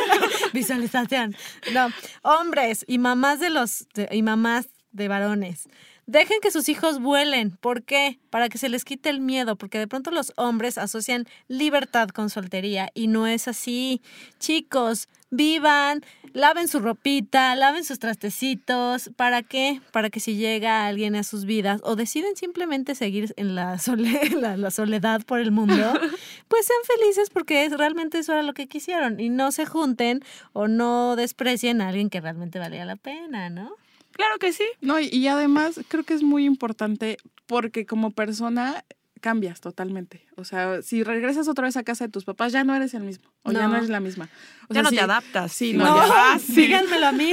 Visualización. 0.53 1.36
No, 1.74 1.89
hombres 2.24 2.84
y 2.88 2.97
mamás 2.97 3.39
de 3.39 3.49
los 3.49 3.88
de- 3.93 4.10
y 4.12 4.22
mamás 4.24 4.68
de 4.91 5.07
varones. 5.07 5.68
Dejen 6.10 6.39
que 6.41 6.49
sus 6.49 6.70
hijos 6.70 6.99
vuelen. 6.99 7.51
¿Por 7.51 7.84
qué? 7.84 8.18
Para 8.32 8.49
que 8.49 8.57
se 8.57 8.68
les 8.68 8.84
quite 8.84 9.12
el 9.12 9.20
miedo, 9.22 9.55
porque 9.57 9.78
de 9.78 9.88
pronto 9.88 10.10
los 10.10 10.34
hombres 10.38 10.80
asocian 10.80 11.28
libertad 11.47 12.10
con 12.10 12.32
soltería 12.32 12.89
y 12.95 13.05
no 13.05 13.28
es 13.28 13.47
así. 13.47 14.01
Chicos, 14.39 15.07
vivan, 15.30 16.01
laven 16.34 16.68
su 16.68 16.80
ropita, 16.80 17.55
laven 17.55 17.84
sus 17.84 17.99
trastecitos. 17.99 19.12
¿Para 19.18 19.43
qué? 19.43 19.82
Para 19.91 20.10
que 20.10 20.20
si 20.20 20.36
llega 20.36 20.88
alguien 20.88 21.16
a 21.16 21.22
sus 21.22 21.45
vidas 21.45 21.80
o 21.84 21.95
deciden 21.95 22.36
simplemente 22.36 22.95
seguir 22.95 23.32
en 23.38 23.53
la, 23.53 23.78
sole- 23.78 24.32
la, 24.41 24.57
la 24.57 24.72
soledad 24.72 25.22
por 25.28 25.39
el 25.39 25.51
mundo, 25.51 25.93
pues 26.47 26.66
sean 26.66 26.97
felices 26.97 27.30
porque 27.30 27.66
es, 27.66 27.78
realmente 27.78 28.18
eso 28.18 28.32
era 28.34 28.41
lo 28.41 28.53
que 28.55 28.66
quisieron 28.68 29.20
y 29.20 29.30
no 29.30 29.51
se 29.51 29.68
junten 29.68 30.22
o 30.53 30.68
no 30.68 31.16
desprecien 31.16 31.82
a 31.82 31.89
alguien 31.89 32.10
que 32.10 32.20
realmente 32.20 32.57
valía 32.57 32.84
la 32.86 32.95
pena, 32.95 33.51
¿no? 33.51 33.76
Claro 34.20 34.38
que 34.38 34.52
sí. 34.52 34.66
No, 34.82 35.00
y, 35.00 35.06
y 35.08 35.28
además 35.30 35.80
creo 35.88 36.04
que 36.04 36.14
es 36.14 36.24
muy 36.24 36.44
importante 36.44 37.16
porque 37.46 37.86
como 37.86 38.12
persona 38.12 38.84
cambias 39.22 39.62
totalmente. 39.62 40.26
O 40.36 40.44
sea, 40.44 40.82
si 40.82 41.04
regresas 41.04 41.48
otra 41.48 41.64
vez 41.66 41.78
a 41.78 41.84
casa 41.84 42.04
de 42.06 42.12
tus 42.12 42.26
papás, 42.26 42.52
ya 42.52 42.66
no 42.66 42.76
eres 42.76 42.94
el 42.94 43.04
mismo. 43.04 43.30
O 43.44 43.54
ya 43.54 43.68
No. 43.70 43.78
eres 43.78 43.88
la 43.90 44.02
misma. 44.02 44.28
O 44.70 44.74
Ya 44.74 44.82
sea, 44.82 44.84
no 44.84 44.90
te 44.90 45.00
adaptas. 45.00 45.54
Sí, 45.54 45.72
No, 45.74 45.86
no, 45.86 46.06
ya 46.08 46.38
sí. 46.38 46.54
Díganmelo 46.68 47.08
a 47.08 47.12
mí. 47.14 47.32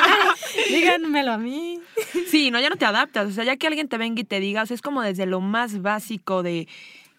Díganmelo 0.70 1.32
a 1.32 1.38
mí. 1.38 1.80
Sí, 2.30 2.50
no, 2.50 2.60
ya 2.60 2.70
no 2.70 2.76
te 2.76 2.84
adaptas. 2.86 3.28
O 3.28 3.32
sea, 3.32 3.44
ya 3.44 3.56
que 3.56 3.66
alguien 3.66 3.88
te 3.88 3.98
venga 3.98 4.20
y 4.20 4.24
te 4.24 4.40
diga, 4.40 4.62
o 4.62 4.66
sea, 4.66 4.74
es 4.74 4.82
como 4.82 5.02
desde 5.02 5.26
lo 5.26 5.40
más 5.40 5.82
básico 5.82 6.42
de 6.42 6.68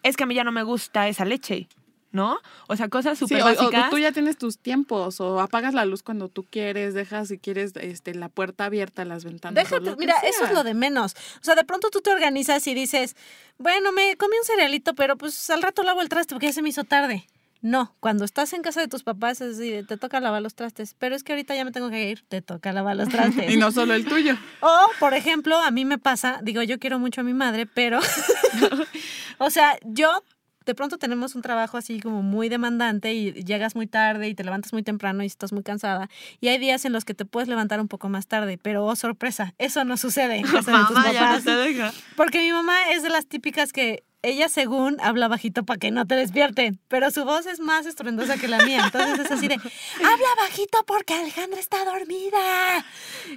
es 0.02 0.16
que 0.16 0.24
a 0.24 0.26
mí 0.26 0.34
ya 0.34 0.44
no 0.44 0.52
me 0.52 0.62
gusta 0.62 1.08
esa 1.08 1.24
leche, 1.24 1.68
¿no? 2.16 2.38
O 2.66 2.74
sea, 2.74 2.88
cosas 2.88 3.16
Sí, 3.18 3.26
súper 3.26 3.42
o- 3.42 3.44
o, 3.44 3.54
básicas. 3.54 3.90
tú 3.90 3.98
ya 3.98 4.10
tienes 4.10 4.36
tus 4.38 4.58
tiempos, 4.58 5.20
o 5.20 5.38
apagas 5.40 5.74
la 5.74 5.84
luz 5.84 6.02
cuando 6.02 6.28
tú 6.28 6.44
quieres, 6.50 6.94
dejas 6.94 7.28
si 7.28 7.38
quieres 7.38 7.72
este, 7.76 8.14
la 8.14 8.28
puerta 8.28 8.64
abierta, 8.64 9.04
las 9.04 9.24
ventanas. 9.24 9.54
Déjate, 9.62 9.94
mira, 9.96 10.16
eso 10.24 10.44
es 10.46 10.52
lo 10.52 10.64
de 10.64 10.74
menos. 10.74 11.14
O 11.40 11.44
sea, 11.44 11.54
de 11.54 11.64
pronto 11.64 11.90
tú 11.90 12.00
te 12.00 12.10
organizas 12.10 12.66
y 12.66 12.74
dices, 12.74 13.14
bueno, 13.58 13.92
me 13.92 14.16
comí 14.16 14.36
un 14.36 14.44
cerealito, 14.44 14.94
pero 14.94 15.16
pues 15.16 15.48
al 15.50 15.62
rato 15.62 15.82
lavo 15.84 16.00
el 16.02 16.08
traste 16.08 16.34
porque 16.34 16.46
ya 16.46 16.52
se 16.52 16.62
me 16.62 16.70
hizo 16.70 16.82
tarde. 16.84 17.26
No, 17.62 17.94
cuando 18.00 18.24
estás 18.24 18.52
en 18.52 18.62
casa 18.62 18.80
de 18.80 18.86
tus 18.86 19.02
papás, 19.02 19.40
es 19.40 19.56
decir, 19.58 19.86
te 19.86 19.96
toca 19.96 20.20
lavar 20.20 20.40
los 20.42 20.54
trastes, 20.54 20.94
pero 20.98 21.16
es 21.16 21.24
que 21.24 21.32
ahorita 21.32 21.54
ya 21.56 21.64
me 21.64 21.72
tengo 21.72 21.90
que 21.90 22.10
ir, 22.10 22.22
te 22.28 22.40
toca 22.42 22.72
lavar 22.72 22.96
los 22.96 23.08
trastes. 23.08 23.50
Y 23.52 23.56
no 23.56 23.72
solo 23.72 23.94
el 23.94 24.04
tuyo. 24.06 24.36
O, 24.60 24.86
por 25.00 25.14
ejemplo, 25.14 25.58
a 25.58 25.70
mí 25.70 25.84
me 25.84 25.98
pasa, 25.98 26.38
digo, 26.42 26.62
yo 26.62 26.78
quiero 26.78 26.98
mucho 26.98 27.22
a 27.22 27.24
mi 27.24 27.32
madre, 27.34 27.66
pero, 27.66 27.98
o 29.38 29.50
sea, 29.50 29.76
yo 29.84 30.22
de 30.66 30.74
pronto 30.74 30.98
tenemos 30.98 31.34
un 31.34 31.42
trabajo 31.42 31.76
así 31.78 32.00
como 32.00 32.22
muy 32.22 32.48
demandante 32.48 33.14
y 33.14 33.32
llegas 33.32 33.76
muy 33.76 33.86
tarde 33.86 34.28
y 34.28 34.34
te 34.34 34.44
levantas 34.44 34.72
muy 34.72 34.82
temprano 34.82 35.22
y 35.22 35.26
estás 35.26 35.52
muy 35.52 35.62
cansada. 35.62 36.10
Y 36.40 36.48
hay 36.48 36.58
días 36.58 36.84
en 36.84 36.92
los 36.92 37.04
que 37.04 37.14
te 37.14 37.24
puedes 37.24 37.48
levantar 37.48 37.80
un 37.80 37.88
poco 37.88 38.08
más 38.08 38.26
tarde, 38.26 38.58
pero 38.58 38.84
oh, 38.84 38.96
sorpresa, 38.96 39.54
eso 39.58 39.84
no 39.84 39.96
sucede 39.96 40.36
en 40.38 40.42
casa 40.42 40.72
de 40.72 40.78
tus 40.86 40.90
Mamá, 40.90 41.12
ya 41.12 41.20
no 41.20 41.26
papás. 41.28 41.44
te 41.44 41.50
deja. 41.52 41.92
Porque 42.16 42.40
mi 42.40 42.50
mamá 42.50 42.90
es 42.92 43.02
de 43.02 43.10
las 43.10 43.26
típicas 43.26 43.72
que 43.72 44.02
ella 44.28 44.48
según 44.48 44.96
habla 45.00 45.28
bajito 45.28 45.64
para 45.64 45.78
que 45.78 45.90
no 45.90 46.06
te 46.06 46.14
despierten, 46.16 46.78
pero 46.88 47.10
su 47.10 47.24
voz 47.24 47.46
es 47.46 47.60
más 47.60 47.86
estruendosa 47.86 48.36
que 48.36 48.48
la 48.48 48.58
mía. 48.64 48.82
Entonces 48.84 49.18
es 49.26 49.30
así 49.30 49.48
de, 49.48 49.54
habla 49.54 50.28
bajito 50.38 50.84
porque 50.86 51.14
Alejandra 51.14 51.60
está 51.60 51.84
dormida. 51.84 52.84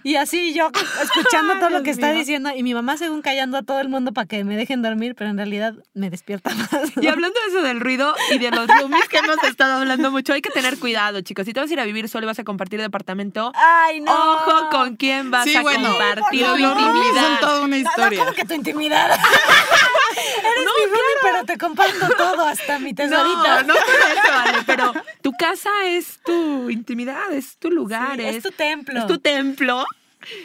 Y 0.04 0.16
así 0.16 0.54
yo 0.54 0.72
escuchando 1.04 1.60
todo 1.60 1.70
lo 1.70 1.84
que 1.84 1.92
está 1.92 2.08
mío. 2.08 2.18
diciendo 2.20 2.50
y 2.56 2.64
mi 2.64 2.74
mamá 2.74 2.98
según 2.98 3.22
callando 3.22 3.58
a 3.58 3.64
todo 3.64 3.80
el 3.82 3.90
mundo 3.90 4.12
para 4.14 4.28
que 4.28 4.44
me 4.44 4.56
dejen 4.58 4.82
dormir, 4.82 5.16
pero 5.16 5.30
en 5.30 5.38
realidad 5.38 5.74
me 5.94 6.10
despierta 6.10 6.54
más. 6.56 6.70
Y 7.02 7.08
hablando 7.08 7.40
de 7.40 7.48
eso 7.56 7.62
del 7.62 7.80
ruido 7.80 8.14
y 8.32 8.38
de 8.40 8.52
los 8.52 8.68
roomies 8.68 9.08
que 9.10 9.18
hemos 9.18 9.42
estado 9.44 9.80
hablando 9.80 10.12
mucho, 10.12 10.34
hay 10.34 10.42
que 10.42 10.50
tener 10.50 10.80
cuidado, 10.80 11.22
chicos. 11.22 11.46
Si 11.46 11.54
te 11.54 11.60
vas 11.60 11.70
a 11.70 11.74
ir 11.74 11.80
a 11.80 11.86
vivir 11.86 12.10
solo 12.10 12.26
y 12.26 12.28
vas 12.28 12.40
a 12.40 12.44
compartir 12.44 12.82
departamento, 12.82 13.52
Ay, 13.56 14.00
no. 14.02 14.12
ojo 14.36 14.70
con 14.70 14.96
quién 14.96 15.32
vas 15.32 15.46
Sí, 15.46 15.56
a 15.56 15.62
bueno, 15.62 15.90
compartir 15.90 16.42
los 16.42 16.58
tu 16.58 16.64
roomies 16.64 16.86
son 16.86 16.96
intimidad. 16.98 17.40
toda 17.40 17.62
una 17.62 17.78
No, 17.78 17.84
no, 17.84 17.90
historia. 17.90 18.20
como 18.20 18.34
que 18.34 18.46
tu 18.46 18.54
intimidad. 18.54 19.20
Eres 20.16 20.66
mi 20.78 20.86
roomie, 20.86 21.16
pero 21.22 21.46
te 21.46 21.58
comparto 21.58 22.10
todo, 22.18 22.46
hasta 22.46 22.80
mi 22.80 22.94
tesorita. 22.94 23.64
No, 23.64 23.74
no 23.74 23.74
por 23.74 23.84
eso, 24.12 24.34
Ale, 24.34 24.58
pero 24.66 24.94
tu 25.22 25.32
casa 25.34 25.70
es 25.86 26.20
tu 26.26 26.70
intimidad, 26.70 27.32
es 27.32 27.58
tu 27.58 27.70
lugar, 27.72 28.18
Sí, 28.18 28.24
es, 28.26 28.36
es 28.38 28.44
tu 28.44 28.52
templo. 28.52 29.00
es 29.00 29.08
tu 29.08 29.18
templo, 29.20 29.86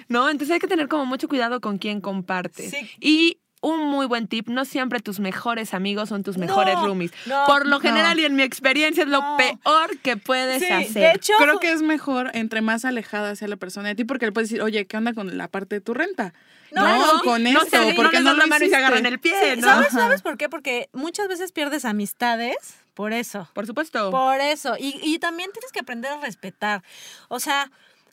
¿no? 0.09 0.29
Entonces 0.31 0.55
hay 0.55 0.61
que 0.61 0.69
tener 0.69 0.89
como 0.89 1.07
mucho 1.07 1.29
cuidado 1.29 1.61
con 1.61 1.79
quién 1.79 2.01
compartes. 2.01 2.71
Sí. 2.71 2.91
Y 3.01 3.39
un 3.61 3.81
muy 3.87 4.05
buen 4.05 4.29
tip, 4.29 4.49
no 4.49 4.67
siempre 4.67 5.01
tus 5.01 5.21
mejores 5.21 5.73
amigos 5.73 6.11
son 6.11 6.23
tus 6.23 6.37
mejores 6.37 6.75
No, 6.77 6.85
roomies. 6.87 7.13
no, 7.25 7.45
Por 7.47 7.65
lo 7.65 7.77
no. 7.77 7.81
general 7.81 8.21
y 8.21 8.27
en 8.27 8.37
mi 8.37 8.43
experiencia 8.43 9.05
es 9.05 9.09
lo 9.09 9.23
No. 9.23 9.37
peor 9.39 9.99
que 10.03 10.19
puedes 10.19 10.59
Sí, 10.63 10.71
hacer. 10.71 10.93
de 10.93 11.13
hecho, 11.13 11.33
Creo 11.39 11.59
que 11.59 11.73
es 11.73 11.81
mejor 11.81 12.31
entre 12.35 12.61
más 12.61 12.85
alejada 12.85 13.35
sea 13.37 13.49
la 13.49 13.57
persona 13.57 13.89
de 13.89 13.95
ti, 13.95 14.05
porque 14.05 14.27
le 14.27 14.33
puedes 14.33 14.51
decir, 14.51 14.61
oye, 14.63 14.87
¿qué 14.87 14.99
onda 14.99 15.15
con 15.15 15.39
la 15.39 15.49
parte 15.49 15.77
de 15.77 15.81
tu 15.81 15.95
renta? 15.95 16.35
No, 16.75 16.83
No, 16.83 17.15
no, 17.17 17.23
con 17.23 17.43
no 17.43 17.63
esto, 17.63 17.65
se- 17.83 17.91
no 17.91 17.95
porque 17.97 18.19
no, 18.21 18.25
das 18.25 18.35
lo 18.35 18.41
la 18.43 18.47
mano 18.47 18.65
y 18.65 18.69
se 18.69 18.77
agarran 18.77 19.07
el 19.07 19.19
pie, 19.21 19.55
Sí, 19.55 19.61
¿no? 19.61 19.67
¿sabes, 19.69 19.89
Ajá. 19.89 19.99
¿Sabes 20.01 20.23
por 20.23 20.37
qué? 20.37 20.49
Porque 20.49 20.89
muchas 20.93 21.29
veces 21.29 21.53
pierdes 21.53 21.85
amistades 21.85 22.57
por 22.95 23.13
eso. 23.13 23.49
Por 23.55 23.67
supuesto. 23.67 24.11
Por 24.11 24.41
eso. 24.41 24.77
Y, 24.79 24.99
y 25.03 25.19
también 25.19 25.51
tienes 25.53 25.73
que 25.73 25.81
aprender 25.81 26.13
a 26.13 26.21
respetar. 26.21 26.83
O 27.29 27.41
sea, 27.41 27.71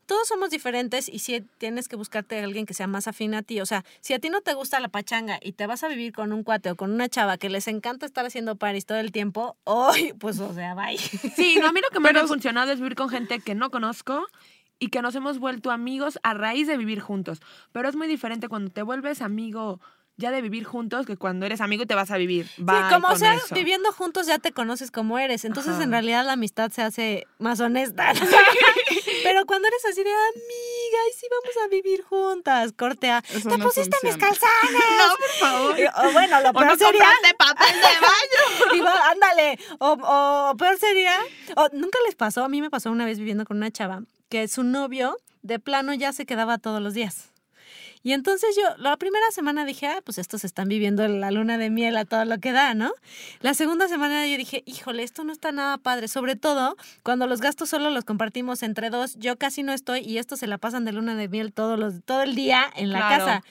todos 0.07 0.27
somos 0.27 0.49
diferentes 0.49 1.07
y 1.07 1.19
si 1.19 1.41
tienes 1.57 1.87
que 1.87 1.95
buscarte 1.95 2.39
a 2.39 2.43
alguien 2.43 2.65
que 2.65 2.73
sea 2.73 2.87
más 2.87 3.07
afín 3.07 3.33
a 3.35 3.43
ti. 3.43 3.61
O 3.61 3.65
sea, 3.65 3.85
si 4.01 4.13
a 4.13 4.19
ti 4.19 4.29
no 4.29 4.41
te 4.41 4.53
gusta 4.53 4.79
la 4.79 4.89
pachanga 4.89 5.39
y 5.41 5.53
te 5.53 5.67
vas 5.67 5.83
a 5.83 5.87
vivir 5.87 6.11
con 6.13 6.33
un 6.33 6.43
cuate 6.43 6.71
o 6.71 6.75
con 6.75 6.91
una 6.91 7.07
chava 7.07 7.37
que 7.37 7.49
les 7.49 7.67
encanta 7.67 8.05
estar 8.05 8.25
haciendo 8.25 8.55
paris 8.57 8.85
todo 8.85 8.97
el 8.97 9.11
tiempo, 9.11 9.55
hoy, 9.63 10.13
pues, 10.19 10.39
o 10.39 10.53
sea, 10.53 10.73
bye. 10.75 10.97
Sí, 10.97 11.57
no, 11.61 11.67
a 11.67 11.71
mí 11.71 11.79
lo 11.81 11.89
que 11.89 11.99
me 11.99 12.09
ha 12.09 12.27
funcionado 12.27 12.71
es 12.71 12.79
vivir 12.79 12.95
con 12.95 13.09
gente 13.09 13.39
que 13.39 13.55
no 13.55 13.69
conozco 13.71 14.27
y 14.81 14.89
que 14.89 15.01
nos 15.01 15.15
hemos 15.15 15.39
vuelto 15.39 15.71
amigos 15.71 16.19
a 16.23 16.33
raíz 16.33 16.67
de 16.67 16.75
vivir 16.75 16.99
juntos. 16.99 17.39
Pero 17.71 17.87
es 17.87 17.95
muy 17.95 18.07
diferente 18.07 18.49
cuando 18.49 18.69
te 18.71 18.81
vuelves 18.81 19.21
amigo 19.21 19.79
ya 20.17 20.29
de 20.31 20.41
vivir 20.41 20.65
juntos 20.65 21.05
que 21.05 21.15
cuando 21.17 21.45
eres 21.45 21.61
amigo 21.61 21.83
y 21.83 21.85
te 21.85 21.95
vas 21.95 22.11
a 22.11 22.17
vivir. 22.17 22.47
Bye 22.57 22.75
sí, 22.77 22.93
como 22.93 23.07
con 23.07 23.17
sea, 23.17 23.33
eso. 23.35 23.55
viviendo 23.55 23.91
juntos 23.93 24.27
ya 24.27 24.37
te 24.39 24.51
conoces 24.51 24.91
como 24.91 25.17
eres. 25.17 25.45
Entonces, 25.45 25.73
Ajá. 25.75 25.83
en 25.83 25.91
realidad, 25.91 26.25
la 26.25 26.33
amistad 26.33 26.69
se 26.71 26.81
hace 26.83 27.25
más 27.39 27.59
honesta. 27.59 28.11
Pero 29.23 29.45
cuando 29.45 29.67
eres 29.67 29.83
así 29.85 30.03
de 30.03 30.09
amiga, 30.11 30.99
y 31.09 31.13
sí 31.17 31.27
vamos 31.29 31.55
a 31.63 31.67
vivir 31.69 32.03
juntas, 32.03 32.73
corte 32.73 33.09
a, 33.09 33.23
Eso 33.29 33.49
¿te 33.49 33.57
no 33.57 33.65
pusiste 33.65 33.95
mis 34.03 34.13
funciona. 34.13 34.27
calzones? 34.27 34.81
No, 34.97 35.15
por 35.17 35.29
favor. 35.39 35.79
Y- 35.79 35.85
O 36.07 36.11
bueno, 36.13 36.41
lo 36.41 36.49
O 36.49 36.53
peor 36.53 36.65
no 36.67 36.75
sería... 36.77 37.05
papel 37.37 37.75
de 37.75 37.81
baño. 38.01 38.73
Igual, 38.75 38.97
ándale. 39.11 39.59
O, 39.79 39.97
o 40.51 40.57
peor 40.57 40.77
sería. 40.77 41.17
o 41.55 41.67
nunca 41.73 41.97
les 42.05 42.15
pasó. 42.15 42.43
A 42.43 42.49
mí 42.49 42.61
me 42.61 42.69
pasó 42.69 42.91
una 42.91 43.05
vez 43.05 43.17
viviendo 43.19 43.45
con 43.45 43.57
una 43.57 43.71
chava 43.71 44.01
que 44.31 44.47
su 44.47 44.63
novio 44.63 45.17
de 45.43 45.59
plano 45.59 45.93
ya 45.93 46.13
se 46.13 46.25
quedaba 46.25 46.57
todos 46.57 46.81
los 46.81 46.93
días. 46.93 47.27
Y 48.03 48.13
entonces 48.13 48.55
yo, 48.55 48.63
la 48.77 48.97
primera 48.97 49.25
semana 49.31 49.63
dije, 49.65 49.85
ah, 49.85 49.99
pues 50.03 50.17
estos 50.17 50.43
están 50.43 50.67
viviendo 50.69 51.07
la 51.07 51.29
luna 51.29 51.59
de 51.59 51.69
miel 51.69 51.95
a 51.97 52.05
todo 52.05 52.25
lo 52.25 52.39
que 52.39 52.51
da, 52.51 52.73
¿no? 52.73 52.91
La 53.41 53.53
segunda 53.53 53.87
semana 53.87 54.25
yo 54.25 54.37
dije, 54.37 54.63
híjole, 54.65 55.03
esto 55.03 55.23
no 55.23 55.31
está 55.31 55.51
nada 55.51 55.77
padre. 55.77 56.07
Sobre 56.07 56.35
todo 56.35 56.77
cuando 57.03 57.27
los 57.27 57.41
gastos 57.41 57.69
solo 57.69 57.91
los 57.91 58.05
compartimos 58.05 58.63
entre 58.63 58.89
dos, 58.89 59.15
yo 59.19 59.35
casi 59.37 59.61
no 59.61 59.71
estoy 59.73 59.99
y 59.99 60.17
estos 60.17 60.39
se 60.39 60.47
la 60.47 60.57
pasan 60.57 60.83
de 60.85 60.93
luna 60.93 61.13
de 61.13 61.27
miel 61.27 61.53
todos 61.53 61.77
los, 61.77 62.01
todo 62.03 62.23
el 62.23 62.33
día 62.33 62.63
en 62.75 62.91
la 62.91 62.99
Claro. 62.99 63.25
casa. 63.25 63.43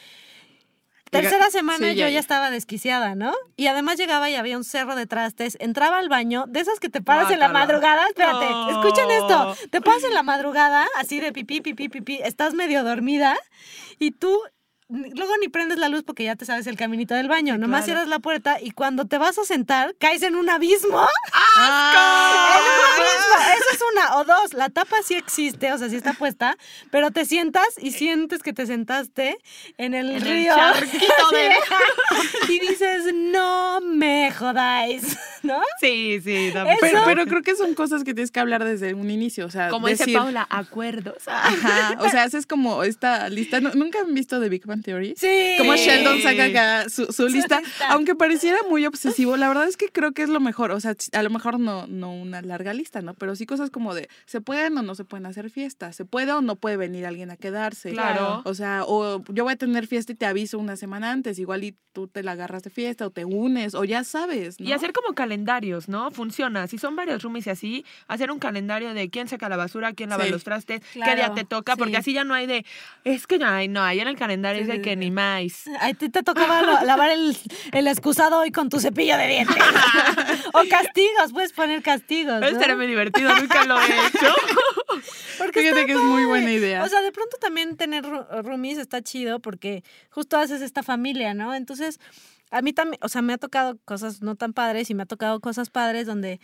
Tercera 1.11 1.51
semana 1.51 1.91
sí, 1.91 1.97
yo 1.97 2.09
ya, 2.09 2.21
estaba 2.21 2.51
desquiciada, 2.51 3.15
¿no? 3.17 3.33
Y 3.57 3.67
además 3.67 3.99
llegaba 3.99 4.31
y 4.31 4.37
había 4.37 4.57
un 4.57 4.65
cerro 4.65 4.95
de 4.95 5.07
trastes, 5.07 5.57
entraba 5.61 5.99
al 5.99 6.09
baño, 6.09 6.45
de 6.47 6.61
esas 6.61 6.79
que 6.79 6.89
te 6.89 7.03
paras 7.03 7.31
en 7.33 7.41
la 7.41 7.49
madrugada, 7.49 8.07
espérate, 8.07 8.49
No. 8.49 8.71
escuchen 8.71 9.11
esto, 9.11 9.57
te 9.71 9.81
paras 9.81 10.05
en 10.05 10.15
la 10.15 10.23
madrugada, 10.23 10.87
así 10.97 11.19
de 11.21 11.33
pipí, 11.33 11.61
pipí, 11.61 11.89
pipí, 11.89 12.21
estás 12.23 12.55
medio 12.55 12.85
dormida 12.85 13.37
y 13.99 14.13
tú 14.13 14.41
luego 14.91 15.32
ni 15.41 15.49
prendes 15.49 15.78
la 15.78 15.88
luz 15.88 16.03
porque 16.03 16.24
ya 16.24 16.36
te 16.36 16.45
sabes 16.45 16.66
el 16.66 16.76
caminito 16.76 17.14
del 17.14 17.28
baño, 17.28 17.57
nomás 17.59 17.84
claro. 17.84 17.84
cierras 17.86 18.09
la 18.09 18.18
puerta 18.18 18.59
y 18.61 18.72
cuando 18.72 19.07
te 19.07 19.18
vas 19.18 19.38
a 19.38 19.45
sentar 19.45 19.95
caes 19.99 20.22
en 20.22 20.34
un 20.36 20.49
abismo. 20.51 21.07
¡Ah! 21.32 22.57
En 22.57 22.62
un 22.62 23.05
abismo. 23.05 23.36
Esa 23.41 23.74
es 23.74 23.80
una. 23.93 24.16
O 24.16 24.24
dos, 24.24 24.55
la 24.55 24.68
tapa 24.68 24.97
sí 25.05 25.14
existe, 25.14 25.72
o 25.72 25.78
sea, 25.78 25.88
sí 25.88 25.97
está 25.97 26.12
puesta, 26.14 26.57
pero 26.91 27.11
te 27.11 27.24
sientas 27.24 27.66
y 27.78 27.93
sientes 27.93 28.43
que 28.43 28.53
te 28.53 28.66
sentaste 28.66 29.36
en 29.78 29.95
el 29.95 30.11
En 30.11 30.16
el 30.16 30.22
río. 30.22 30.55
de- 30.55 31.55
y 32.53 32.59
dices, 32.61 33.12
no 33.14 33.80
me 33.80 34.30
jodáis, 34.32 35.16
¿no? 35.43 35.61
Sí, 35.80 36.20
sí. 36.22 36.49
Eso- 36.49 36.64
Pero, 36.80 37.03
pero 37.05 37.26
creo 37.26 37.43
que 37.43 37.55
son 37.57 37.74
cosas 37.74 38.05
que 38.05 38.14
tienes 38.14 38.30
que 38.30 38.41
hablar 38.41 38.64
desde 38.64 38.95
un 38.95 39.11
inicio. 39.11 39.47
O 39.47 39.51
sea, 39.51 39.68
Como 39.68 39.86
decir, 39.86 40.07
dice 40.07 40.18
Paula, 40.18 40.47
acuerdos. 40.51 41.22
Ajá, 41.26 41.97
o 42.01 42.09
sea, 42.09 42.24
haces 42.24 42.47
como 42.47 42.82
esta 42.84 43.28
lista. 43.28 43.61
¿nu- 43.61 43.70
¿Nunca 43.74 44.01
han 44.01 44.12
visto 44.14 44.41
The 44.41 44.49
Big 44.49 44.66
Bang 44.66 44.80
Theory? 44.83 45.14
Sí. 45.16 45.55
Como 45.59 45.74
Sheldon 45.76 46.20
saca 46.22 46.45
acá 46.45 46.89
su, 46.89 47.07
su 47.12 47.28
lista. 47.28 47.61
Aunque 47.89 48.14
pareciera 48.14 48.59
muy 48.68 48.87
obsesivo, 48.87 49.37
la 49.37 49.49
verdad 49.49 49.68
es 49.68 49.76
que 49.76 49.89
creo 49.89 50.12
que 50.12 50.22
es 50.22 50.28
lo 50.28 50.41
mejor. 50.41 50.70
O 50.72 50.81
sea, 50.81 50.95
a 51.12 51.22
lo 51.22 51.31
mejor 51.31 51.59
no, 51.61 51.87
no 51.87 52.12
una 52.12 52.43
larga 52.43 52.72
lista, 52.74 53.03
¿no? 53.03 53.14
Pero 53.14 53.37
sí 53.37 53.47
cosas 53.47 53.70
como 53.70 53.95
de, 53.95 54.09
¿se 54.26 54.41
pueden 54.41 54.76
o 54.78 54.83
no 54.83 54.95
se 54.95 55.05
pueden 55.05 55.26
hacer 55.26 55.51
fiestas? 55.51 55.97
¿Se 55.97 56.05
puede 56.05 56.33
o 56.33 56.41
no 56.41 56.57
puede 56.57 56.76
venir 56.76 57.07
alguien 57.07 57.31
a 57.31 57.37
quedarse? 57.37 57.91
Claro. 57.93 58.43
O 58.45 58.55
sea, 58.55 58.85
o 58.87 59.22
yo 59.28 59.45
voy 59.45 59.53
a 59.53 59.57
tener 59.57 59.87
fiesta 59.87 60.12
y 60.12 60.14
te 60.16 60.26
aviso 60.26 60.59
una 60.59 60.76
semana 60.76 61.11
antes. 61.12 61.39
Igual 61.39 61.64
y 61.64 61.76
tú 61.93 62.07
te 62.09 62.22
la 62.22 62.33
agarras 62.33 62.62
de 62.62 62.70
fiesta 62.70 63.07
o 63.07 63.11
te 63.11 63.24
unes 63.24 63.74
o 63.74 63.85
ya 63.85 64.05
sabes, 64.05 64.61
¿no? 64.61 64.66
Y 64.68 64.72
hacer 64.72 64.93
como 64.93 65.14
calendarios, 65.14 65.89
¿no? 65.89 66.11
Funciona. 66.11 66.66
Si 66.68 66.78
son 66.78 66.95
varios 66.97 67.22
roomies 67.22 67.47
y 67.47 67.51
así, 67.51 67.85
hacer 68.07 68.31
un 68.31 68.39
calendario 68.39 68.95
de 68.95 69.11
quién 69.11 69.26
saca 69.28 69.49
la 69.49 69.57
basura, 69.57 69.93
quién 69.93 70.11
lava 70.11 70.24
Sí. 70.24 70.31
los 70.31 70.45
trastes, 70.45 70.81
qué 70.93 71.16
día 71.16 71.33
te 71.35 71.45
toca, 71.45 71.76
porque 71.76 71.93
sí. 71.95 71.97
así 71.97 72.12
ya 72.12 72.24
no 72.24 72.35
hay 72.35 72.47
de, 72.47 72.64
es 73.05 73.26
que 73.26 73.39
ya, 73.39 73.57
ay, 73.57 73.68
no, 73.68 73.83
ahí 73.83 73.99
en 74.01 74.07
el 74.07 74.16
calendario 74.16 74.62
es 74.62 74.68
de 74.71 74.83
que 74.83 74.97
ni 74.97 75.11
más. 75.11 75.64
A 75.81 75.93
ti 75.95 76.09
te 76.09 76.23
tocaba 76.23 76.62
lo- 76.62 76.85
lavar 76.85 77.11
el, 77.11 77.37
el 77.73 77.87
excusado 77.89 78.39
hoy 78.41 78.51
con 78.53 78.68
tu 78.68 78.81
cepillo 78.81 79.16
de 79.16 79.27
dientes. 79.27 79.57
o 80.53 80.62
castigos, 80.68 81.33
puedes 81.33 81.53
poner 81.53 81.83
castigos. 81.83 82.41
¿no? 82.41 82.47
estaría 82.47 82.77
muy 82.77 82.87
divertido, 82.87 83.35
nunca 83.35 83.64
lo 83.64 83.81
he 83.81 83.85
hecho. 84.07 84.35
Porque 85.39 85.61
Fíjate 85.62 85.87
que 85.87 85.93
es 85.93 85.99
muy 86.01 86.25
buena 86.25 86.51
idea. 86.53 86.83
O 86.85 86.89
sea, 86.89 87.01
de 87.01 87.12
pronto 87.12 87.37
también 87.41 87.77
tener 87.77 88.05
roomies 88.05 88.79
está 88.79 89.03
chido 89.03 89.41
porque 89.41 89.83
justo 90.11 90.37
haces 90.37 90.61
esta 90.61 90.83
familia, 90.83 91.33
¿no? 91.35 91.55
Entonces, 91.55 91.99
a 92.51 92.61
mí 92.62 92.73
también, 92.73 92.99
o 93.03 93.09
sea, 93.09 93.23
me 93.23 93.33
ha 93.33 93.39
tocado 93.39 93.79
cosas 93.85 94.21
no 94.23 94.35
tan 94.35 94.53
padres 94.53 94.91
y 94.91 94.95
me 94.95 95.05
ha 95.05 95.07
tocado 95.07 95.41
cosas 95.41 95.71
padres 95.71 96.07
donde 96.07 96.41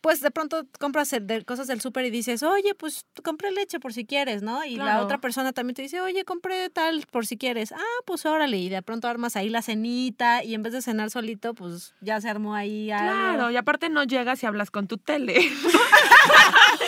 pues 0.00 0.20
de 0.20 0.30
pronto 0.30 0.64
compras 0.78 1.12
el- 1.12 1.26
de 1.26 1.44
cosas 1.44 1.66
del 1.66 1.80
súper 1.80 2.04
y 2.06 2.10
dices, 2.10 2.42
oye, 2.42 2.74
pues 2.74 3.04
compré 3.24 3.50
leche 3.52 3.80
por 3.80 3.92
si 3.92 4.04
quieres, 4.04 4.42
¿no? 4.42 4.64
Y 4.64 4.76
la 4.76 5.02
otra 5.02 5.18
persona 5.18 5.52
también 5.52 5.74
te 5.74 5.82
dice, 5.82 6.00
oye, 6.00 6.24
compré 6.24 6.70
tal 6.70 7.04
por 7.10 7.26
si 7.26 7.36
quieres. 7.36 7.72
Ah, 7.72 7.78
pues 8.04 8.24
órale. 8.26 8.56
Y 8.58 8.68
de 8.68 8.82
pronto 8.82 9.08
armas 9.08 9.36
ahí 9.36 9.48
la 9.48 9.62
cenita 9.62 10.42
y 10.44 10.54
en 10.54 10.62
vez 10.62 10.72
de 10.72 10.82
cenar 10.82 11.10
solito, 11.10 11.54
pues 11.54 11.94
ya 12.00 12.20
se 12.20 12.28
armó 12.28 12.54
ahí 12.54 12.90
algo. 12.90 13.12
Claro, 13.12 13.50
y 13.50 13.56
aparte 13.56 13.88
no 13.88 14.04
llegas 14.04 14.42
y 14.42 14.46
hablas 14.46 14.70
con 14.70 14.86
tu 14.86 14.98
tele. 14.98 15.50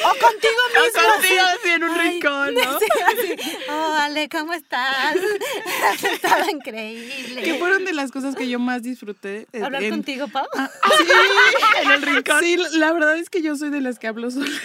O 0.04 0.10
contigo 0.10 0.54
O 0.78 0.84
mismo. 0.84 1.12
contigo 1.12 1.42
así 1.58 1.70
en 1.70 1.84
un 1.84 1.90
Ay, 1.98 2.10
rincón, 2.10 2.54
¿no? 2.54 2.78
sí, 2.78 2.86
así, 3.06 3.34
Oh, 3.68 3.92
Ale, 4.00 4.28
¿cómo 4.28 4.52
estás? 4.52 5.16
Estado 6.02 6.50
increíble. 6.50 7.42
Que 7.42 7.54
fueron 7.54 7.84
de 7.84 7.92
las 7.92 8.10
cosas 8.10 8.34
que 8.34 8.48
yo 8.48 8.58
más 8.58 8.82
disfruté. 8.82 9.46
eh, 9.52 9.62
¿Hablar 9.62 9.82
en- 9.84 9.90
contigo, 9.90 10.28
Pau? 10.28 10.46
Sí, 10.98 11.04
en 11.82 11.90
el 11.90 12.02
rincón. 12.02 12.40
Sí, 12.40 12.56
la 12.78 12.92
verdad 12.98 13.18
es 13.18 13.30
que 13.30 13.42
yo 13.42 13.56
soy 13.56 13.70
de 13.70 13.80
las 13.80 13.98
que 13.98 14.06
hablo 14.08 14.30
sola. 14.30 14.46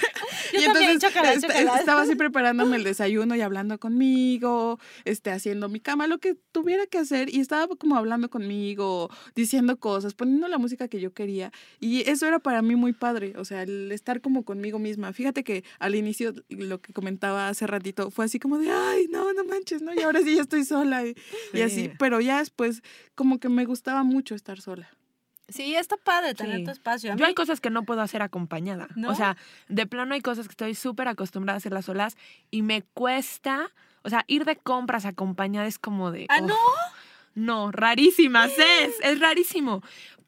Yo 0.54 0.60
y 0.60 0.66
también, 0.66 0.92
entonces 0.92 1.44
est- 1.44 1.50
estaba 1.80 2.02
así 2.04 2.14
preparándome 2.16 2.76
el 2.78 2.84
desayuno 2.84 3.36
y 3.36 3.42
hablando 3.42 3.80
conmigo, 3.80 4.80
este, 5.04 5.32
haciendo 5.32 5.68
mi 5.68 5.80
cama, 5.80 6.06
lo 6.06 6.20
que 6.20 6.36
tuviera 6.52 6.86
que 6.86 7.00
hacer. 7.00 7.34
Y 7.34 7.40
estaba 7.40 7.68
como 7.76 7.96
hablando 7.96 8.30
conmigo, 8.30 9.10
diciendo 9.36 9.78
cosas, 9.80 10.14
poniendo 10.14 10.48
la 10.48 10.60
música 10.60 10.88
que 10.88 11.00
yo 11.00 11.12
quería. 11.12 11.52
Y 11.80 12.08
eso 12.08 12.28
era 12.28 12.38
para 12.38 12.62
mí 12.62 12.76
muy 12.76 12.94
padre, 12.94 13.34
o 13.38 13.46
sea, 13.46 13.64
el 13.64 13.92
estar 13.92 14.22
como 14.22 14.44
conmigo 14.44 14.78
misma. 14.78 15.12
Fíjate 15.14 15.44
que 15.44 15.64
al 15.80 15.96
inicio, 15.96 16.34
lo 16.50 16.82
que 16.82 16.94
comentaba 16.94 17.48
hace 17.48 17.66
ratito, 17.66 18.12
fue 18.12 18.26
así 18.26 18.38
como 18.38 18.60
de, 18.60 18.70
ay, 18.70 19.08
no, 19.10 19.34
no 19.34 19.44
manches, 19.46 19.82
¿no? 19.82 19.94
Y 19.96 20.02
ahora 20.02 20.22
sí 20.22 20.36
ya 20.36 20.42
estoy 20.42 20.66
sola. 20.66 21.04
Y, 21.06 21.16
y 21.54 21.62
así, 21.62 21.74
Sí. 21.86 21.92
pero 21.98 22.22
ya 22.22 22.40
después, 22.40 22.84
como 23.16 23.40
que 23.40 23.50
me 23.50 23.66
gustaba 23.66 24.04
mucho 24.04 24.36
estar 24.36 24.62
sola. 24.62 24.88
Sí, 25.50 25.76
está 25.76 25.98
padre 25.98 26.34
tener 26.34 26.60
Sí. 26.60 26.64
tu 26.66 26.72
espacio. 26.72 27.16
Yo 27.16 27.26
hay 27.26 27.34
cosas 27.34 27.60
que 27.60 27.70
no 27.70 27.84
puedo 27.84 28.02
hacer 28.02 28.22
acompañada. 28.22 28.88
¿No? 28.96 29.10
O 29.10 29.16
sea, 29.16 29.36
de 29.68 29.86
plano 29.86 30.14
hay 30.14 30.22
cosas 30.22 30.48
que 30.48 30.54
estoy 30.54 30.74
súper 30.76 31.08
acostumbrada 31.08 31.56
a 31.56 31.58
hacerlas 31.58 31.86
solas 31.86 32.16
y 32.50 32.62
me 32.62 32.82
cuesta, 32.82 33.70
o 34.04 34.10
sea, 34.10 34.24
ir 34.28 34.46
de 34.46 34.56
compras 34.56 35.06
acompañada 35.06 35.68
es 35.68 35.80
como 35.80 36.12
de... 36.12 36.26
¿Ah, 36.30 36.42
no? 36.42 36.56
No, 37.36 37.72
rarísimas 37.72 38.52
es, 38.58 38.96
es 39.04 39.20
rarísimo. 39.20 39.82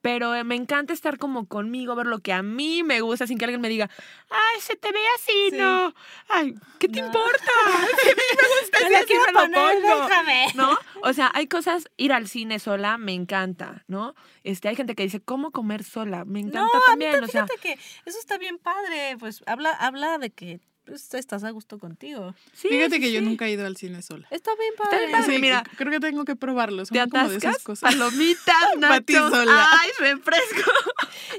Pero 0.06 0.36
eh, 0.36 0.44
me 0.44 0.54
encanta 0.54 0.94
estar 0.94 1.18
como 1.18 1.48
conmigo, 1.48 1.96
ver 1.96 2.06
lo 2.06 2.20
que 2.20 2.32
a 2.32 2.44
mí 2.44 2.84
me 2.84 3.02
gusta 3.02 3.26
sin 3.26 3.40
que 3.40 3.46
alguien 3.46 3.60
me 3.60 3.70
diga, 3.70 3.90
ay, 4.30 4.62
se 4.62 4.76
te 4.76 4.92
ve 4.92 5.00
así, 5.16 5.50
Sí. 5.50 5.58
no. 5.58 5.96
Ay, 6.30 6.54
¿qué 6.78 6.88
te 6.88 7.00
No. 7.02 7.08
importa? 7.08 7.52
A 7.66 7.80
mí 7.80 7.88
me 8.06 8.48
gusta 8.62 8.90
Me 8.90 8.98
así, 8.98 9.14
lo 9.16 9.34
pongo. 9.34 10.08
¿No? 10.54 10.78
O 11.02 11.12
sea, 11.14 11.32
hay 11.34 11.48
cosas, 11.48 11.90
ir 11.98 12.14
al 12.14 12.28
cine 12.28 12.60
sola 12.60 13.00
me 13.00 13.14
encanta, 13.14 13.84
¿no? 13.88 14.14
Este, 14.44 14.68
hay 14.70 14.76
gente 14.76 14.94
que 14.94 15.02
dice, 15.02 15.22
¿cómo 15.22 15.50
comer 15.50 15.84
sola? 15.84 16.24
Me 16.24 16.40
encanta 16.40 16.60
no, 16.62 16.68
a 16.68 16.78
mí 16.78 16.84
también, 16.86 17.12
también, 17.14 17.24
o 17.24 17.48
sea. 17.48 17.48
que 17.60 17.74
eso 18.06 18.20
está 18.20 18.38
bien 18.38 18.60
padre. 18.60 19.18
Pues 19.18 19.42
habla, 19.48 19.72
habla 19.72 20.20
de 20.20 20.30
que 20.30 20.60
pues, 20.86 21.14
estás 21.14 21.44
a 21.44 21.50
gusto 21.52 21.80
contigo. 21.80 22.34
sí, 22.54 22.70
Fíjate 22.70 22.96
sí, 22.96 23.02
que 23.02 23.12
yo 23.12 23.20
sí. 23.20 23.26
nunca 23.26 23.46
he 23.48 23.52
ido 23.52 23.66
al 23.66 23.76
cine 23.78 24.02
sola. 24.02 24.28
Está 24.32 24.52
bien 24.56 24.72
Está 24.74 24.84
padre. 24.84 25.00
bien 25.08 25.12
padre. 25.20 25.36
Sí, 25.36 25.42
mira. 25.42 25.64
creo 25.78 25.92
que 25.92 26.00
tengo 26.00 26.24
que 26.26 26.36
probarlo. 26.36 26.86
Son 26.86 26.96
Te 26.98 27.10
como 27.10 27.30
de 27.30 27.38
esas 27.38 27.60
cosas. 27.64 27.92
palomitas, 27.92 28.56
nachos, 28.78 29.32
sola. 29.32 29.70
ay, 29.82 29.90
refresco. 30.00 30.72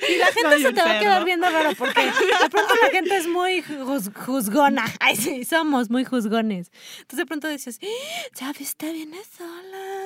Y 0.08 0.16
la 0.18 0.26
gente 0.26 0.50
Soy 0.50 0.62
se 0.62 0.72
te 0.72 0.82
va 0.82 0.96
a 0.96 0.98
quedar 1.00 1.24
viendo 1.24 1.48
raro 1.48 1.70
porque 1.76 2.00
de 2.42 2.50
pronto 2.50 2.74
la 2.82 2.90
gente 2.90 3.16
es 3.16 3.26
muy 3.28 3.62
juz- 3.62 4.12
juzgona. 4.14 4.84
Ay, 5.00 5.16
sí, 5.16 5.44
somos 5.44 5.90
muy 5.90 6.04
juzgones. 6.04 6.70
Entonces 6.98 7.18
de 7.18 7.26
pronto 7.26 7.48
dices, 7.48 7.78
"Ah, 7.82 8.30
ya 8.34 8.52
viste, 8.52 8.92
viene 8.92 9.18
sola. 9.36 10.05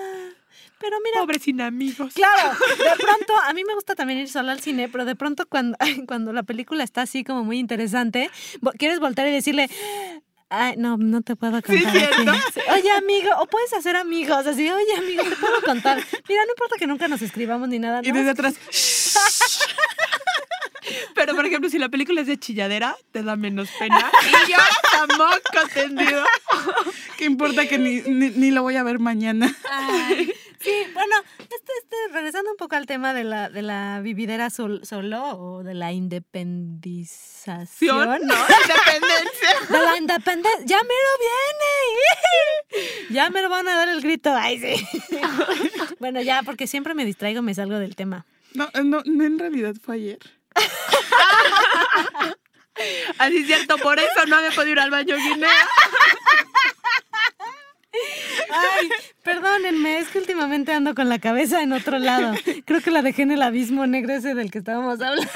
Pero 0.80 0.96
mira, 1.04 1.20
Pobre 1.20 1.38
sin 1.38 1.60
amigos. 1.60 2.14
Claro, 2.14 2.52
de 2.78 3.04
pronto, 3.04 3.34
a 3.44 3.52
mí 3.52 3.62
me 3.64 3.74
gusta 3.74 3.94
también 3.94 4.20
ir 4.20 4.28
sola 4.28 4.52
al 4.52 4.60
cine, 4.60 4.88
pero 4.88 5.04
de 5.04 5.14
pronto 5.14 5.46
cuando, 5.46 5.76
cuando 6.08 6.32
la 6.32 6.42
película 6.42 6.82
está 6.82 7.02
así 7.02 7.22
como 7.22 7.44
muy 7.44 7.58
interesante, 7.58 8.30
quieres 8.78 8.98
voltar 8.98 9.28
y 9.28 9.32
decirle, 9.32 9.68
ay, 10.48 10.76
no, 10.78 10.96
no 10.96 11.20
te 11.20 11.36
puedo 11.36 11.60
contar. 11.62 11.92
¿cierto? 11.92 12.30
aquí". 12.30 12.40
Sí, 12.54 12.60
Oye, 12.70 12.90
amigo, 12.92 13.30
o 13.40 13.46
puedes 13.46 13.72
hacer 13.74 13.94
amigos, 13.96 14.46
así, 14.46 14.70
oye, 14.70 14.96
amigo, 14.96 15.22
te 15.22 15.36
puedo 15.36 15.60
contar. 15.62 15.98
Mira, 16.28 16.44
no 16.46 16.52
importa 16.52 16.76
que 16.78 16.86
nunca 16.86 17.08
nos 17.08 17.20
escribamos 17.20 17.68
ni 17.68 17.78
nada, 17.78 18.00
Y 18.02 18.12
desde 18.12 18.30
atrás, 18.30 18.54
Pero, 21.14 21.36
por 21.36 21.44
ejemplo, 21.44 21.68
si 21.68 21.78
la 21.78 21.88
película 21.88 22.22
es 22.22 22.26
de 22.26 22.38
chilladera, 22.38 22.96
te 23.12 23.22
da 23.22 23.36
menos 23.36 23.68
pena. 23.78 24.10
Y 24.26 24.50
yo, 24.50 24.56
tampoco 24.90 25.68
tendido. 25.72 26.24
¿qué 27.18 27.26
importa 27.26 27.68
que 27.68 27.78
ni, 27.78 28.00
ni, 28.00 28.30
ni 28.30 28.50
lo 28.50 28.62
voy 28.62 28.76
a 28.76 28.82
ver 28.82 28.98
mañana? 28.98 29.54
Ay, 29.70 30.32
sí, 30.60 30.72
bueno, 30.94 31.14
este, 31.38 31.72
este, 31.82 31.96
regresando 32.12 32.50
un 32.50 32.56
poco 32.56 32.74
al 32.76 32.86
tema 32.86 33.12
de 33.14 33.24
la, 33.24 33.48
de 33.48 33.62
la 33.62 34.00
vividera 34.02 34.50
sol- 34.50 34.80
solo 34.84 35.22
o 35.38 35.62
de 35.62 35.74
la 35.74 35.92
independización. 35.92 38.16
¿No? 38.26 38.34
Independencia. 38.62 39.50
De 39.68 39.78
la 39.82 39.96
independencia. 39.96 40.66
Ya 40.66 40.78
me 40.82 40.94
lo 40.94 41.18
viene. 41.18 41.30
Ya 43.10 43.28
me 43.30 43.42
lo 43.42 43.48
van 43.48 43.66
a 43.66 43.74
dar 43.74 43.88
el 43.88 44.00
grito. 44.00 44.32
Ay, 44.32 44.60
sí. 44.60 44.86
Bueno, 45.98 46.22
ya, 46.22 46.42
porque 46.44 46.68
siempre 46.68 46.94
me 46.94 47.04
distraigo, 47.04 47.42
me 47.42 47.52
salgo 47.54 47.76
del 47.78 47.96
tema. 47.96 48.24
No, 48.54 48.68
no, 48.84 49.02
no, 49.04 49.24
en 49.24 49.38
realidad 49.38 49.74
fue 49.82 49.96
ayer. 49.96 50.18
Así 53.18 53.38
es 53.38 53.46
cierto, 53.46 53.76
por 53.78 53.98
eso 53.98 54.26
no 54.28 54.36
había 54.36 54.50
podido 54.52 54.72
ir 54.72 54.80
al 54.80 54.90
baño 54.90 55.16
Guinea. 55.16 55.50
Es 59.64 60.08
que 60.08 60.18
últimamente 60.18 60.72
ando 60.72 60.94
con 60.94 61.08
la 61.08 61.18
cabeza 61.18 61.62
en 61.62 61.72
otro 61.72 61.98
lado. 61.98 62.34
Creo 62.64 62.80
que 62.80 62.90
la 62.90 63.02
dejé 63.02 63.22
en 63.22 63.32
el 63.32 63.42
abismo 63.42 63.86
negro 63.86 64.12
ese 64.12 64.34
del 64.34 64.50
que 64.50 64.58
estábamos 64.58 65.00
hablando. 65.00 65.30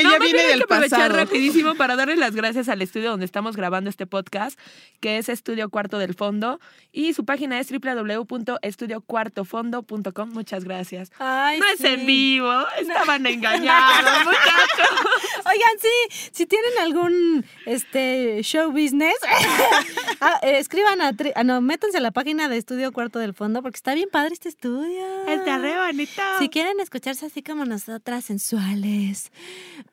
Ella 0.00 0.10
más 0.10 0.18
viene 0.20 0.42
del 0.42 0.58
que 0.58 0.64
aprovechar 0.64 0.98
pasado. 1.10 1.16
rapidísimo 1.24 1.74
para 1.74 1.96
darle 1.96 2.16
las 2.16 2.34
gracias 2.34 2.68
al 2.68 2.82
estudio 2.82 3.10
donde 3.10 3.24
estamos 3.26 3.56
grabando 3.56 3.88
este 3.90 4.06
podcast, 4.06 4.58
que 5.00 5.18
es 5.18 5.28
Estudio 5.28 5.68
Cuarto 5.70 5.98
del 5.98 6.14
Fondo, 6.14 6.60
y 6.92 7.12
su 7.14 7.24
página 7.24 7.58
es 7.60 7.68
www.estudiocuartofondo.com. 7.70 10.30
Muchas 10.30 10.64
gracias. 10.64 11.10
Ay, 11.18 11.58
no 11.60 11.66
es 11.66 11.82
en 11.84 12.06
vivo, 12.06 12.52
estaban 12.78 13.26
engañados, 13.38 14.24
muchachos. 14.24 14.98
Oigan, 15.46 15.78
sí, 15.80 15.88
si 16.32 16.46
tienen 16.46 16.72
algún 16.80 17.44
este 17.66 18.40
show 18.42 18.70
business, 18.70 19.14
ah, 20.20 20.38
eh, 20.42 20.58
escriban 20.58 21.00
a, 21.00 21.12
tri- 21.12 21.32
ah, 21.34 21.44
no, 21.44 21.60
métanse 21.60 21.98
a 21.98 22.00
la 22.00 22.10
página 22.10 22.48
de 22.48 22.56
Estudio 22.56 22.92
Cuarto 22.92 23.18
del 23.18 23.34
Fondo 23.34 23.62
porque 23.62 23.76
está 23.76 23.94
bien 23.94 24.08
padre 24.10 24.34
este 24.34 24.48
estudio. 24.48 25.26
Está 25.28 25.58
re 25.58 25.76
bonito. 25.78 26.22
Si 26.38 26.48
quieren 26.48 26.80
escucharse 26.80 27.26
así 27.26 27.42
como 27.42 27.64
nosotras, 27.64 28.24
sensuales, 28.24 29.30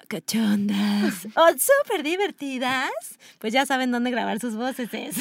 cachondas 0.07 1.25
o 1.35 1.47
súper 1.57 2.03
divertidas, 2.03 2.91
pues 3.39 3.53
ya 3.53 3.65
saben 3.65 3.91
dónde 3.91 4.11
grabar 4.11 4.39
sus 4.39 4.55
voces. 4.55 4.89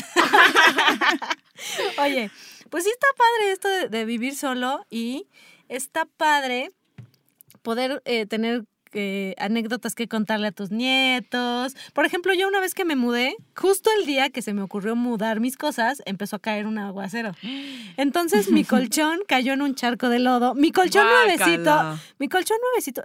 Oye, 1.98 2.30
pues 2.70 2.84
sí 2.84 2.90
está 2.90 3.06
padre 3.16 3.52
esto 3.52 3.68
de, 3.68 3.88
de 3.88 4.04
vivir 4.04 4.36
solo 4.36 4.84
y 4.90 5.26
está 5.68 6.06
padre 6.06 6.70
poder 7.62 8.02
eh, 8.04 8.26
tener 8.26 8.64
eh, 8.94 9.34
anécdotas 9.38 9.94
que 9.94 10.08
contarle 10.08 10.48
a 10.48 10.52
tus 10.52 10.70
nietos. 10.70 11.74
Por 11.92 12.06
ejemplo, 12.06 12.32
yo 12.34 12.48
una 12.48 12.60
vez 12.60 12.74
que 12.74 12.84
me 12.84 12.96
mudé, 12.96 13.36
justo 13.56 13.90
el 13.98 14.06
día 14.06 14.30
que 14.30 14.40
se 14.42 14.52
me 14.54 14.62
ocurrió 14.62 14.96
mudar 14.96 15.40
mis 15.40 15.56
cosas, 15.56 16.02
empezó 16.06 16.36
a 16.36 16.38
caer 16.38 16.66
un 16.66 16.78
aguacero. 16.78 17.32
Entonces 17.96 18.50
mi 18.50 18.64
colchón 18.64 19.20
cayó 19.26 19.52
en 19.52 19.62
un 19.62 19.74
charco 19.74 20.08
de 20.08 20.18
lodo. 20.18 20.54
Mi 20.54 20.70
colchón 20.72 21.06
nuevecito, 21.06 21.62
Guácala. 21.64 21.98
mi 22.18 22.28
colchón 22.28 22.56
nuevecito. 22.70 23.02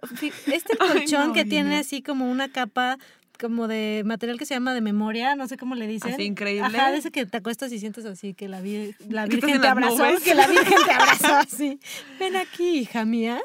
Este 0.47 0.73
Ay, 0.79 0.89
colchón 0.89 1.27
no, 1.29 1.33
que 1.33 1.45
tiene 1.45 1.77
así 1.77 2.01
como 2.01 2.29
una 2.29 2.49
capa 2.51 2.97
como 3.39 3.69
de 3.69 4.01
material 4.05 4.37
que 4.37 4.45
se 4.45 4.53
llama 4.53 4.73
de 4.73 4.81
memoria, 4.81 5.33
no 5.37 5.47
sé 5.47 5.55
cómo 5.55 5.73
le 5.75 5.87
dicen. 5.87 6.13
Así, 6.13 6.23
increíble. 6.23 6.65
Ajá, 6.77 6.91
de 6.91 6.97
ese 6.97 7.09
que 7.09 7.25
te 7.25 7.37
acuestas 7.37 7.71
y 7.71 7.79
sientes 7.79 8.03
así 8.03 8.33
que 8.33 8.49
la, 8.49 8.61
vir- 8.61 8.95
la 9.07 9.27
Virgen 9.27 9.51
en 9.55 9.61
te 9.61 9.67
abrazó, 9.67 10.05
nubes. 10.05 10.21
que 10.23 10.35
la 10.35 10.45
Virgen 10.45 10.77
te 10.85 10.91
abrazó 10.91 11.35
así. 11.37 11.79
Ven 12.19 12.35
aquí, 12.35 12.79
hija 12.79 13.05
mía. 13.05 13.39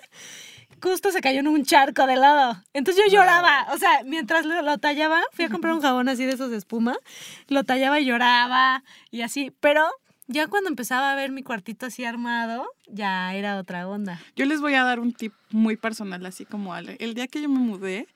Justo 0.84 1.10
se 1.10 1.22
cayó 1.22 1.40
en 1.40 1.48
un 1.48 1.64
charco 1.64 2.06
de 2.06 2.16
lodo. 2.16 2.62
Entonces 2.74 3.02
yo 3.06 3.10
lloraba. 3.16 3.68
O 3.72 3.78
sea, 3.78 4.02
mientras 4.04 4.44
lo, 4.44 4.60
lo 4.60 4.76
tallaba, 4.76 5.22
fui 5.32 5.46
a 5.46 5.48
comprar 5.48 5.72
un 5.72 5.80
jabón 5.80 6.10
así 6.10 6.26
de 6.26 6.32
esos 6.32 6.50
de 6.50 6.58
espuma. 6.58 6.94
Lo 7.48 7.64
tallaba 7.64 8.00
y 8.00 8.04
lloraba 8.04 8.84
y 9.10 9.22
así. 9.22 9.50
Pero 9.60 9.88
ya 10.26 10.46
cuando 10.46 10.68
empezaba 10.68 11.10
a 11.10 11.14
ver 11.14 11.30
mi 11.30 11.42
cuartito 11.42 11.86
así 11.86 12.04
armado, 12.04 12.66
ya 12.86 13.34
era 13.34 13.56
otra 13.56 13.88
onda. 13.88 14.20
Yo 14.36 14.44
les 14.44 14.60
voy 14.60 14.74
a 14.74 14.84
dar 14.84 15.00
un 15.00 15.14
tip 15.14 15.32
muy 15.50 15.78
personal, 15.78 16.26
así 16.26 16.44
como 16.44 16.74
Ale. 16.74 16.98
El 17.00 17.14
día 17.14 17.28
que 17.28 17.40
yo 17.40 17.48
me 17.48 17.60
mudé, 17.60 18.06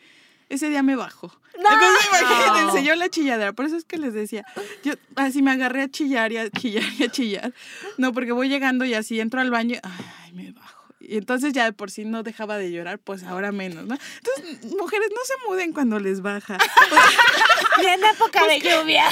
ese 0.51 0.69
día 0.69 0.83
me 0.83 0.95
bajó. 0.95 1.33
Entonces, 1.55 2.21
imagínense, 2.21 2.85
yo 2.85 2.95
la 2.97 3.09
chilladera. 3.09 3.55
Por 3.55 3.65
eso 3.65 3.77
es 3.77 3.85
que 3.85 3.97
les 3.97 4.13
decía, 4.13 4.45
yo 4.85 4.93
así 5.17 5.41
me 5.41 5.53
agarré 5.53 5.85
a 5.85 5.89
chillar 5.89 6.33
y 6.33 6.37
a 6.37 6.51
chillar 6.51 6.85
y 6.99 7.05
a 7.05 7.09
chillar. 7.11 7.55
No, 7.97 8.13
porque 8.13 8.33
voy 8.33 8.51
llegando 8.51 8.85
y 8.85 8.93
así 8.93 9.21
entro 9.21 9.41
al 9.41 9.51
baño, 9.51 9.79
ay, 9.83 10.33
me 10.35 10.53
bajo. 10.53 10.78
Y 11.09 11.17
entonces 11.17 11.55
ya 11.55 11.65
de 11.65 11.73
por 11.73 11.91
sí 11.91 12.05
no 12.05 12.23
dejaba 12.23 12.59
de 12.59 12.71
llorar, 12.71 12.99
pues 12.99 13.23
ahora 13.25 13.51
menos, 13.51 13.87
¿no? 13.87 13.97
Entonces, 14.19 14.71
mujeres, 14.79 15.09
no 15.11 15.21
se 15.25 15.33
muden 15.49 15.73
cuando 15.73 15.99
les 15.99 16.21
baja. 16.21 16.59
Ni 17.79 17.87
en 17.87 18.05
época 18.05 18.47
de 18.47 18.61
lluvia. 18.61 19.05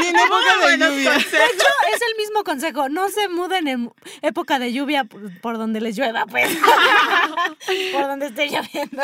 Ni 0.00 0.08
en 0.08 0.16
época 0.16 0.66
de 0.68 0.76
lluvia. 0.76 1.12
De 1.12 1.18
hecho, 1.18 1.66
es 1.94 2.02
el 2.02 2.16
mismo 2.18 2.44
consejo. 2.44 2.90
No 2.90 3.08
se 3.08 3.28
muden 3.28 3.68
en 3.68 3.90
época 4.20 4.58
de 4.58 4.72
lluvia 4.74 5.04
por, 5.40 5.56
donde 5.56 5.80
les 5.80 5.96
llueva, 5.96 6.26
pues. 6.26 6.50
por 7.92 8.02
donde 8.02 8.26
esté 8.26 8.48
lloviendo. 8.50 9.02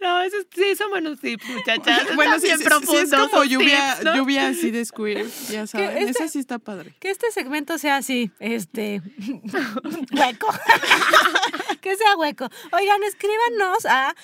No, 0.00 0.22
esos 0.22 0.46
sí 0.54 0.74
son 0.76 0.88
buenos 0.90 1.20
tips, 1.20 1.44
muchachas. 1.46 2.14
Bueno, 2.14 2.38
sí, 2.38 2.46
sí, 2.46 2.52
es 2.96 3.10
como 3.10 3.44
lluvia, 3.44 3.96
tips, 3.96 4.04
¿no? 4.04 4.16
lluvia 4.16 4.48
así 4.48 4.70
de 4.70 4.82
square, 4.84 5.26
ya 5.50 5.66
saben. 5.66 5.98
este- 5.98 6.10
Esa 6.10 6.28
sí 6.28 6.38
está 6.38 6.58
padre. 6.58 6.94
Que 7.00 7.10
este 7.10 7.30
segmento 7.32 7.76
sea 7.76 7.96
así, 7.96 8.30
este, 8.38 9.02
hueco. 10.12 10.48
que 11.80 11.96
sea 11.96 12.16
hueco. 12.16 12.48
Oigan, 12.72 13.02
escríbanos 13.04 13.86
a 13.86 14.14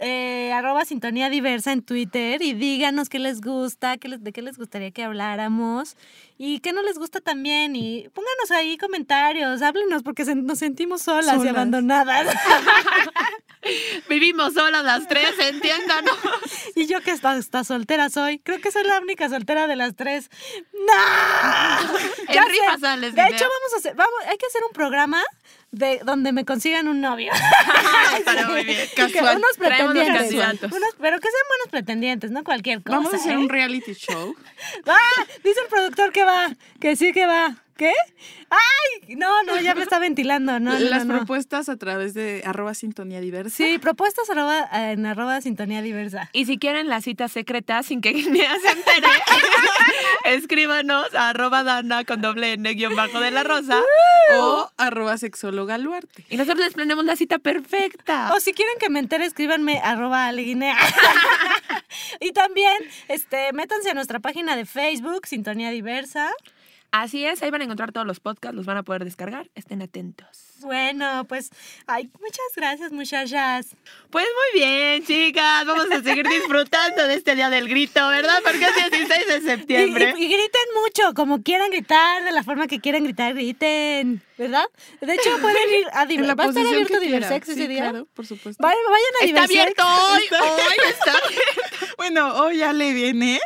eh, 0.00 0.50
arroba 0.54 0.84
sintonía 0.86 1.28
diversa 1.28 1.70
en 1.70 1.82
Twitter 1.82 2.40
y 2.42 2.54
díganos 2.54 3.10
qué 3.10 3.18
les 3.18 3.40
gusta, 3.42 3.98
qué 3.98 4.08
les- 4.08 4.24
de 4.24 4.32
qué 4.32 4.40
les 4.40 4.56
gustaría 4.56 4.90
que 4.90 5.04
habláramos 5.04 5.96
y 6.38 6.60
qué 6.60 6.72
no 6.72 6.80
les 6.82 6.98
gusta 6.98 7.20
también. 7.20 7.76
Y 7.76 8.08
pónganos 8.08 8.50
ahí 8.52 8.78
comentarios, 8.78 9.60
háblenos 9.60 10.02
porque 10.02 10.24
se- 10.24 10.34
nos 10.34 10.58
sentimos 10.58 11.02
solas, 11.02 11.44
y 11.44 11.48
abandonadas. 11.48 12.34
Vivimos 14.08 14.54
solas 14.54 14.82
las 14.82 15.06
tres, 15.06 15.34
entiéndanos. 15.38 16.16
y 16.74 16.86
yo 16.86 17.00
que 17.00 17.12
está, 17.12 17.36
está 17.36 17.62
soltera 17.62 18.10
soy, 18.10 18.38
creo 18.40 18.60
que 18.60 18.72
soy 18.72 18.82
la 18.84 18.98
única 19.00 19.28
soltera 19.28 19.66
de 19.66 19.76
las 19.76 19.94
tres. 19.94 20.30
¡No! 20.72 21.94
En 22.28 22.42
sé. 22.42 22.80
sales 22.80 23.14
De 23.14 23.22
hecho, 23.22 23.44
vamos 23.44 23.74
a 23.74 23.76
hacer, 23.76 23.94
vamos, 23.94 24.14
hay 24.26 24.36
que 24.36 24.46
hacer 24.46 24.62
un 24.64 24.72
programa 24.72 25.22
de 25.72 26.00
donde 26.04 26.32
me 26.32 26.44
consigan 26.44 26.86
un 26.86 27.00
novio. 27.00 27.32
Estará 28.18 28.48
muy 28.48 28.62
bien. 28.64 28.86
Que 28.94 29.10
Casual. 29.10 29.38
unos 29.38 29.56
pretendientes. 29.58 30.32
Unos- 30.70 30.94
pero 31.00 31.18
que 31.18 31.28
sean 31.28 31.46
buenos 31.48 31.68
pretendientes, 31.70 32.30
no 32.30 32.44
cualquier 32.44 32.82
cosa. 32.82 32.96
Vamos 32.98 33.12
a 33.14 33.16
hacer 33.16 33.32
¿eh? 33.32 33.38
un 33.38 33.48
reality 33.48 33.94
show. 33.94 34.36
¡Va! 34.88 34.98
Dice 35.42 35.60
el 35.60 35.68
productor 35.68 36.12
que 36.12 36.24
va, 36.24 36.54
que 36.78 36.94
sí 36.94 37.12
que 37.12 37.26
va. 37.26 37.56
¿Qué? 37.82 37.92
¡Ay! 38.48 39.16
No, 39.16 39.42
no, 39.42 39.60
ya 39.60 39.74
me 39.74 39.82
está 39.82 39.98
ventilando. 39.98 40.60
No, 40.60 40.78
Las 40.78 41.04
no, 41.04 41.14
no. 41.14 41.18
propuestas 41.18 41.68
a 41.68 41.76
través 41.76 42.14
de 42.14 42.44
arroba 42.46 42.74
sintonía 42.74 43.20
diversa. 43.20 43.56
Sí, 43.56 43.78
propuestas 43.78 44.30
arroba, 44.30 44.68
en 44.72 45.04
arroba 45.04 45.40
sintonía 45.40 45.82
diversa. 45.82 46.30
Y 46.32 46.44
si 46.44 46.58
quieren 46.58 46.88
la 46.88 47.00
cita 47.00 47.26
secreta 47.26 47.82
sin 47.82 48.00
que 48.00 48.12
Guinea 48.12 48.54
se 48.60 48.70
entere, 48.70 49.08
escríbanos 50.26 51.12
a 51.12 51.30
arroba 51.30 51.64
dana 51.64 52.04
con 52.04 52.20
doble 52.20 52.52
n 52.52 52.72
guion 52.74 52.94
bajo 52.94 53.18
de 53.18 53.32
la 53.32 53.42
rosa. 53.42 53.82
O 54.38 54.70
arroba 54.76 55.18
sexóloga 55.18 55.76
Luarte. 55.76 56.24
Y 56.30 56.36
nosotros 56.36 56.64
les 56.64 56.74
planeamos 56.74 57.04
la 57.04 57.16
cita 57.16 57.40
perfecta. 57.40 58.32
O 58.32 58.38
si 58.38 58.52
quieren 58.52 58.74
que 58.78 58.90
me 58.90 59.00
entere, 59.00 59.24
escríbanme 59.26 59.80
arroba 59.82 60.28
aleguinea. 60.28 60.76
y 62.20 62.30
también, 62.30 62.76
este, 63.08 63.52
métanse 63.52 63.90
a 63.90 63.94
nuestra 63.94 64.20
página 64.20 64.54
de 64.54 64.66
Facebook, 64.66 65.26
Sintonía 65.26 65.70
Diversa. 65.70 66.30
Así 66.94 67.24
es, 67.24 67.42
ahí 67.42 67.50
van 67.50 67.62
a 67.62 67.64
encontrar 67.64 67.90
todos 67.90 68.06
los 68.06 68.20
podcasts, 68.20 68.54
los 68.54 68.66
van 68.66 68.76
a 68.76 68.82
poder 68.82 69.02
descargar. 69.04 69.48
Estén 69.54 69.80
atentos. 69.80 70.28
Bueno, 70.60 71.24
pues, 71.26 71.48
ay, 71.86 72.10
muchas 72.20 72.44
gracias, 72.54 72.92
muchachas. 72.92 73.68
Pues 74.10 74.26
muy 74.26 74.60
bien, 74.60 75.02
chicas. 75.04 75.64
Vamos 75.64 75.86
a 75.90 76.02
seguir 76.02 76.28
disfrutando 76.28 77.08
de 77.08 77.14
este 77.14 77.34
día 77.34 77.48
del 77.48 77.66
grito, 77.70 78.06
¿verdad? 78.08 78.38
Porque 78.44 78.66
es 78.66 78.90
16 78.90 79.26
de 79.26 79.40
septiembre. 79.40 80.14
y- 80.18 80.24
y 80.24 80.28
griten 80.28 80.60
mucho, 80.82 81.14
como 81.14 81.42
quieran 81.42 81.70
gritar, 81.70 82.24
de 82.24 82.30
la 82.32 82.42
forma 82.44 82.66
que 82.66 82.78
quieran 82.78 83.04
gritar, 83.04 83.32
griten, 83.32 84.22
¿verdad? 84.36 84.66
De 85.00 85.14
hecho, 85.14 85.30
pueden 85.40 85.70
ir 85.80 85.86
a 85.94 86.02
En 86.02 86.08
Diver- 86.10 86.26
la 86.26 86.34
¿Va 86.34 86.44
a 86.44 86.48
estar 86.48 86.66
abierto. 86.66 87.00
Diversex 87.00 87.48
ese 87.48 87.60
Sí, 87.62 87.68
día? 87.68 87.90
claro, 87.90 88.06
por 88.12 88.26
supuesto. 88.26 88.62
Vayan, 88.62 88.78
vayan 88.84 89.06
a 89.22 89.24
Está 89.24 89.46
Diversex. 89.46 89.50
abierto 89.50 89.84
hoy, 89.86 90.22
hoy 90.30 90.90
está 90.90 91.10
abierto. 91.12 91.86
Bueno, 91.96 92.34
hoy 92.36 92.58
ya 92.58 92.72
le 92.74 92.92
viene 92.92 93.40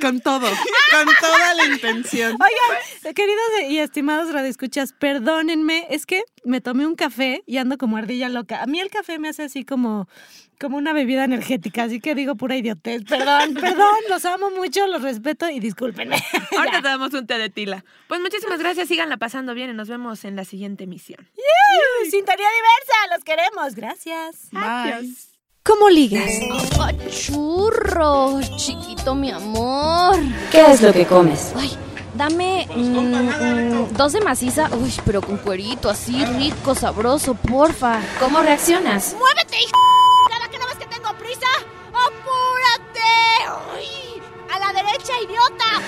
con 0.00 0.20
todo, 0.20 0.46
con 0.46 1.06
toda 1.20 1.54
la 1.54 1.64
intención. 1.66 2.32
Oigan, 2.32 3.14
queridos 3.14 3.46
y 3.68 3.78
estimados 3.78 4.32
radioescuchas, 4.32 4.92
perdónenme, 4.92 5.86
es 5.90 6.06
que 6.06 6.22
me 6.44 6.60
tomé 6.60 6.86
un 6.86 6.94
café 6.94 7.42
y 7.46 7.58
ando 7.58 7.78
como 7.78 7.96
ardilla 7.96 8.28
loca. 8.28 8.62
A 8.62 8.66
mí 8.66 8.80
el 8.80 8.90
café 8.90 9.18
me 9.18 9.28
hace 9.28 9.44
así 9.44 9.64
como, 9.64 10.08
como 10.58 10.76
una 10.76 10.92
bebida 10.92 11.24
energética, 11.24 11.84
así 11.84 12.00
que 12.00 12.14
digo 12.14 12.36
pura 12.36 12.56
idiotez. 12.56 13.04
Perdón, 13.04 13.54
perdón, 13.54 13.96
los 14.08 14.24
amo 14.24 14.50
mucho, 14.50 14.86
los 14.86 15.02
respeto 15.02 15.48
y 15.48 15.60
discúlpenme. 15.60 16.16
Ahorita 16.56 16.82
te 16.82 16.88
damos 16.88 17.12
un 17.14 17.26
té 17.26 17.38
de 17.38 17.50
tila. 17.50 17.84
Pues 18.08 18.20
muchísimas 18.20 18.58
gracias, 18.58 18.88
síganla 18.88 19.16
pasando 19.16 19.54
bien 19.54 19.70
y 19.70 19.74
nos 19.74 19.88
vemos 19.88 20.24
en 20.24 20.36
la 20.36 20.44
siguiente 20.44 20.84
emisión. 20.84 21.28
¡Yay! 21.36 22.10
Sintonía 22.10 22.48
diversa, 22.48 23.14
los 23.14 23.24
queremos, 23.24 23.74
gracias. 23.74 24.48
Bye. 24.52 25.27
¿Cómo 25.68 25.90
ligas? 25.90 26.30
¡Ah, 26.80 26.92
churro! 27.10 28.40
Chiquito, 28.56 29.14
mi 29.14 29.30
amor. 29.30 30.16
¿Qué 30.50 30.62
es 30.62 30.80
lo 30.80 30.94
que 30.94 31.04
comes? 31.04 31.52
Ay, 31.54 31.76
dame 32.14 32.66
mm, 32.74 32.80
mm, 32.80 33.92
dos 33.94 34.14
de 34.14 34.22
maciza. 34.22 34.70
Uy, 34.80 34.90
pero 35.04 35.20
con 35.20 35.36
cuerito, 35.36 35.90
así 35.90 36.24
rico, 36.24 36.74
sabroso, 36.74 37.34
porfa. 37.34 38.00
¿Cómo 38.18 38.40
reaccionas? 38.40 39.14
¡Muévete, 39.18 39.58
hijo! 39.60 39.78
¿Cada 40.30 40.48
que 40.50 40.58
no 40.58 40.64
ves 40.68 40.76
que 40.78 40.86
tengo 40.86 41.10
prisa? 41.18 41.46
¡Apúrate! 41.88 43.00
¡Uy! 43.76 44.22
¡A 44.50 44.58
la 44.58 44.72
derecha, 44.72 45.12
idiota! 45.22 45.82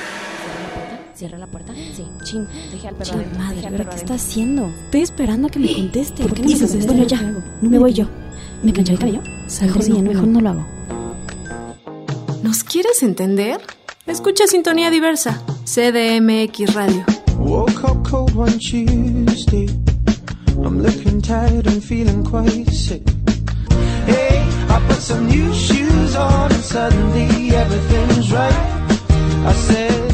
¿Cierra 1.15 1.39
la 1.39 1.47
puerta? 1.47 1.73
Sí. 1.75 2.07
Chin, 2.23 2.47
dejé 2.71 2.89
al 2.89 2.97
perro 2.97 3.13
Chin, 3.13 3.39
madre, 3.39 3.59
al 3.61 3.73
¿pero 3.73 3.77
perro 3.79 3.91
qué 3.91 3.97
está 3.97 4.15
haciendo? 4.15 4.67
Estoy 4.85 5.01
esperando 5.03 5.49
a 5.49 5.51
que 5.51 5.59
me 5.59 5.73
conteste. 5.73 6.23
¿Por 6.23 6.35
qué 6.35 6.43
no 6.43 6.49
me? 6.49 6.87
Bueno, 6.87 7.05
ya, 7.05 7.19
¿Qué 7.19 7.25
hago? 7.25 7.43
me 7.63 7.79
voy 7.79 7.93
yo. 7.95 8.07
¿Me 8.63 8.73
plancho 8.73 8.93
el 8.93 8.99
cabello? 8.99 9.23
Mejor 9.23 9.79
Mejor, 9.79 9.89
no, 9.89 10.03
mejor 10.03 10.27
no. 10.27 10.33
no 10.33 10.41
lo 10.41 10.51
hago. 10.51 10.67
¿Nos 12.43 12.65
quieres 12.65 13.03
entender? 13.03 13.61
Escucha 14.07 14.47
Sintonía 14.47 14.91
Diversa, 14.91 15.41
CDMX 15.65 16.75
Radio. 16.75 17.05
Woke 17.39 17.85
up 17.85 18.03
cold 18.09 18.35
one 18.35 18.59
Tuesday. 18.59 19.67
I'm 20.63 20.83
looking 20.83 21.23
tired 21.23 21.67
and 21.67 21.83
feeling 21.83 22.23
quite 22.25 22.69
sick. 22.71 23.03
Hey, 24.07 24.43
I 24.69 24.81
put 24.89 25.01
some 25.01 25.27
new 25.27 25.53
shoes 25.55 26.15
on 26.17 26.53
and 26.53 26.63
suddenly 26.63 27.51
everything's 27.55 28.31
right. 28.33 28.53
I 29.47 29.53
said, 29.55 30.13